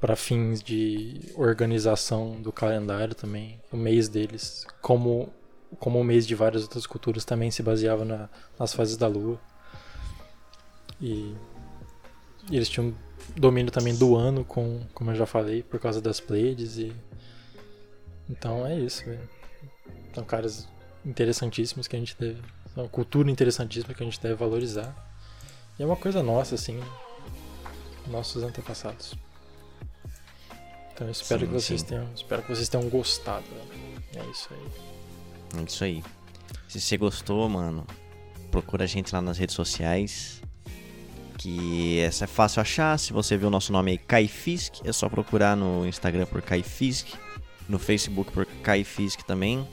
pra 0.00 0.16
fins 0.16 0.62
de 0.62 1.30
organização 1.36 2.40
do 2.40 2.50
calendário 2.52 3.14
também. 3.14 3.60
O 3.70 3.76
mês 3.76 4.08
deles, 4.08 4.66
como, 4.80 5.28
como 5.78 6.00
o 6.00 6.04
mês 6.04 6.26
de 6.26 6.34
várias 6.34 6.62
outras 6.62 6.86
culturas, 6.86 7.24
também 7.24 7.50
se 7.50 7.62
baseava 7.62 8.04
na- 8.04 8.28
nas 8.58 8.72
fases 8.72 8.96
da 8.96 9.06
lua. 9.06 9.38
E 11.00 11.34
eles 12.50 12.68
tinham 12.68 12.94
domínio 13.36 13.70
também 13.70 13.94
do 13.94 14.16
ano, 14.16 14.44
com, 14.44 14.80
como 14.94 15.10
eu 15.10 15.14
já 15.14 15.26
falei, 15.26 15.62
por 15.62 15.80
causa 15.80 16.00
das 16.00 16.20
Pleiades 16.20 16.78
e 16.78 16.92
então 18.28 18.66
é 18.66 18.78
isso, 18.78 19.04
velho. 19.04 19.28
São 20.14 20.24
caras 20.24 20.68
interessantíssimos 21.04 21.86
que 21.86 21.96
a 21.96 21.98
gente 21.98 22.16
deve. 22.18 22.40
Uma 22.76 22.88
cultura 22.88 23.30
interessantíssima 23.30 23.94
que 23.94 24.02
a 24.02 24.06
gente 24.06 24.20
deve 24.20 24.34
valorizar. 24.34 24.94
E 25.78 25.82
é 25.82 25.86
uma 25.86 25.96
coisa 25.96 26.22
nossa, 26.22 26.54
assim. 26.54 26.80
Nossos 28.06 28.42
antepassados. 28.42 29.14
Então 30.92 31.06
eu 31.06 31.10
espero 31.10 31.40
Sim, 31.40 31.46
que 31.46 31.52
vocês 31.52 31.80
sim. 31.80 31.86
tenham. 31.86 32.08
Espero 32.14 32.42
que 32.42 32.48
vocês 32.48 32.68
tenham 32.68 32.88
gostado. 32.88 33.44
É 34.14 34.24
isso 34.30 34.48
aí. 34.52 35.60
É 35.60 35.62
isso 35.62 35.84
aí. 35.84 36.04
Se 36.68 36.80
você 36.80 36.96
gostou, 36.96 37.48
mano, 37.48 37.86
procura 38.50 38.84
a 38.84 38.86
gente 38.86 39.12
lá 39.12 39.20
nas 39.20 39.38
redes 39.38 39.54
sociais. 39.54 40.40
Que 41.38 41.98
essa 42.00 42.24
é 42.24 42.26
fácil 42.26 42.62
achar. 42.62 42.98
Se 42.98 43.12
você 43.12 43.36
viu 43.36 43.48
o 43.48 43.50
nosso 43.50 43.72
nome 43.72 43.90
aí, 43.92 43.98
Kaifisk, 43.98 44.84
é 44.84 44.92
só 44.92 45.08
procurar 45.08 45.56
no 45.56 45.86
Instagram 45.86 46.26
por 46.26 46.40
Kaifisk, 46.40 47.08
no 47.68 47.78
Facebook 47.78 48.32
por 48.32 48.46
Kaifisk 48.62 49.22
também, 49.22 49.66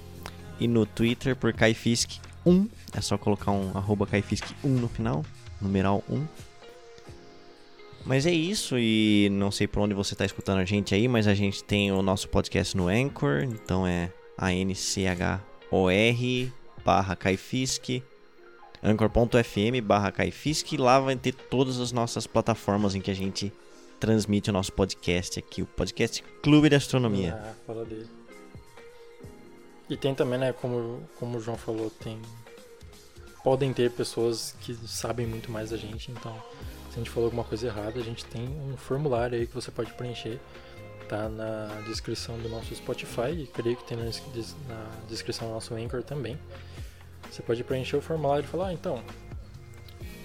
e 0.60 0.68
no 0.68 0.86
Twitter 0.86 1.36
por 1.36 1.54
Kaifisk1. 1.54 2.70
É 2.94 3.02
só 3.02 3.18
colocar 3.18 3.52
um 3.52 3.72
arroba 3.76 4.06
Kaifisk1 4.06 4.66
no 4.66 4.90
final, 4.90 5.26
numeral 5.62 6.04
1. 6.10 6.26
Mas 8.06 8.26
é 8.26 8.32
isso, 8.32 8.78
e 8.80 9.30
não 9.32 9.52
sei 9.52 9.68
por 9.68 9.80
onde 9.82 9.94
você 9.94 10.16
está 10.16 10.26
escutando 10.26 10.58
a 10.60 10.66
gente 10.66 10.96
aí, 10.96 11.08
mas 11.08 11.28
a 11.28 11.36
gente 11.36 11.64
tem 11.64 11.92
o 11.92 12.02
nosso 12.02 12.28
podcast 12.30 12.76
no 12.76 12.88
Anchor, 12.88 13.44
então 13.44 13.86
é 13.86 14.12
A-N-C-H-O-R 14.38 14.92
barra 16.84 17.16
Kaifisk, 17.16 18.02
anchor.fm 18.84 19.82
barra 19.84 20.12
Kaifisk, 20.12 20.74
lá 20.74 21.00
vai 21.00 21.16
ter 21.16 21.34
todas 21.34 21.80
as 21.80 21.92
nossas 21.92 22.26
plataformas 22.26 22.96
em 22.96 23.02
que 23.02 23.12
a 23.12 23.16
gente 23.16 23.54
transmite 24.00 24.50
o 24.50 24.54
nosso 24.54 24.74
podcast 24.74 25.38
aqui, 25.38 25.62
o 25.62 25.66
podcast 25.66 26.24
Clube 26.42 26.70
de 26.70 26.76
Astronomia. 26.76 27.36
Ah, 27.36 27.54
fala 27.68 27.86
dele. 27.86 28.08
E 29.90 29.96
tem 29.96 30.16
também, 30.16 30.40
né, 30.40 30.54
como, 30.54 31.04
como 31.20 31.38
o 31.38 31.42
João 31.42 31.58
falou, 31.58 31.90
tem. 31.90 32.20
Podem 33.44 33.74
ter 33.74 33.92
pessoas 33.92 34.56
que 34.62 34.74
sabem 34.88 35.28
muito 35.28 35.52
mais 35.52 35.72
da 35.72 35.78
gente, 35.78 36.12
então 36.12 36.34
se 36.90 36.96
a 36.96 36.98
gente 36.98 37.10
falou 37.10 37.28
alguma 37.28 37.44
coisa 37.44 37.68
errada, 37.68 38.00
a 38.00 38.04
gente 38.04 38.26
tem 38.26 38.48
um 38.48 38.76
formulário 38.76 39.38
aí 39.40 39.48
que 39.48 39.54
você 39.54 39.72
pode 39.72 39.94
preencher. 39.94 40.40
Tá 41.08 41.28
na 41.28 41.82
descrição 41.88 42.38
do 42.38 42.48
nosso 42.48 42.74
Spotify 42.74 43.32
e 43.32 43.48
creio 43.48 43.76
que 43.76 43.84
tem 43.84 43.98
na 43.98 44.06
descrição 45.08 45.48
do 45.48 45.54
nosso 45.54 45.74
Anchor 45.74 46.04
também. 46.04 46.38
Você 47.30 47.42
pode 47.42 47.64
preencher 47.64 47.98
o 47.98 48.02
formulário 48.02 48.44
e 48.44 48.48
falar, 48.48 48.68
ah, 48.68 48.74
então, 48.74 49.04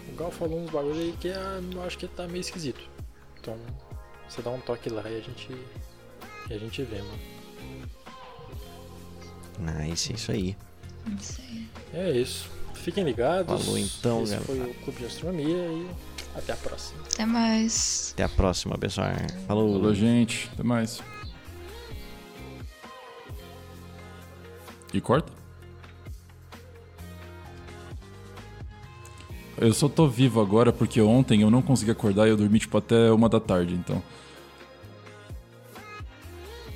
o 0.08 0.16
Gal 0.16 0.30
falou 0.30 0.60
uns 0.60 0.70
bagulho 0.70 1.00
aí 1.00 1.14
que 1.20 1.28
é, 1.28 1.60
eu 1.72 1.82
acho 1.82 1.98
que 1.98 2.08
tá 2.08 2.26
meio 2.26 2.40
esquisito. 2.40 2.80
Então, 3.40 3.56
você 4.28 4.42
dá 4.42 4.50
um 4.50 4.60
toque 4.60 4.88
lá 4.88 5.02
e 5.08 5.18
a 5.18 5.20
gente, 5.20 5.48
e 6.50 6.54
a 6.54 6.58
gente 6.58 6.82
vê, 6.82 6.98
mano. 6.98 7.36
Nice, 9.58 10.12
é 10.12 10.16
isso 10.16 10.32
aí. 10.32 10.56
Isso 11.18 11.40
aí. 11.40 11.68
É 11.94 12.10
isso. 12.10 12.50
Fiquem 12.74 13.04
ligados. 13.04 13.64
Falou 13.64 13.78
então, 13.78 14.22
Esse 14.22 14.32
galera. 14.32 14.46
foi 14.46 14.70
o 14.70 14.74
Clube 14.74 14.98
de 14.98 15.06
Astronomia 15.06 15.56
e 15.56 15.90
até 16.34 16.52
a 16.52 16.56
próxima. 16.56 17.00
Até 17.12 17.24
mais. 17.24 18.12
Até 18.14 18.24
a 18.24 18.28
próxima, 18.28 18.76
pessoal. 18.76 19.08
Falou. 19.46 19.72
Falou, 19.72 19.94
gente. 19.94 20.50
Até 20.52 20.62
mais. 20.62 21.02
E 24.92 25.00
corta? 25.00 25.35
Eu 29.58 29.72
só 29.72 29.88
tô 29.88 30.08
vivo 30.08 30.40
agora 30.40 30.72
porque 30.72 31.00
ontem 31.00 31.42
eu 31.42 31.50
não 31.50 31.62
consegui 31.62 31.90
acordar 31.90 32.26
e 32.26 32.30
eu 32.30 32.36
dormi 32.36 32.58
tipo 32.58 32.76
até 32.76 33.10
uma 33.10 33.28
da 33.28 33.40
tarde, 33.40 33.74
então. 33.74 34.02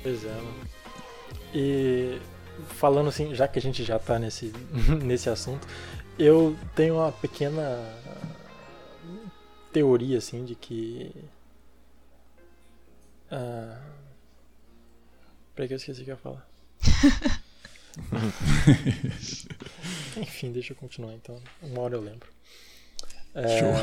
Pois 0.01 0.25
é, 0.25 0.33
mano. 0.33 0.61
E 1.53 2.19
falando 2.69 3.09
assim, 3.09 3.35
já 3.35 3.47
que 3.47 3.59
a 3.59 3.61
gente 3.61 3.83
já 3.83 3.99
tá 3.99 4.17
nesse, 4.17 4.51
nesse 5.03 5.29
assunto, 5.29 5.67
eu 6.17 6.55
tenho 6.75 6.95
uma 6.95 7.11
pequena 7.11 7.63
teoria 9.71 10.17
assim 10.17 10.43
de 10.43 10.55
que 10.55 11.11
ah, 13.31 13.79
Peraí 15.55 15.67
que 15.67 15.73
eu 15.73 15.77
esqueci 15.77 16.01
o 16.01 16.05
que 16.05 16.11
eu 16.11 16.15
ia 16.15 16.21
falar. 16.21 16.47
Enfim, 20.17 20.51
deixa 20.51 20.73
eu 20.73 20.77
continuar 20.77 21.13
então. 21.13 21.41
Uma 21.61 21.81
hora 21.81 21.95
eu 21.95 22.01
lembro. 22.01 22.27
É, 23.33 23.59
Show. 23.59 23.73